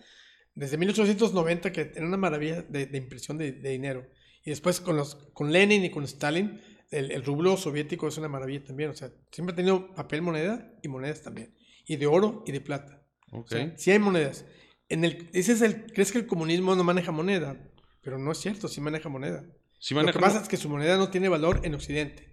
desde 0.55 0.77
1890, 0.77 1.73
que 1.73 1.93
era 1.95 2.07
una 2.07 2.19
maravilla 2.19 2.63
de, 2.63 2.87
de 2.87 2.99
impresión 2.99 3.39
de, 3.39 3.53
de 3.53 3.71
dinero. 3.71 4.07
Y 4.45 4.51
después 4.51 4.81
con, 4.81 4.97
los, 4.97 5.15
con 5.33 5.53
Lenin 5.53 5.85
y 5.85 5.91
con 5.91 6.05
Stalin, 6.05 6.61
el, 6.91 7.11
el 7.13 7.25
rublo 7.25 7.57
soviético 7.57 8.09
es 8.09 8.19
una 8.19 8.29
maravilla 8.29 8.65
también. 8.65 8.91
O 8.91 8.95
sea, 8.95 9.11
siempre 9.31 9.53
ha 9.55 9.57
tenido 9.57 9.95
papel 9.95 10.21
moneda 10.21 10.75
y 10.83 10.89
monedas 10.89 11.23
también. 11.23 11.55
Y 11.87 11.97
de 11.97 12.07
oro 12.07 12.43
y 12.47 12.53
de 12.53 12.61
plata. 12.61 13.03
Ok. 13.31 13.47
O 13.47 13.49
sea, 13.49 13.73
sí 13.79 13.91
hay 13.91 13.99
monedas. 13.99 14.45
En 14.91 15.05
el, 15.05 15.31
ese 15.33 15.53
es 15.53 15.63
el, 15.63 15.87
¿Crees 15.87 16.13
que 16.13 16.19
el 16.19 16.27
comunismo 16.27 16.75
no 16.75 16.85
maneja 16.85 17.13
moneda? 17.13 17.57
Pero 18.03 18.19
no 18.19 18.33
es 18.33 18.39
cierto, 18.39 18.69
sí 18.69 18.81
maneja 18.83 19.09
moneda. 19.09 19.43
Sí 19.79 19.95
Lo 19.95 20.01
que 20.13 20.13
pasa 20.21 20.43
es 20.43 20.49
que 20.49 20.57
su 20.59 20.69
moneda 20.69 20.99
no 20.99 21.09
tiene 21.09 21.29
valor 21.31 21.61
en 21.65 21.75
Occidente. 21.75 22.32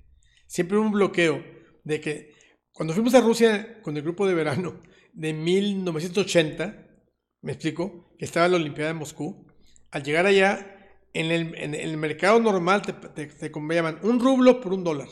Siempre 0.49 0.77
hubo 0.77 0.85
un 0.87 0.91
bloqueo 0.91 1.45
de 1.83 2.01
que 2.01 2.33
cuando 2.73 2.95
fuimos 2.95 3.13
a 3.13 3.21
Rusia 3.21 3.81
con 3.83 3.95
el 3.95 4.01
grupo 4.01 4.27
de 4.27 4.33
verano 4.33 4.81
de 5.13 5.31
1980, 5.31 6.87
me 7.43 7.51
explico, 7.51 8.15
que 8.17 8.25
estaba 8.25 8.47
la 8.47 8.55
Olimpiada 8.55 8.91
de 8.91 8.99
Moscú, 8.99 9.45
al 9.91 10.03
llegar 10.03 10.25
allá, 10.25 10.75
en 11.13 11.29
el, 11.31 11.97
mercado 11.97 12.39
normal 12.39 12.81
te, 12.81 12.93
te, 12.93 13.51
un 14.01 14.19
rublo 14.19 14.59
por 14.59 14.73
un 14.73 14.83
dólar. 14.83 15.07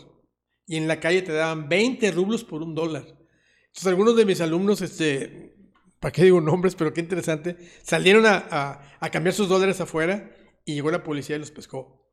Y 0.66 0.78
en 0.78 0.88
la 0.88 1.00
calle 1.00 1.22
te 1.22 1.34
daban 1.34 1.70
20 1.70 2.10
rublos 2.12 2.44
por 2.44 2.64
un 2.64 2.74
dólar. 2.74 3.04
Entonces 3.04 3.88
algunos 3.88 4.16
de 4.16 4.26
mis 4.26 4.42
alumnos, 4.42 4.82
este, 4.82 5.56
¿para 6.00 6.12
qué 6.12 6.24
digo 6.24 6.42
nombres? 6.42 6.74
Pero 6.74 6.94
qué 6.94 7.02
interesante, 7.02 7.58
salieron 7.84 8.26
a- 8.26 8.98
a 9.00 9.10
cambiar 9.12 9.36
sus 9.36 9.50
dólares 9.50 9.80
afuera 9.82 10.32
y 10.66 10.74
llegó 10.74 10.90
la 10.90 11.04
policía 11.04 11.36
y 11.36 11.40
los 11.40 11.52
pescó. 11.52 12.07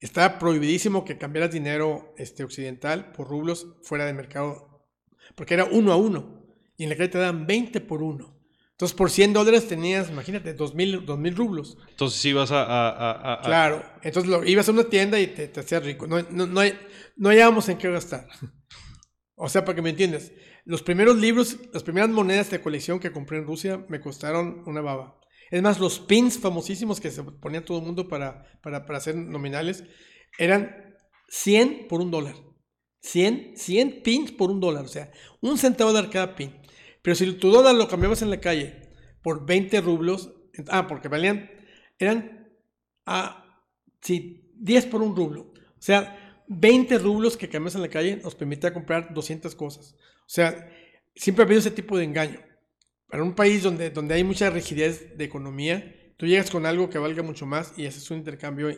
Estaba 0.00 0.38
prohibidísimo 0.38 1.04
que 1.04 1.18
cambiaras 1.18 1.52
dinero 1.52 2.14
este, 2.16 2.42
occidental 2.42 3.12
por 3.12 3.28
rublos 3.28 3.66
fuera 3.82 4.06
del 4.06 4.14
mercado, 4.16 4.86
porque 5.34 5.54
era 5.54 5.64
uno 5.66 5.92
a 5.92 5.96
uno. 5.96 6.44
Y 6.76 6.84
en 6.84 6.88
la 6.90 6.96
calle 6.96 7.10
te 7.10 7.18
daban 7.18 7.46
20 7.46 7.80
por 7.82 8.02
uno. 8.02 8.38
Entonces 8.72 8.96
por 8.96 9.10
100 9.10 9.34
dólares 9.34 9.68
tenías, 9.68 10.08
imagínate, 10.08 10.56
2.000 10.56 11.18
mil 11.18 11.36
rublos. 11.36 11.76
Entonces 11.90 12.18
sí 12.18 12.32
vas 12.32 12.50
a... 12.50 12.62
a- 12.62 12.88
a- 12.90 13.34
a- 13.34 13.42
Claro, 13.42 13.84
entonces 14.02 14.30
lo, 14.30 14.42
ibas 14.42 14.66
a 14.70 14.72
una 14.72 14.84
tienda 14.84 15.20
y 15.20 15.26
te, 15.26 15.48
te 15.48 15.60
hacías 15.60 15.84
rico. 15.84 16.06
No, 16.06 16.22
no, 16.30 16.46
no, 16.46 16.60
hay- 16.60 16.78
no 17.16 17.28
hallábamos 17.28 17.68
en 17.68 17.76
qué 17.76 17.90
gastar. 17.90 18.26
O 19.34 19.50
sea, 19.50 19.66
para 19.66 19.76
que 19.76 19.82
me 19.82 19.90
entiendas, 19.90 20.32
los 20.64 20.82
primeros 20.82 21.18
libros, 21.18 21.58
las 21.74 21.82
primeras 21.82 22.08
monedas 22.08 22.50
de 22.50 22.62
colección 22.62 23.00
que 23.00 23.12
compré 23.12 23.36
en 23.38 23.46
Rusia 23.46 23.84
me 23.90 24.00
costaron 24.00 24.62
una 24.66 24.80
baba. 24.80 25.19
Es 25.50 25.62
más, 25.62 25.80
los 25.80 25.98
pins 25.98 26.38
famosísimos 26.38 27.00
que 27.00 27.10
se 27.10 27.22
ponía 27.22 27.64
todo 27.64 27.78
el 27.78 27.84
mundo 27.84 28.08
para, 28.08 28.44
para, 28.62 28.86
para 28.86 28.98
hacer 28.98 29.16
nominales 29.16 29.84
eran 30.38 30.96
100 31.28 31.88
por 31.88 32.00
un 32.00 32.10
dólar. 32.10 32.36
100, 33.02 33.56
100 33.56 34.02
pins 34.02 34.32
por 34.32 34.50
un 34.50 34.60
dólar. 34.60 34.84
O 34.84 34.88
sea, 34.88 35.10
un 35.40 35.58
centavo 35.58 35.92
de 35.92 36.08
cada 36.08 36.36
pin. 36.36 36.54
Pero 37.02 37.16
si 37.16 37.32
tu 37.32 37.50
dólar 37.50 37.74
lo 37.74 37.88
cambiabas 37.88 38.22
en 38.22 38.30
la 38.30 38.40
calle 38.40 38.90
por 39.22 39.46
20 39.46 39.80
rublos, 39.80 40.32
ah, 40.68 40.86
porque 40.86 41.08
valían, 41.08 41.50
eran, 41.98 42.52
ah, 43.06 43.44
sí, 44.00 44.52
10 44.56 44.86
por 44.86 45.02
un 45.02 45.16
rublo. 45.16 45.52
O 45.52 45.82
sea, 45.82 46.44
20 46.48 46.98
rublos 46.98 47.36
que 47.36 47.48
cambias 47.48 47.74
en 47.74 47.82
la 47.82 47.88
calle 47.88 48.16
nos 48.22 48.34
permitía 48.34 48.72
comprar 48.72 49.14
200 49.14 49.54
cosas. 49.54 49.94
O 49.94 50.32
sea, 50.32 50.70
siempre 51.14 51.42
ha 51.42 51.46
habido 51.46 51.60
ese 51.60 51.70
tipo 51.70 51.96
de 51.96 52.04
engaño. 52.04 52.40
Para 53.10 53.22
un 53.22 53.34
país 53.34 53.62
donde, 53.62 53.90
donde 53.90 54.14
hay 54.14 54.24
mucha 54.24 54.50
rigidez 54.50 55.16
de 55.16 55.24
economía, 55.24 56.12
tú 56.16 56.26
llegas 56.26 56.50
con 56.50 56.64
algo 56.66 56.88
que 56.90 56.98
valga 56.98 57.22
mucho 57.22 57.44
más 57.46 57.72
y 57.76 57.86
haces 57.86 58.10
un 58.10 58.18
intercambio 58.18 58.70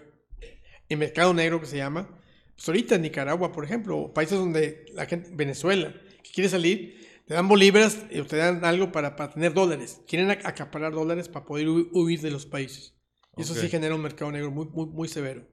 en 0.88 0.98
mercado 0.98 1.34
negro 1.34 1.60
que 1.60 1.66
se 1.66 1.76
llama, 1.76 2.08
pues 2.56 2.68
ahorita 2.68 2.94
en 2.96 3.02
Nicaragua, 3.02 3.52
por 3.52 3.64
ejemplo, 3.64 3.96
o 3.98 4.12
países 4.14 4.38
donde 4.38 4.86
la 4.94 5.06
gente, 5.06 5.30
Venezuela, 5.34 5.94
que 6.22 6.30
quiere 6.32 6.48
salir, 6.48 7.00
te 7.26 7.34
dan 7.34 7.48
bolívares 7.48 7.98
y 8.10 8.20
te 8.22 8.36
dan 8.36 8.64
algo 8.64 8.90
para, 8.92 9.16
para 9.16 9.32
tener 9.32 9.52
dólares. 9.54 10.00
Quieren 10.06 10.28
ac- 10.28 10.42
acaparar 10.44 10.92
dólares 10.92 11.28
para 11.28 11.44
poder 11.46 11.66
hu- 11.68 11.88
huir 11.92 12.20
de 12.20 12.30
los 12.30 12.46
países. 12.46 12.94
Y 13.36 13.42
eso 13.42 13.52
Ok. 13.54 13.60
sí 13.60 13.68
genera 13.68 13.94
un 13.94 14.02
mercado 14.02 14.30
negro 14.32 14.50
muy, 14.50 14.66
muy, 14.66 14.86
muy 14.86 15.08
severo. 15.08 15.46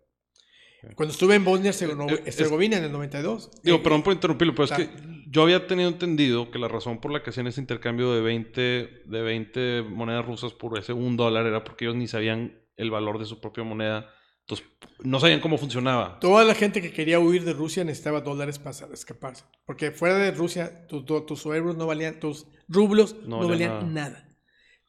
Cuando 0.95 1.11
estuve 1.13 1.35
en 1.35 1.43
Bosnia 1.43 1.71
y 1.71 1.83
Eh, 1.83 1.87
es- 2.25 2.39
Herzegovina 2.39 2.77
en 2.77 2.85
el 2.85 2.91
92. 2.91 3.51
Digo, 3.63 3.77
eh, 3.77 3.81
perdón 3.81 4.01
por 4.03 4.13
interrumpirlo, 4.13 4.53
pero 4.55 4.63
es 4.65 4.71
claro. 4.71 4.85
que 4.85 5.01
yo 5.31 5.43
había 5.43 5.67
tenido 5.67 5.89
entendido 5.89 6.49
que 6.51 6.59
la 6.59 6.67
razón 6.67 6.99
por 7.01 7.11
la 7.11 7.21
que 7.21 7.29
hacían 7.29 7.47
ese 7.47 7.61
intercambio 7.61 8.13
de 8.13 8.21
20, 8.21 8.61
de 9.05 9.21
20 9.21 9.83
monedas 9.83 10.25
rusas 10.25 10.53
por 10.53 10.77
ese 10.79 10.93
un 10.93 11.17
dólar 11.17 11.45
era 11.45 11.63
porque 11.63 11.85
ellos 11.85 11.95
ni 11.95 12.07
sabían 12.07 12.59
el 12.77 12.89
valor 12.91 13.19
de 13.19 13.25
su 13.25 13.39
propia 13.39 13.63
moneda. 13.63 14.09
Entonces, 14.41 14.65
no 15.03 15.19
sabían 15.19 15.41
cómo 15.41 15.59
funcionaba. 15.59 16.19
Toda 16.19 16.43
la 16.43 16.55
gente 16.55 16.81
que 16.81 16.91
quería 16.91 17.19
huir 17.19 17.43
de 17.43 17.53
Rusia 17.53 17.83
necesitaba 17.83 18.21
dólares 18.21 18.57
para 18.57 18.71
escaparse. 18.93 19.43
Porque 19.65 19.91
fuera 19.91 20.17
de 20.17 20.31
Rusia, 20.31 20.87
tu- 20.87 21.05
tu- 21.05 21.21
tus 21.21 21.45
euros 21.45 21.77
no 21.77 21.85
valían, 21.85 22.19
tus 22.19 22.47
rublos 22.67 23.15
No 23.25 23.41
no, 23.41 23.47
valían 23.47 23.93
nada. 23.93 24.27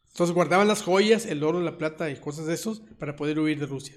Entonces 0.09 0.35
guardaban 0.35 0.67
las 0.67 0.83
joyas, 0.83 1.27
el 1.27 1.43
oro, 1.45 1.61
la 1.61 1.77
plata 1.77 2.09
y 2.11 2.17
cosas 2.17 2.47
de 2.47 2.55
esos 2.55 2.81
para 2.99 3.15
poder 3.17 3.39
huir 3.39 3.61
de 3.61 3.67
Rusia. 3.67 3.97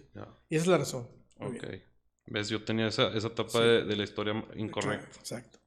Y 0.49 0.55
esa 0.55 0.63
es 0.63 0.67
la 0.67 0.77
razón. 0.79 1.07
Muy 1.39 1.55
ok. 1.57 1.67
bien. 1.69 1.83
¿Ves? 2.25 2.49
Yo 2.49 2.63
tenía 2.63 2.87
esa, 2.87 3.15
esa 3.15 3.27
etapa 3.27 3.49
Sí. 3.51 3.59
de, 3.59 3.83
de 3.85 3.95
la 3.95 4.03
historia 4.03 4.33
incorrecta. 4.55 5.05
Claro, 5.05 5.19
exacto. 5.19 5.59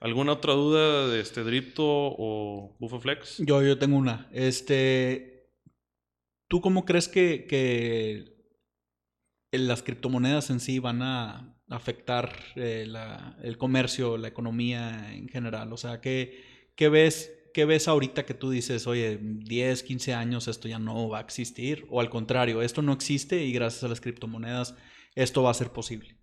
¿Alguna 0.00 0.32
otra 0.32 0.54
duda 0.54 1.08
de 1.08 1.20
este 1.20 1.44
Dripto 1.44 1.84
o 1.86 2.76
Buffoflex? 2.80 3.38
Yo, 3.44 3.62
yo 3.62 3.78
tengo 3.78 3.96
una. 3.98 4.28
Este, 4.32 5.50
¿Tú 6.48 6.60
cómo 6.62 6.84
crees 6.84 7.06
que, 7.08 7.46
que 7.46 8.34
las 9.52 9.82
criptomonedas 9.82 10.50
en 10.50 10.60
sí 10.60 10.78
van 10.78 11.02
a 11.02 11.56
afectar 11.68 12.34
eh, 12.56 12.84
la- 12.88 13.36
el 13.42 13.58
comercio, 13.58 14.16
la 14.16 14.28
economía 14.28 15.12
en 15.14 15.28
general? 15.28 15.72
O 15.72 15.76
sea, 15.76 16.00
¿qué, 16.00 16.42
qué 16.76 16.88
ves, 16.88 17.32
¿qué 17.52 17.64
ves 17.66 17.86
ahorita 17.86 18.24
que 18.24 18.34
tú 18.34 18.50
dices, 18.50 18.86
oye, 18.86 19.18
10, 19.20 19.82
15 19.82 20.14
años 20.14 20.48
esto 20.48 20.66
ya 20.66 20.78
no 20.78 21.08
va 21.08 21.18
a 21.18 21.22
existir? 21.22 21.86
O 21.90 22.00
al 22.00 22.08
contrario, 22.10 22.62
esto 22.62 22.80
no 22.80 22.92
existe 22.92 23.44
y 23.44 23.52
gracias 23.52 23.84
a 23.84 23.88
las 23.88 24.00
criptomonedas 24.00 24.74
esto 25.14 25.42
va 25.42 25.50
a 25.50 25.54
ser 25.54 25.70
posible. 25.70 26.16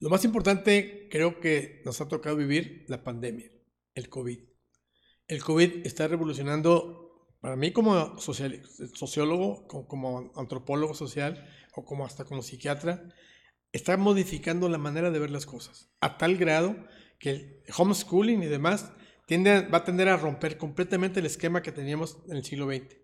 Lo 0.00 0.08
más 0.08 0.24
importante 0.24 1.08
creo 1.10 1.40
que 1.40 1.82
nos 1.84 2.00
ha 2.00 2.08
tocado 2.08 2.34
vivir 2.34 2.86
la 2.88 3.04
pandemia, 3.04 3.50
el 3.94 4.08
COVID. 4.08 4.38
El 5.28 5.44
COVID 5.44 5.86
está 5.86 6.08
revolucionando, 6.08 7.36
para 7.40 7.54
mí 7.54 7.70
como 7.72 8.18
sociólogo, 8.18 9.66
como, 9.68 10.32
antropólogo 10.36 10.94
social 10.94 11.46
o 11.74 11.84
como 11.84 12.06
hasta 12.06 12.24
como 12.24 12.40
psiquiatra, 12.40 13.12
está 13.72 13.98
modificando 13.98 14.70
la 14.70 14.78
manera 14.78 15.10
de 15.10 15.18
ver 15.18 15.30
las 15.30 15.44
cosas. 15.44 15.92
A 16.00 16.16
tal 16.16 16.38
grado 16.38 16.76
que 17.18 17.30
el 17.30 17.62
homeschooling 17.76 18.42
y 18.42 18.46
demás 18.46 18.92
tiende 19.26 19.68
va 19.68 19.78
a 19.78 19.84
tender 19.84 20.08
a 20.08 20.16
romper 20.16 20.56
completamente 20.56 21.20
el 21.20 21.26
esquema 21.26 21.60
que 21.60 21.72
teníamos 21.72 22.18
en 22.28 22.38
el 22.38 22.44
siglo 22.44 22.66
XX. 22.66 22.96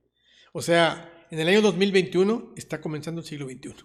O 0.54 0.62
sea, 0.62 1.12
en 1.30 1.40
el 1.40 1.48
año 1.48 1.60
2021 1.60 2.54
está 2.56 2.80
comenzando 2.80 3.20
el 3.20 3.26
siglo 3.26 3.46
XXI. 3.46 3.84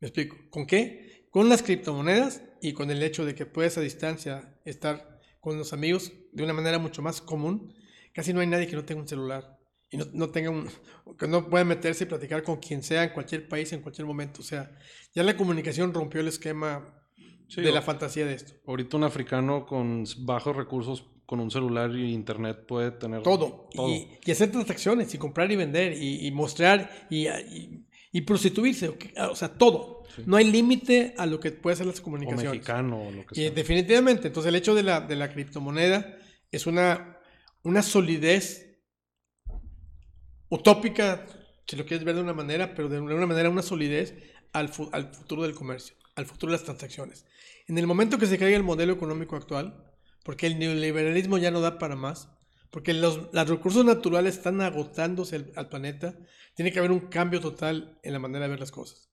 ¿Me 0.00 0.08
explico? 0.08 0.36
¿Con 0.48 0.66
qué? 0.66 1.07
Con 1.30 1.48
las 1.48 1.62
criptomonedas 1.62 2.42
y 2.60 2.72
con 2.72 2.90
el 2.90 3.02
hecho 3.02 3.24
de 3.24 3.34
que 3.34 3.46
puedes 3.46 3.76
a 3.78 3.80
distancia 3.80 4.54
estar 4.64 5.20
con 5.40 5.56
los 5.58 5.72
amigos 5.72 6.12
de 6.32 6.42
una 6.44 6.52
manera 6.52 6.78
mucho 6.78 7.02
más 7.02 7.20
común. 7.20 7.74
Casi 8.12 8.32
no 8.32 8.40
hay 8.40 8.46
nadie 8.46 8.66
que 8.66 8.76
no 8.76 8.84
tenga 8.84 9.00
un 9.02 9.08
celular 9.08 9.58
y 9.90 9.96
no, 9.96 10.06
no 10.12 10.30
tenga 10.30 10.50
un, 10.50 10.68
que 11.18 11.28
no 11.28 11.48
pueda 11.48 11.64
meterse 11.64 12.04
y 12.04 12.06
platicar 12.06 12.42
con 12.42 12.56
quien 12.56 12.82
sea 12.82 13.04
en 13.04 13.10
cualquier 13.10 13.48
país 13.48 13.72
en 13.72 13.80
cualquier 13.82 14.06
momento. 14.06 14.40
O 14.40 14.44
sea, 14.44 14.70
ya 15.14 15.22
la 15.22 15.36
comunicación 15.36 15.94
rompió 15.94 16.20
el 16.20 16.28
esquema 16.28 16.94
Sí, 17.48 17.62
de 17.62 17.72
la 17.72 17.80
fantasía 17.80 18.26
de 18.26 18.34
esto. 18.34 18.52
Ahorita 18.66 18.96
un 18.98 19.04
africano 19.04 19.64
con 19.64 20.04
bajos 20.18 20.54
recursos, 20.54 21.06
con 21.24 21.40
un 21.40 21.50
celular 21.50 21.90
y 21.96 22.12
internet 22.12 22.66
puede 22.66 22.90
tener 22.90 23.22
Todo. 23.22 23.68
todo. 23.72 23.88
Y, 23.88 24.18
y 24.22 24.30
hacer 24.30 24.50
transacciones 24.50 25.14
y 25.14 25.18
comprar 25.18 25.50
y 25.50 25.56
vender 25.56 25.94
y, 25.94 26.26
y 26.26 26.30
mostrar 26.30 27.06
y, 27.08 27.26
y- 27.28 27.86
y 28.12 28.22
prostituirse. 28.22 28.90
O 29.30 29.36
sea, 29.36 29.48
todo. 29.56 30.04
Sí. 30.14 30.22
No 30.26 30.36
hay 30.36 30.50
límite 30.50 31.14
a 31.18 31.26
lo 31.26 31.38
que 31.40 31.50
puede 31.52 31.74
hacer 31.74 31.86
las 31.86 32.00
o 32.00 32.02
comunicaciones. 32.02 32.50
mexicano 32.52 33.02
o 33.08 33.10
lo 33.10 33.26
que 33.26 33.40
Y 33.40 33.44
sea. 33.44 33.50
definitivamente, 33.52 34.28
entonces 34.28 34.48
el 34.48 34.56
hecho 34.56 34.74
de 34.74 34.82
la, 34.82 35.00
de 35.00 35.16
la 35.16 35.32
criptomoneda 35.32 36.16
es 36.50 36.66
una, 36.66 37.18
una 37.62 37.82
solidez 37.82 38.78
utópica, 40.48 41.26
si 41.66 41.76
lo 41.76 41.84
quieres 41.84 42.04
ver 42.04 42.14
de 42.16 42.22
una 42.22 42.32
manera, 42.34 42.74
pero 42.74 42.88
de 42.88 43.00
una 43.00 43.26
manera 43.26 43.50
una 43.50 43.62
solidez 43.62 44.14
al, 44.52 44.68
fu- 44.70 44.88
al 44.92 45.12
futuro 45.12 45.42
del 45.42 45.54
comercio, 45.54 45.94
al 46.16 46.26
futuro 46.26 46.50
de 46.52 46.58
las 46.58 46.64
transacciones. 46.64 47.26
En 47.66 47.76
el 47.78 47.86
momento 47.86 48.18
que 48.18 48.26
se 48.26 48.38
caiga 48.38 48.56
el 48.56 48.62
modelo 48.62 48.94
económico 48.94 49.36
actual, 49.36 49.84
porque 50.24 50.46
el 50.46 50.58
neoliberalismo 50.58 51.36
ya 51.38 51.50
no 51.50 51.60
da 51.60 51.78
para 51.78 51.96
más, 51.96 52.30
porque 52.70 52.92
los, 52.94 53.32
los 53.32 53.48
recursos 53.48 53.84
naturales 53.84 54.36
están 54.36 54.60
agotándose 54.60 55.36
al, 55.36 55.52
al 55.56 55.68
planeta, 55.68 56.18
tiene 56.54 56.72
que 56.72 56.78
haber 56.78 56.92
un 56.92 57.00
cambio 57.00 57.40
total 57.40 57.98
en 58.02 58.12
la 58.12 58.18
manera 58.18 58.44
de 58.44 58.50
ver 58.50 58.60
las 58.60 58.72
cosas. 58.72 59.08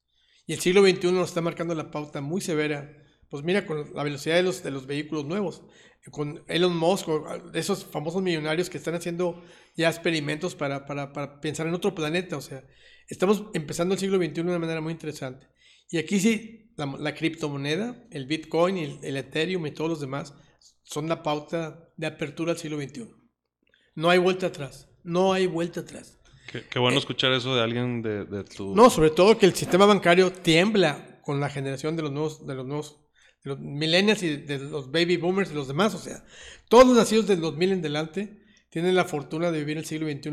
Y 0.48 0.54
el 0.54 0.60
siglo 0.60 0.82
XXI 0.82 1.12
nos 1.12 1.30
está 1.30 1.42
marcando 1.42 1.74
la 1.74 1.92
pauta 1.92 2.22
muy 2.22 2.42
severa. 2.42 2.92
Pues 3.30 3.44
mira, 3.44 3.66
con 3.66 3.94
la 3.94 4.04
velocidad 4.04 4.36
de 4.36 4.44
los, 4.44 4.64
de 4.64 4.72
los 4.72 4.86
vehículos 4.86 5.26
nuevos, 5.26 5.64
con 6.12 6.44
Elon 6.48 6.78
Musk, 6.78 7.08
esos 7.54 7.86
famosos 7.86 8.22
millonarios 8.22 8.70
que 8.70 8.78
están 8.78 8.94
haciendo 8.94 9.44
ya 9.76 9.90
experimentos 9.90 10.54
para, 10.56 10.86
para, 10.86 11.14
para 11.14 11.42
pensar 11.42 11.66
en 11.66 11.74
otro 11.74 11.96
planeta. 11.96 12.38
O 12.38 12.42
sea, 12.42 12.64
estamos 13.08 13.46
empezando 13.54 13.96
el 13.96 14.00
siglo 14.00 14.18
XXI 14.18 14.34
de 14.34 14.42
una 14.42 14.60
manera 14.60 14.82
muy 14.82 14.94
interesante. 14.94 15.48
Y 15.90 15.98
aquí 15.98 16.20
sí, 16.20 16.72
la, 16.78 16.86
la 17.00 17.16
criptomoneda, 17.16 18.06
el 18.12 18.28
Bitcoin, 18.28 18.78
el, 18.78 19.00
el 19.02 19.18
Ethereum 19.18 19.66
y 19.66 19.72
todos 19.72 19.90
los 19.90 20.00
demás 20.00 20.34
son 20.84 21.10
la 21.10 21.24
pauta 21.24 21.90
de 21.98 22.08
apertura 22.08 22.52
al 22.52 22.58
siglo 22.60 22.80
XXI. 22.80 23.25
No 23.96 24.10
hay 24.10 24.20
vuelta 24.20 24.48
atrás. 24.48 24.88
No 25.04 25.34
hay 25.34 25.48
vuelta 25.48 25.82
atrás. 25.82 26.20
Qué, 26.52 26.64
qué 26.70 26.80
bueno 26.80 26.98
escuchar 27.00 27.32
eso 27.34 27.56
de 27.56 27.62
alguien 27.64 28.02
de, 28.02 28.26
de 28.26 28.44
tu... 28.44 28.72
Eh, 28.72 28.76
No, 28.76 28.90
sobre 28.90 29.10
todo 29.10 29.38
que 29.38 29.46
el 29.46 29.54
sistema 29.56 29.86
bancario 29.86 30.32
tiembla 30.32 31.20
con 31.24 31.40
la 31.40 31.50
generación 31.50 31.96
de 31.96 32.04
los 32.04 32.12
nuevos, 32.12 32.46
de 32.46 32.56
los 32.56 32.66
nuevos, 32.66 33.00
de 33.44 33.50
los 33.52 33.60
millennials 33.60 34.22
y 34.24 34.38
de 34.38 34.60
los 34.60 34.92
baby 34.92 35.18
boomers 35.18 35.52
y 35.52 35.56
los 35.56 35.68
demás. 35.68 35.96
O 35.96 36.00
sea, 36.00 36.24
todos 36.70 36.86
los 36.88 36.96
nacidos 36.98 37.28
del 37.28 37.42
2000 37.42 37.72
en 37.74 37.82
delante 37.82 38.44
tienen 38.70 38.96
la 38.96 39.06
fortuna 39.06 39.52
de 39.52 39.60
vivir 39.60 39.78
el 39.78 39.86
siglo 39.86 40.08
XXI 40.10 40.32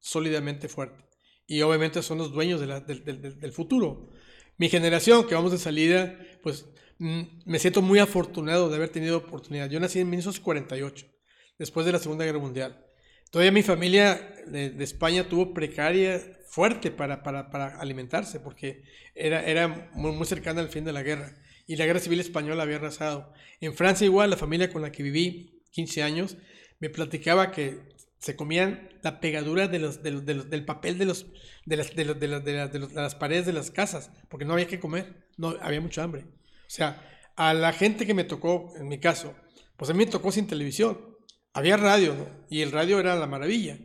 sólidamente 0.00 0.68
fuerte. 0.68 1.04
Y 1.46 1.60
obviamente 1.62 2.02
son 2.02 2.18
los 2.18 2.32
dueños 2.32 2.60
de 2.60 2.66
la- 2.66 2.80
del, 2.80 3.04
del- 3.04 3.20
del- 3.20 3.38
del 3.38 3.52
futuro. 3.52 4.10
Mi 4.56 4.68
generación, 4.68 5.26
que 5.26 5.34
vamos 5.34 5.52
de 5.52 5.58
salida, 5.58 6.18
pues 6.42 6.66
mm, 6.98 7.22
me 7.46 7.58
siento 7.58 7.82
muy 7.82 7.98
afortunado 7.98 8.70
de 8.70 8.76
haber 8.76 8.88
tenido 8.88 9.18
oportunidad. 9.18 9.68
Yo 9.68 9.78
nací 9.80 10.00
en 10.00 10.08
1948, 10.10 11.06
después 11.58 11.84
de 11.86 11.92
la 11.92 11.98
Segunda 11.98 12.24
Guerra 12.24 12.38
Mundial. 12.38 12.80
Todavía 13.34 13.50
mi 13.50 13.64
familia 13.64 14.32
de, 14.46 14.72
España 14.84 15.28
tuvo 15.28 15.52
precaria 15.52 16.20
fuerte 16.46 16.92
para, 16.92 17.24
para, 17.24 17.50
para 17.50 17.80
alimentarse, 17.80 18.38
porque 18.38 18.84
era, 19.12 19.42
era 19.44 19.90
muy, 19.92 20.12
muy 20.12 20.24
cercana 20.24 20.60
al 20.60 20.68
fin 20.68 20.84
de 20.84 20.92
la 20.92 21.02
guerra. 21.02 21.34
Y 21.66 21.74
la 21.74 21.84
guerra 21.84 21.98
civil 21.98 22.20
española 22.20 22.62
había 22.62 22.76
arrasado. 22.76 23.32
En 23.60 23.74
Francia 23.74 24.04
igual, 24.04 24.30
la 24.30 24.36
familia 24.36 24.72
con 24.72 24.82
la 24.82 24.92
que 24.92 25.02
viví 25.02 25.60
15 25.72 26.04
años, 26.04 26.36
me 26.78 26.90
platicaba 26.90 27.50
que 27.50 27.80
se 28.20 28.36
comían 28.36 28.88
la 29.02 29.18
pegadura 29.18 29.66
de 29.66 29.80
los, 29.80 30.04
de 30.04 30.12
los- 30.12 30.24
de 30.24 30.34
los- 30.34 30.48
del 30.48 30.64
papel 30.64 30.96
de, 30.96 31.06
los, 31.06 31.26
de, 31.66 31.76
las, 31.76 31.96
de, 31.96 32.04
los- 32.04 32.20
de 32.20 32.28
las- 32.28 32.44
de 32.44 32.52
las- 32.52 32.72
de 32.72 32.78
los- 32.78 32.94
de 32.94 33.02
las 33.02 33.16
paredes 33.16 33.46
de 33.46 33.52
las 33.52 33.72
casas, 33.72 34.12
porque 34.28 34.44
no 34.44 34.52
había 34.52 34.68
que 34.68 34.78
comer, 34.78 35.26
no 35.38 35.56
había 35.60 35.80
mucha 35.80 36.04
hambre. 36.04 36.20
O 36.22 36.70
sea, 36.70 37.02
a 37.34 37.52
la 37.52 37.72
gente 37.72 38.06
que 38.06 38.14
me 38.14 38.22
tocó, 38.22 38.72
en 38.76 38.86
mi 38.86 39.00
caso, 39.00 39.34
pues 39.76 39.90
a 39.90 39.92
mí 39.92 39.98
me 40.04 40.06
tocó 40.08 40.30
sin 40.30 40.46
televisión. 40.46 41.13
Había 41.54 41.76
radio, 41.76 42.14
¿no? 42.14 42.26
Y 42.50 42.60
el 42.60 42.72
radio 42.72 42.98
era 43.00 43.14
la 43.14 43.26
maravilla. 43.26 43.78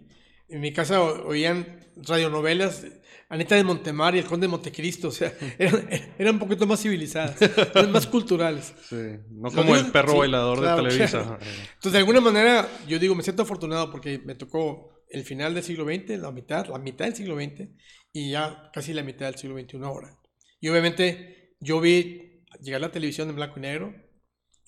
En 0.50 0.60
mi 0.60 0.74
casa 0.74 1.02
oían 1.02 1.80
radionovelas, 1.96 2.86
Anita 3.30 3.56
de 3.56 3.64
Montemar 3.64 4.16
y 4.16 4.20
El 4.20 4.26
Conde 4.26 4.48
de 4.48 4.52
Montecristo, 4.52 5.10
o 5.10 5.12
sea, 5.12 5.32
eran, 5.60 5.88
eran 6.18 6.34
un 6.36 6.40
poquito 6.40 6.66
más 6.66 6.82
civilizadas, 6.82 7.40
eran 7.42 7.92
más 7.92 8.08
culturales. 8.08 8.74
Sí, 8.90 8.96
no 9.30 9.52
como 9.52 9.76
el 9.76 9.92
perro 9.92 10.14
sí, 10.14 10.18
bailador 10.18 10.60
claro, 10.60 10.84
de 10.84 10.90
Televisa. 10.90 11.22
claro. 11.22 11.40
Entonces, 11.42 11.92
de 11.92 11.98
alguna 12.00 12.22
manera, 12.22 12.68
yo 12.88 12.98
digo, 12.98 13.14
me 13.14 13.22
siento 13.22 13.44
afortunado 13.44 13.92
porque 13.92 14.20
me 14.26 14.34
tocó 14.34 15.04
el 15.08 15.24
final 15.24 15.54
del 15.54 15.64
siglo 15.64 15.86
XX, 15.86 16.20
la 16.20 16.32
mitad, 16.32 16.68
la 16.68 16.80
mitad 16.80 17.06
del 17.06 17.16
siglo 17.16 17.36
XX 17.36 17.70
y 18.12 18.32
ya 18.32 18.72
casi 18.74 18.94
la 18.94 19.04
mitad 19.04 19.28
del 19.28 19.36
siglo 19.36 19.60
XXI 19.60 19.78
ahora. 19.84 20.18
Y 20.60 20.70
obviamente 20.70 21.56
yo 21.60 21.80
vi 21.80 22.44
llegar 22.62 22.82
la 22.82 22.92
televisión 22.92 23.30
en 23.30 23.36
blanco 23.36 23.60
y 23.60 23.62
negro 23.62 24.09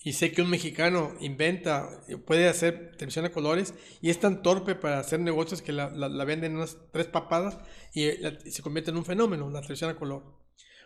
y 0.04 0.14
sé 0.14 0.32
que 0.32 0.42
un 0.42 0.50
mexicano 0.50 1.14
inventa, 1.20 2.04
puede 2.26 2.48
hacer 2.48 2.92
televisión 2.96 3.24
a 3.24 3.30
colores 3.32 3.74
y 4.00 4.10
es 4.10 4.18
tan 4.18 4.42
torpe 4.42 4.74
para 4.74 4.98
hacer 4.98 5.20
negocios 5.20 5.62
que 5.62 5.72
la, 5.72 5.88
venden 6.24 6.52
en 6.52 6.56
unas 6.58 6.76
tres 6.92 7.06
papadas 7.06 7.58
y, 7.94 8.10
la- 8.18 8.38
y 8.44 8.50
se 8.50 8.62
convierte 8.62 8.90
en 8.90 8.96
un 8.96 9.04
fenómeno, 9.04 9.48
la 9.50 9.60
televisión 9.60 9.90
a 9.90 9.96
color. 9.96 10.38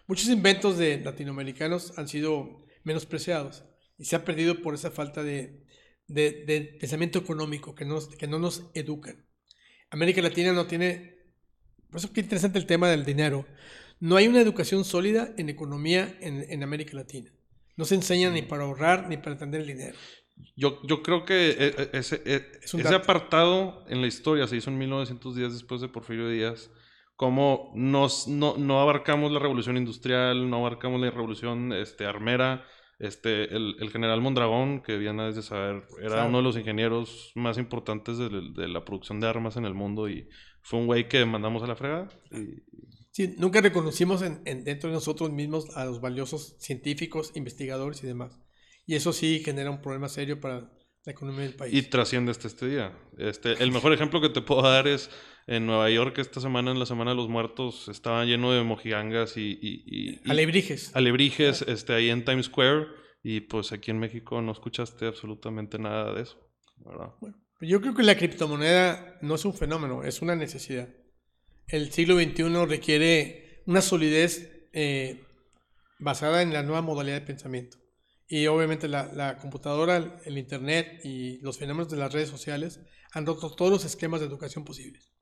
Muchos 0.06 0.28
inventos 0.28 0.76
de 0.78 1.00
latinoamericanos 1.00 1.98
han 1.98 2.08
sido 2.08 2.64
menospreciados 2.84 3.64
y 3.98 4.04
se 4.04 4.16
ha 4.16 4.24
perdido 4.24 4.60
por 4.62 4.74
esa 4.74 4.90
falta 4.90 5.22
de, 5.22 5.64
pensamiento 6.78 7.18
económico 7.18 7.74
que, 7.74 7.86
que 8.18 8.26
no 8.26 8.38
nos 8.38 8.64
educan. 8.74 9.24
América 9.90 10.20
Latina 10.22 10.52
no 10.52 10.66
tiene, 10.66 11.16
por 11.90 11.98
eso 11.98 12.12
qué 12.12 12.20
interesante 12.20 12.58
el 12.58 12.66
tema 12.66 12.90
del 12.90 13.04
dinero. 13.04 13.46
No 13.98 14.16
hay 14.16 14.28
una 14.28 14.40
educación 14.42 14.84
sólida 14.84 15.32
en 15.38 15.48
economía 15.48 16.16
en 16.20 16.62
América 16.62 16.96
Latina. 16.96 17.32
No 17.76 17.84
se 17.84 17.94
enseña 17.94 18.30
ni 18.30 18.42
para 18.42 18.64
ahorrar 18.64 19.08
ni 19.08 19.16
para 19.16 19.32
entender 19.32 19.60
el 19.62 19.66
dinero. 19.66 19.96
Yo, 20.56 20.80
yo 20.82 21.02
creo 21.02 21.24
que 21.24 21.50
e- 21.50 21.74
e- 21.78 21.90
ese, 21.94 22.22
e- 22.24 22.50
Es 22.62 22.74
un 22.74 22.80
ese 22.80 22.90
dato. 22.90 23.02
apartado 23.04 23.84
en 23.88 24.00
la 24.00 24.06
historia 24.06 24.46
se 24.46 24.56
hizo 24.56 24.70
en 24.70 24.78
1910 24.78 25.52
después 25.52 25.80
de 25.80 25.88
Porfirio 25.88 26.28
Díaz. 26.28 26.70
Como 27.16 27.72
nos, 27.74 28.28
no, 28.28 28.56
no 28.58 28.80
abarcamos 28.80 29.32
la 29.32 29.38
revolución 29.38 29.78
industrial, 29.78 30.50
no 30.50 30.58
abarcamos 30.58 31.00
la 31.00 31.10
revolución 31.10 31.72
este, 31.72 32.04
armera. 32.04 32.64
Este, 32.98 33.54
el, 33.54 33.76
el 33.78 33.90
general 33.90 34.20
Mondragón, 34.22 34.82
que 34.82 34.96
bien 34.96 35.20
has 35.20 35.34
de 35.36 35.42
saber, 35.42 35.84
era 36.02 36.24
uno 36.24 36.38
de 36.38 36.44
los 36.44 36.56
ingenieros 36.56 37.32
más 37.34 37.58
importantes 37.58 38.16
de, 38.16 38.28
de 38.54 38.68
la 38.68 38.84
producción 38.86 39.20
de 39.20 39.28
armas 39.28 39.56
en 39.58 39.66
el 39.66 39.74
mundo 39.74 40.08
y 40.08 40.28
fue 40.62 40.78
un 40.80 40.86
güey 40.86 41.06
que 41.08 41.24
mandamos 41.26 41.62
a 41.62 41.66
la 41.66 41.76
fregada. 41.76 42.08
Y, 42.30 42.62
Sí, 43.16 43.34
nunca 43.38 43.62
reconocimos 43.62 44.20
en, 44.20 44.42
en- 44.44 44.62
dentro 44.62 44.90
de 44.90 44.94
nosotros 44.94 45.30
mismos 45.32 45.74
a 45.74 45.86
los 45.86 46.02
valiosos 46.02 46.54
científicos, 46.58 47.32
investigadores 47.34 48.02
y 48.04 48.06
demás. 48.06 48.38
Y 48.84 48.94
eso 48.94 49.14
sí 49.14 49.40
genera 49.42 49.70
un 49.70 49.80
problema 49.80 50.10
serio 50.10 50.38
para 50.38 50.70
la 51.06 51.12
economía 51.12 51.44
del 51.44 51.54
país. 51.54 51.72
y 51.72 51.80
trasciende 51.88 52.30
hasta 52.30 52.46
este 52.46 52.68
día. 52.68 52.92
Este, 53.16 53.52
el 53.64 53.72
mejor 53.72 53.94
ejemplo 53.94 54.20
que 54.20 54.28
te 54.28 54.42
puedo 54.42 54.60
dar 54.60 54.86
es 54.86 55.08
en 55.46 55.64
Nueva 55.64 55.88
York 55.88 56.18
esta 56.18 56.42
semana, 56.42 56.72
en 56.72 56.78
la 56.78 56.84
Semana 56.84 57.12
de 57.12 57.16
los 57.16 57.30
Muertos, 57.30 57.88
estaba 57.88 58.22
lleno 58.26 58.52
de 58.52 58.62
mojigangas 58.64 59.38
y, 59.38 59.50
y- 59.62 59.82
y- 59.86 60.10
y- 60.22 60.30
Alebrijes. 60.30 60.94
alebrijes 60.94 61.62
este, 61.62 61.94
ahí 61.94 62.10
en 62.10 62.22
Times 62.22 62.46
Square 62.46 62.86
y 63.22 63.40
pues 63.40 63.72
aquí 63.72 63.92
en 63.92 63.98
México 63.98 64.42
no 64.42 64.52
escuchaste 64.52 65.06
absolutamente 65.06 65.78
nada 65.78 66.12
de 66.12 66.20
eso. 66.24 66.36
¿verdad? 66.84 67.12
Yo 67.62 67.80
creo 67.80 67.94
que 67.94 68.02
la 68.02 68.18
criptomoneda 68.18 69.16
no 69.22 69.36
es 69.36 69.44
un 69.46 69.54
fenómeno, 69.54 70.04
es 70.04 70.20
una 70.20 70.36
necesidad. 70.36 70.90
El 71.68 71.92
siglo 71.92 72.14
XXI 72.16 72.66
requiere 72.66 73.62
una 73.66 73.82
solidez 73.82 74.50
eh, 74.72 75.24
basada 75.98 76.42
en 76.42 76.52
la 76.52 76.62
nueva 76.62 76.82
modalidad 76.82 77.16
de 77.20 77.26
pensamiento. 77.26 77.78
Y 78.28 78.46
obviamente 78.46 78.88
la, 78.88 79.38
computadora, 79.40 79.96
el, 79.96 80.12
el 80.24 80.38
Internet 80.38 81.00
y 81.04 81.38
los 81.38 81.58
fenómenos 81.58 81.90
de 81.90 81.96
las 81.96 82.12
redes 82.12 82.28
sociales 82.28 82.80
han 83.12 83.26
roto 83.26 83.50
todos 83.54 83.70
los 83.70 83.84
esquemas 83.84 84.20
de 84.20 84.26
educación 84.26 84.64
posibles. 84.64 85.12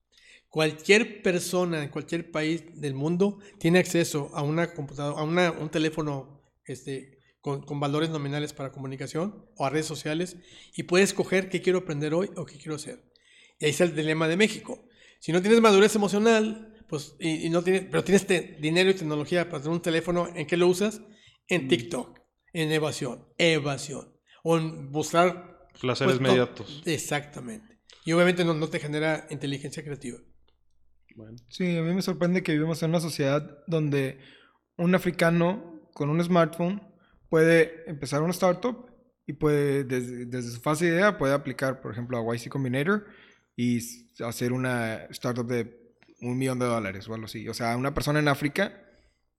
Cualquier 0.48 1.22
persona 1.22 1.82
en 1.82 1.88
cualquier 1.90 2.30
país 2.30 2.62
del 2.80 2.94
mundo 2.94 3.38
tiene 3.58 3.78
acceso 3.78 4.30
a 4.34 4.42
una 4.42 4.72
computadora, 4.72 5.20
a 5.20 5.24
una- 5.24 5.50
un 5.50 5.68
teléfono 5.70 6.42
este, 6.66 7.18
con, 7.40 7.62
con 7.62 7.80
valores 7.80 8.08
nominales 8.10 8.52
para 8.52 8.70
comunicación 8.72 9.46
o 9.56 9.66
a 9.66 9.70
redes 9.70 9.86
sociales 9.86 10.36
y 10.74 10.84
puede 10.84 11.04
escoger 11.04 11.48
qué 11.48 11.60
quiero 11.60 11.80
aprender 11.80 12.14
hoy 12.14 12.30
o 12.36 12.46
qué 12.46 12.56
quiero 12.56 12.76
hacer. 12.76 13.02
Y 13.58 13.64
ahí 13.66 13.70
está 13.70 13.84
el 13.84 13.94
dilema 13.96 14.28
de 14.28 14.36
México. 14.36 14.86
Si 15.24 15.32
no 15.32 15.40
tienes 15.40 15.62
madurez 15.62 15.96
emocional, 15.96 16.84
pues, 16.86 17.16
y, 17.18 17.46
y 17.46 17.48
no 17.48 17.62
tienes, 17.62 17.86
pero 17.90 18.04
tienes 18.04 18.26
te- 18.26 18.58
dinero 18.60 18.90
y 18.90 18.92
tecnología 18.94 19.48
para 19.48 19.62
tener 19.62 19.74
un 19.74 19.80
teléfono, 19.80 20.28
¿en 20.34 20.46
qué 20.46 20.58
lo 20.58 20.68
usas? 20.68 21.00
En 21.48 21.66
TikTok, 21.66 22.20
en 22.52 22.70
evasión, 22.70 23.26
evasión, 23.38 24.20
o 24.42 24.58
en 24.58 24.92
buscar... 24.92 25.66
Placeres 25.80 26.18
pues. 26.54 26.82
Exactamente. 26.84 27.80
Y 28.04 28.12
obviamente 28.12 28.44
no, 28.44 28.52
no 28.52 28.68
te 28.68 28.80
genera 28.80 29.26
inteligencia 29.30 29.82
creativa. 29.82 30.18
Bueno. 31.16 31.38
Sí, 31.48 31.74
a 31.74 31.80
mí 31.80 31.94
me 31.94 32.02
sorprende 32.02 32.42
que 32.42 32.52
vivimos 32.52 32.82
en 32.82 32.90
una 32.90 33.00
sociedad 33.00 33.64
donde 33.66 34.18
un 34.76 34.94
africano 34.94 35.88
con 35.94 36.10
un 36.10 36.22
smartphone 36.22 36.82
puede 37.30 37.88
empezar 37.88 38.20
una 38.20 38.32
startup 38.32 38.90
y 39.26 39.32
puede, 39.32 39.84
desde, 39.84 40.26
desde 40.26 40.50
su 40.50 40.60
fase 40.60 40.84
de 40.84 40.96
idea, 40.96 41.16
puede 41.16 41.32
aplicar, 41.32 41.80
por 41.80 41.92
ejemplo, 41.92 42.18
a 42.18 42.36
YC 42.36 42.50
Combinator 42.50 43.06
y 43.56 43.78
hacer 44.24 44.52
una 44.52 45.04
startup 45.10 45.46
de 45.46 45.94
un 46.20 46.38
millón 46.38 46.58
de 46.58 46.66
dólares 46.66 47.08
o 47.08 47.14
algo 47.14 47.26
así. 47.26 47.48
O 47.48 47.54
sea, 47.54 47.76
una 47.76 47.92
persona 47.94 48.18
en 48.18 48.28
África, 48.28 48.80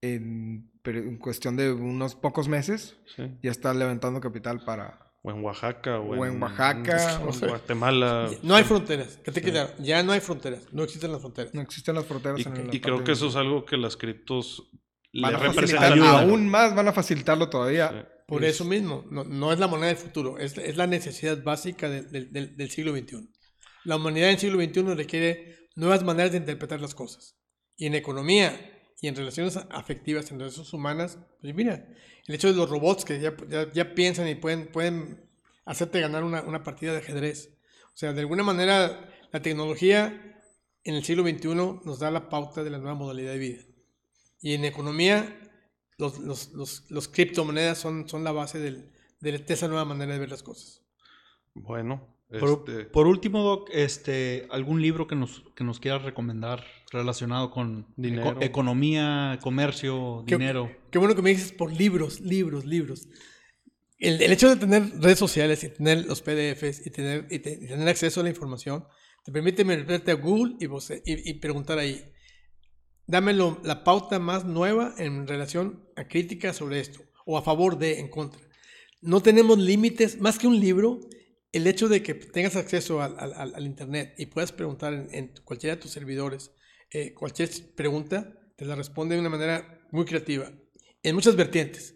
en, 0.02 0.72
cuestión 1.20 1.56
de 1.56 1.72
unos 1.72 2.16
pocos 2.16 2.48
meses, 2.48 2.96
Sí. 3.16 3.24
ya 3.42 3.52
está 3.52 3.74
levantando 3.74 4.20
capital 4.22 4.64
para... 4.64 5.02
O 5.24 5.32
en 5.32 5.44
Oaxaca. 5.44 6.00
O, 6.00 6.12
O 6.20 6.26
en 6.28 6.40
Oaxaca, 6.42 7.20
o 7.24 7.26
o 7.26 7.28
en 7.30 7.34
sea. 7.34 7.48
Guatemala. 7.50 8.30
No 8.44 8.54
hay 8.56 8.64
fronteras. 8.64 9.18
Que 9.24 9.32
te 9.32 9.42
claro, 9.42 9.72
Ya 9.80 10.04
no 10.04 10.12
hay 10.12 10.20
fronteras. 10.20 10.72
No 10.72 10.84
existen 10.84 11.12
las 11.12 11.22
fronteras. 11.22 11.52
No 11.56 11.62
existen 11.62 11.96
las 11.96 12.06
fronteras 12.06 12.40
Y, 12.40 12.44
en 12.44 12.68
la 12.68 12.76
y 12.76 12.80
creo 12.80 12.98
parte 12.98 13.06
que 13.08 13.12
eso 13.14 13.26
de- 13.26 13.30
es 13.32 13.36
algo 13.36 13.66
que 13.66 13.78
las 13.78 13.98
criptos 13.98 14.70
van 15.14 15.34
a 15.34 15.40
representan. 15.40 15.64
facilitar 15.66 15.94
ayuda. 15.94 16.22
aún 16.22 16.48
más, 16.50 16.76
van 16.76 16.88
a 16.90 16.94
facilitarlo 16.94 17.50
todavía. 17.50 17.90
Sí. 17.90 18.08
Por 18.28 18.44
Es- 18.44 18.56
eso 18.56 18.66
mismo, 18.66 19.04
no, 19.10 19.24
no 19.24 19.52
es 19.52 19.58
la 19.58 19.68
moneda 19.68 19.88
del 19.88 19.98
futuro, 19.98 20.38
es, 20.38 20.56
es 20.60 20.78
la 20.78 20.86
necesidad 20.86 21.42
básica 21.44 21.90
del- 21.90 22.12
del- 22.12 22.32
del- 22.32 22.56
del 22.58 22.70
siglo 22.70 22.92
XXI. 22.96 23.28
La 23.86 23.96
humanidad 23.96 24.30
en 24.30 24.36
el 24.36 24.40
siglo 24.40 24.62
XXI 24.62 24.96
requiere 24.96 25.70
nuevas 25.76 26.04
maneras 26.04 26.32
de 26.32 26.38
interpretar 26.40 26.82
las 26.82 26.96
cosas. 26.96 27.38
Y 27.78 27.86
en 27.86 27.96
economía 27.96 28.72
y 29.02 29.08
en 29.08 29.16
relaciones 29.16 29.58
afectivas, 29.70 30.32
en 30.32 30.40
relaciones 30.40 30.74
humanas, 30.74 31.20
pues 31.42 31.54
mira, 31.54 31.88
el 32.28 32.36
hecho 32.36 32.48
de 32.52 32.58
los 32.58 32.70
robots 32.70 33.06
que 33.06 33.20
ya, 33.20 33.96
piensan 33.96 34.28
y 34.28 34.36
pueden, 34.36 34.72
pueden 34.72 35.30
hacerte 35.66 36.00
ganar 36.02 36.24
una, 36.24 36.42
una 36.42 36.64
partida 36.64 36.92
de 36.94 37.00
ajedrez. 37.00 37.58
O 37.94 37.98
sea, 37.98 38.14
de 38.14 38.22
alguna 38.22 38.44
manera, 38.44 39.10
la 39.32 39.42
tecnología 39.42 40.42
en 40.84 40.96
el 40.96 41.04
siglo 41.04 41.24
XXI 41.24 41.48
nos 41.86 42.00
da 42.00 42.12
la 42.12 42.30
pauta 42.30 42.64
de 42.64 42.70
la 42.70 42.78
nueva 42.78 42.96
modalidad 42.96 43.34
de 43.34 43.38
vida. 43.40 43.62
Y 44.42 44.54
en 44.54 44.66
economía, 44.66 45.40
los, 45.98 46.20
los, 46.20 46.52
los, 46.54 46.90
los 46.90 47.08
criptomonedas 47.08 47.78
son, 47.78 48.08
son 48.08 48.24
la 48.24 48.32
base 48.32 48.60
del- 48.60 48.92
de, 49.20 49.38
de 49.40 49.54
esa 49.54 49.68
nueva 49.68 49.86
manera 49.86 50.14
de 50.14 50.20
ver 50.20 50.30
las 50.30 50.44
cosas. 50.44 50.82
Bueno. 51.54 52.15
Por, 52.40 52.64
este, 52.70 52.86
por 52.86 53.08
último, 53.08 53.44
Doc, 53.44 53.70
este, 53.74 54.48
¿algún 54.52 54.82
libro 54.82 55.08
que 55.08 55.16
nos, 55.16 55.44
que 55.56 55.64
nos 55.64 55.80
quieras 55.80 56.04
recomendar 56.04 56.64
relacionado 56.92 57.52
con 57.52 57.88
Dinero. 57.98 58.32
eco- 58.32 58.42
economía, 58.44 59.40
comercio, 59.42 60.24
Qué- 60.28 60.38
dinero? 60.38 60.72
Qué 60.92 60.98
bueno 61.00 61.16
que 61.16 61.22
me 61.22 61.30
dices 61.32 61.52
por 61.52 61.72
libros, 61.74 62.20
libros, 62.22 62.66
libros. 62.66 63.08
El, 63.98 64.22
el 64.22 64.32
hecho 64.32 64.50
de 64.50 64.56
tener 64.58 64.84
redes 65.02 65.18
sociales 65.20 65.64
y 65.64 65.70
tener 65.70 66.06
los 66.06 66.22
PDFs 66.22 66.86
y 66.86 66.90
tener, 66.92 67.28
y 67.32 67.40
te- 67.40 67.54
y 67.62 67.68
tener 67.68 67.88
acceso 67.88 68.20
a 68.20 68.24
la 68.24 68.30
información 68.30 68.86
te 69.24 69.32
permite 69.32 69.64
meterte 69.66 70.12
a 70.12 70.16
Google 70.16 70.56
y, 70.60 70.66
vos- 70.68 70.92
y- 70.92 71.02
y 71.30 71.34
preguntar 71.36 71.80
ahí, 71.80 72.04
dame 73.08 73.34
lo- 73.34 73.60
la 73.64 73.84
pauta 73.84 74.20
más 74.20 74.46
nueva 74.46 74.94
en 74.98 75.28
relación 75.28 75.88
a 75.96 76.08
críticas 76.08 76.58
sobre 76.58 76.80
esto, 76.80 77.02
o 77.26 77.38
a 77.38 77.42
favor 77.42 77.78
de, 77.78 78.00
en 78.00 78.10
contra. 78.10 78.40
No 79.02 79.22
tenemos 79.22 79.58
límites, 79.58 80.20
más 80.20 80.38
que 80.40 80.48
un 80.48 80.60
libro, 80.60 81.00
el 81.56 81.68
hecho 81.68 81.88
de 81.88 82.04
que 82.04 82.14
tengas 82.14 82.58
acceso 82.58 83.02
al, 83.02 83.66
Internet 83.66 84.14
y 84.18 84.26
puedas 84.26 84.52
preguntar 84.52 85.08
en, 85.12 85.32
cualquiera 85.46 85.78
de 85.78 85.82
tus 85.82 85.92
servidores 85.92 86.52
eh, 86.92 87.14
cualquier 87.14 87.50
pregunta, 87.76 88.38
te 88.58 88.66
la 88.66 88.76
responde 88.76 89.16
de 89.16 89.22
una 89.22 89.30
manera 89.30 89.88
muy 89.92 90.04
creativa, 90.04 90.52
en 91.02 91.16
muchas 91.16 91.38
vertientes. 91.38 91.96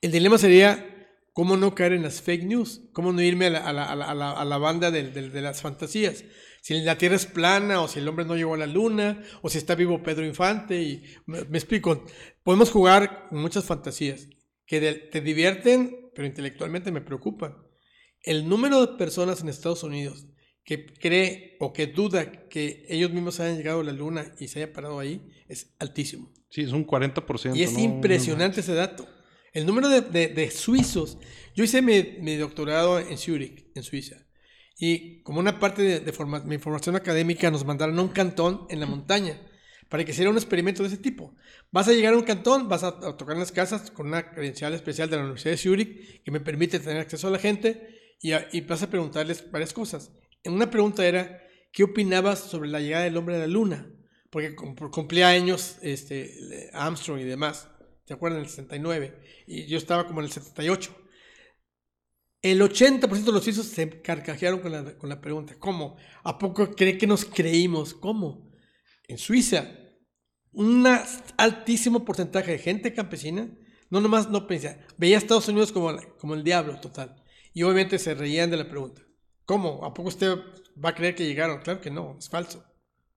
El 0.00 0.10
dilema 0.10 0.38
sería 0.38 0.90
cómo 1.34 1.58
no 1.58 1.74
caer 1.74 1.92
en 1.92 2.02
las 2.02 2.22
fake 2.22 2.44
news, 2.44 2.80
cómo 2.92 3.12
no 3.12 3.20
irme 3.20 3.46
a 3.46 3.72
la, 3.72 4.58
banda 4.58 4.90
de 4.90 5.40
las 5.42 5.60
fantasías. 5.60 6.24
Si 6.62 6.80
la 6.80 6.96
Tierra 6.96 7.16
es 7.16 7.26
plana, 7.26 7.82
o 7.82 7.88
si 7.88 7.98
el 7.98 8.08
hombre 8.08 8.24
no 8.24 8.36
llegó 8.36 8.54
a 8.54 8.58
la 8.58 8.66
Luna, 8.66 9.22
o 9.42 9.50
si 9.50 9.58
está 9.58 9.74
vivo 9.74 10.02
Pedro 10.02 10.24
Infante, 10.24 10.80
y 10.80 11.04
me, 11.26 11.40
explico. 11.40 12.06
Podemos 12.42 12.70
jugar 12.70 13.28
con 13.28 13.42
muchas 13.42 13.66
fantasías 13.66 14.28
que 14.64 14.80
te 15.12 15.20
divierten, 15.20 16.10
pero 16.14 16.26
intelectualmente 16.26 16.90
me 16.90 17.02
preocupan. 17.02 17.63
El 18.24 18.48
número 18.48 18.84
de 18.84 18.96
personas 18.98 19.40
en 19.42 19.48
Estados 19.48 19.82
Unidos 19.82 20.26
que 20.64 20.86
cree 20.86 21.56
o 21.60 21.72
que 21.72 21.86
duda 21.86 22.48
que 22.48 22.86
ellos 22.88 23.10
mismos 23.10 23.38
hayan 23.40 23.56
llegado 23.58 23.80
a 23.80 23.84
la 23.84 23.92
Luna 23.92 24.34
y 24.40 24.48
se 24.48 24.60
hayan 24.62 24.72
parado 24.72 24.98
ahí 24.98 25.20
es 25.46 25.74
altísimo. 25.78 26.32
sí, 26.48 26.62
es 26.62 26.72
un 26.72 26.86
40%. 26.86 27.54
Y 27.56 27.62
es 27.62 27.74
¿no? 27.74 27.80
impresionante 27.80 28.60
ese 28.60 28.74
dato. 28.74 29.06
El 29.52 29.66
número 29.66 29.88
de, 29.88 30.00
de- 30.00 30.28
de 30.28 30.50
suizos. 30.50 31.18
Yo 31.54 31.62
hice 31.64 31.80
mi, 31.82 32.16
mi 32.20 32.36
doctorado 32.36 32.98
en 32.98 33.18
Zurich, 33.18 33.66
en 33.74 33.82
Suiza. 33.82 34.16
Y 34.78 35.22
como 35.22 35.38
una 35.38 35.60
parte 35.60 35.82
de, 35.82 36.00
de 36.00 36.12
forma- 36.12 36.40
mi 36.40 36.58
formación 36.58 36.96
académica 36.96 37.50
nos 37.50 37.64
mandaron 37.64 37.98
a 37.98 38.02
un 38.02 38.08
cantón 38.08 38.66
en 38.70 38.80
la 38.80 38.86
montaña 38.86 39.40
para 39.88 40.02
que 40.04 40.10
hiciera 40.12 40.30
un 40.30 40.36
experimento 40.36 40.82
de 40.82 40.88
ese 40.88 40.96
tipo. 40.98 41.36
Vas 41.70 41.86
a 41.88 41.92
llegar 41.92 42.14
a 42.14 42.16
un 42.16 42.24
cantón, 42.24 42.68
vas 42.68 42.82
a, 42.82 42.88
a 42.88 43.16
tocar 43.16 43.34
en 43.34 43.40
las 43.40 43.52
casas 43.52 43.90
con 43.92 44.06
una 44.08 44.32
credencial 44.32 44.72
especial 44.74 45.08
de 45.10 45.16
la 45.16 45.22
Universidad 45.22 45.52
de 45.52 45.58
Zurich 45.58 46.22
que 46.24 46.30
me 46.32 46.40
permite 46.40 46.80
tener 46.80 46.98
acceso 47.02 47.28
a 47.28 47.30
la 47.30 47.38
gente 47.38 47.93
y, 48.20 48.32
a- 48.32 48.48
vas 48.66 48.82
a 48.82 48.90
preguntarles 48.90 49.50
varias 49.50 49.72
cosas. 49.72 50.12
En 50.42 50.52
una 50.54 50.70
pregunta 50.70 51.06
era, 51.06 51.42
¿qué 51.72 51.84
opinabas 51.84 52.38
sobre 52.40 52.68
la 52.68 52.80
llegada 52.80 53.04
del 53.04 53.16
hombre 53.16 53.36
a 53.36 53.40
la 53.40 53.46
luna? 53.46 53.90
Porque 54.30 54.54
cum- 54.54 54.74
cumplía 54.90 55.28
años 55.28 55.76
este, 55.82 56.70
Armstrong 56.72 57.20
y 57.20 57.24
demás. 57.24 57.68
¿Se 58.06 58.14
acuerdan? 58.14 58.40
En 58.40 58.44
el 58.44 58.50
69. 58.50 59.18
Y 59.46 59.66
yo 59.66 59.78
estaba 59.78 60.06
como 60.06 60.20
en 60.20 60.26
el 60.26 60.32
78. 60.32 60.94
El 62.42 62.60
80% 62.60 63.24
de 63.24 63.32
los 63.32 63.44
suizos 63.44 63.66
se 63.66 64.02
carcajearon 64.02 64.60
con 64.60 64.72
la, 64.72 64.98
con 64.98 65.08
la 65.08 65.20
pregunta. 65.20 65.54
¿Cómo? 65.58 65.96
¿A 66.24 66.36
poco 66.38 66.70
cree 66.74 66.98
que 66.98 67.06
nos 67.06 67.24
creímos? 67.24 67.94
¿Cómo? 67.94 68.50
En 69.08 69.16
Suiza, 69.16 69.66
un 70.52 70.86
altísimo 71.38 72.04
porcentaje 72.04 72.52
de 72.52 72.58
gente 72.58 72.92
campesina 72.94 73.48
no 73.90 74.00
nomás 74.00 74.28
no 74.28 74.46
pensaba, 74.46 74.76
veía 74.96 75.16
a 75.16 75.18
Estados 75.18 75.48
Unidos 75.48 75.70
como, 75.72 75.96
como 76.18 76.34
el 76.34 76.42
diablo 76.42 76.80
total. 76.80 77.22
Y 77.54 77.62
obviamente 77.62 77.98
se 77.98 78.14
reían 78.14 78.50
de 78.50 78.58
la 78.58 78.68
pregunta. 78.68 79.00
¿Cómo? 79.46 79.84
¿A 79.84 79.94
poco 79.94 80.08
usted 80.08 80.36
va 80.84 80.90
a 80.90 80.94
creer 80.94 81.14
que 81.14 81.24
llegaron? 81.24 81.60
Claro 81.62 81.80
que 81.80 81.90
no, 81.90 82.16
es 82.18 82.28
falso. 82.28 82.64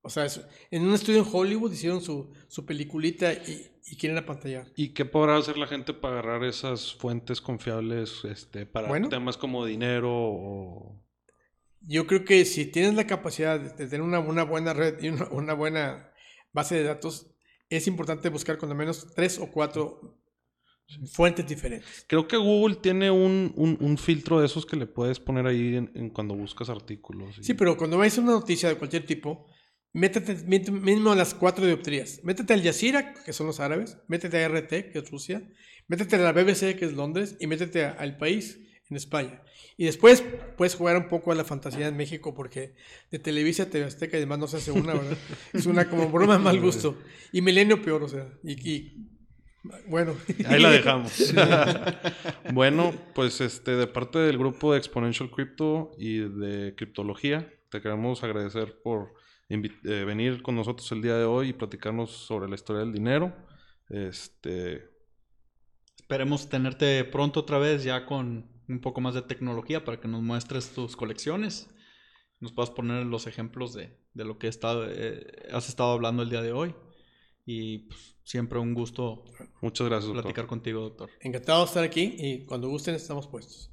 O 0.02 0.10
sea, 0.10 0.26
es- 0.26 0.42
en 0.72 0.84
un 0.84 0.94
estudio 0.94 1.20
en 1.20 1.28
Hollywood 1.30 1.72
hicieron 1.74 2.02
su, 2.02 2.32
su 2.48 2.66
peliculita 2.66 3.34
y, 3.34 3.68
y 3.88 3.98
quieren 3.98 4.18
apantallar. 4.18 4.68
¿Y 4.76 4.94
qué 4.94 5.04
podrá 5.06 5.36
hacer 5.38 5.58
la 5.58 5.68
gente 5.68 5.94
para 5.94 6.20
agarrar 6.20 6.44
esas 6.46 6.94
fuentes 6.94 7.42
confiables 7.42 8.24
este, 8.24 8.66
para 8.66 8.88
Bueno. 8.88 9.10
temas 9.10 9.36
como 9.38 9.66
dinero 9.66 10.10
o... 10.14 11.04
Yo 11.82 12.06
creo 12.08 12.26
que 12.26 12.44
si 12.46 12.66
tienes 12.66 12.96
la 12.96 13.08
capacidad 13.08 13.60
de 13.60 13.70
tener 13.88 14.02
una, 14.02 14.20
una 14.20 14.44
buena 14.44 14.74
red 14.74 15.02
y 15.02 15.10
una, 15.10 15.28
una 15.30 15.54
buena 15.54 16.12
base 16.52 16.76
de 16.76 16.84
datos, 16.84 17.28
es 17.70 17.88
importante 17.88 18.30
buscar 18.30 18.58
cuando 18.58 18.76
menos 18.76 19.14
tres 19.16 19.40
o 19.40 19.50
cuatro 19.52 20.18
fuentes 21.12 21.46
diferentes. 21.48 22.06
Creo 22.08 22.28
que 22.28 22.38
Google 22.38 22.76
tiene 22.76 23.12
un, 23.12 23.52
un- 23.56 23.78
un 23.80 23.98
filtro 23.98 24.40
de 24.40 24.46
esos 24.46 24.66
que 24.66 24.76
le 24.78 24.86
puedes 24.88 25.20
poner 25.20 25.46
ahí 25.48 25.76
en, 25.76 25.92
en 25.96 26.10
cuando 26.10 26.36
buscas 26.36 26.70
artículos. 26.70 27.38
y- 27.40 27.44
Sí, 27.44 27.54
pero 27.54 27.76
cuando 27.78 27.98
vayas 27.98 28.18
a 28.18 28.22
una 28.22 28.32
noticia 28.32 28.70
de 28.70 28.76
cualquier 28.76 29.06
tipo, 29.06 29.46
métete 29.94 30.36
mét- 30.46 30.70
mínimo 30.72 31.12
a 31.12 31.16
las 31.16 31.34
cuatro 31.34 31.66
dioptrías. 31.66 32.22
Métete 32.24 32.54
al 32.54 32.64
Jazeera, 32.64 33.14
que 33.14 33.34
son 33.34 33.48
los 33.48 33.60
árabes, 33.60 33.98
métete 34.08 34.38
a 34.44 34.48
RT, 34.48 34.92
que 34.92 35.00
es 35.00 35.10
Rusia, 35.12 35.48
métete 35.88 36.16
a 36.16 36.20
la 36.20 36.32
BBC, 36.32 36.76
que 36.78 36.86
es 36.86 36.94
Londres, 36.94 37.36
y 37.40 37.48
métete 37.48 37.84
al 37.86 38.18
país, 38.18 38.60
en 38.90 38.96
España. 38.96 39.42
Y 39.76 39.84
después 39.86 40.24
puedes 40.56 40.76
jugar 40.76 40.96
un 40.96 41.10
poco 41.10 41.34
a 41.34 41.36
la 41.36 41.44
fantasía 41.44 41.88
en 41.90 41.98
México, 41.98 42.34
porque 42.34 42.76
de 43.12 43.20
Televisa, 43.20 43.70
TV 43.70 43.84
Azteca 43.86 44.16
y 44.16 44.22
demás 44.22 44.40
no 44.40 44.48
se 44.48 44.58
hace 44.58 44.72
una, 44.72 44.94
¿verdad? 44.94 45.18
Es 45.54 45.66
una 45.66 45.90
como 45.90 46.08
broma 46.10 46.38
de 46.38 46.44
mal 46.44 46.60
gusto. 46.62 46.98
Y 47.34 47.42
Milenio 47.42 47.82
peor, 47.82 48.04
o 48.04 48.08
sea. 48.08 48.30
Y, 48.46 48.54
y- 48.70 49.08
bueno. 49.88 50.16
Ahí 50.48 50.62
la 50.62 50.72
dejamos. 50.72 51.34
bueno, 52.54 52.94
pues 53.14 53.42
este, 53.42 53.72
de 53.72 53.88
parte 53.88 54.20
del 54.20 54.38
grupo 54.38 54.74
de 54.74 54.80
Exponential 54.80 55.30
Crypto 55.30 55.92
y 55.98 56.20
de 56.20 56.76
Criptología, 56.76 57.54
te 57.70 57.82
queremos 57.82 58.24
agradecer 58.24 58.82
por 58.82 59.14
eh, 59.50 60.04
venir 60.06 60.42
con 60.42 60.56
nosotros 60.56 60.92
el 60.92 61.02
día 61.02 61.16
de 61.16 61.26
hoy 61.26 61.50
y 61.50 61.54
platicarnos 61.54 62.12
sobre 62.12 62.50
la 62.50 62.56
historia 62.56 62.82
del 62.82 62.94
dinero. 62.94 63.36
Este, 63.90 64.98
Esperemos 65.98 66.48
tenerte 66.48 67.04
pronto 67.04 67.42
otra 67.42 67.58
vez 67.58 67.84
ya 67.84 68.06
con 68.06 68.50
un 68.70 68.80
poco 68.80 69.02
más 69.02 69.14
de 69.14 69.22
tecnología 69.22 69.84
para 69.84 70.00
que 70.00 70.08
nos 70.08 70.22
muestres 70.22 70.72
tus 70.72 70.96
colecciones. 70.96 71.70
Nos 72.40 72.54
puedas 72.54 72.70
poner 72.70 73.06
los 73.06 73.28
ejemplos 73.28 73.74
de, 73.74 73.98
de 74.14 74.24
lo 74.24 74.38
que 74.38 74.48
eh, 74.48 75.48
has 75.52 75.68
estado 75.70 75.92
hablando 75.92 76.24
el 76.24 76.30
día 76.30 76.42
de 76.42 76.54
hoy. 76.54 76.76
Y 77.50 77.78
pues, 77.80 78.18
siempre 78.26 78.60
un 78.60 78.74
gusto 78.74 79.24
muchas 79.62 79.88
gracias, 79.88 80.08
doctor. 80.08 80.24
platicar 80.24 80.48
contigo, 80.48 80.82
doctor. 80.82 81.10
Encantado 81.22 81.60
de 81.62 81.66
estar 81.66 81.84
aquí 81.84 82.14
y 82.20 82.46
cuando 82.46 82.68
gusten 82.68 82.94
estamos 82.94 83.26
puestos. 83.26 83.72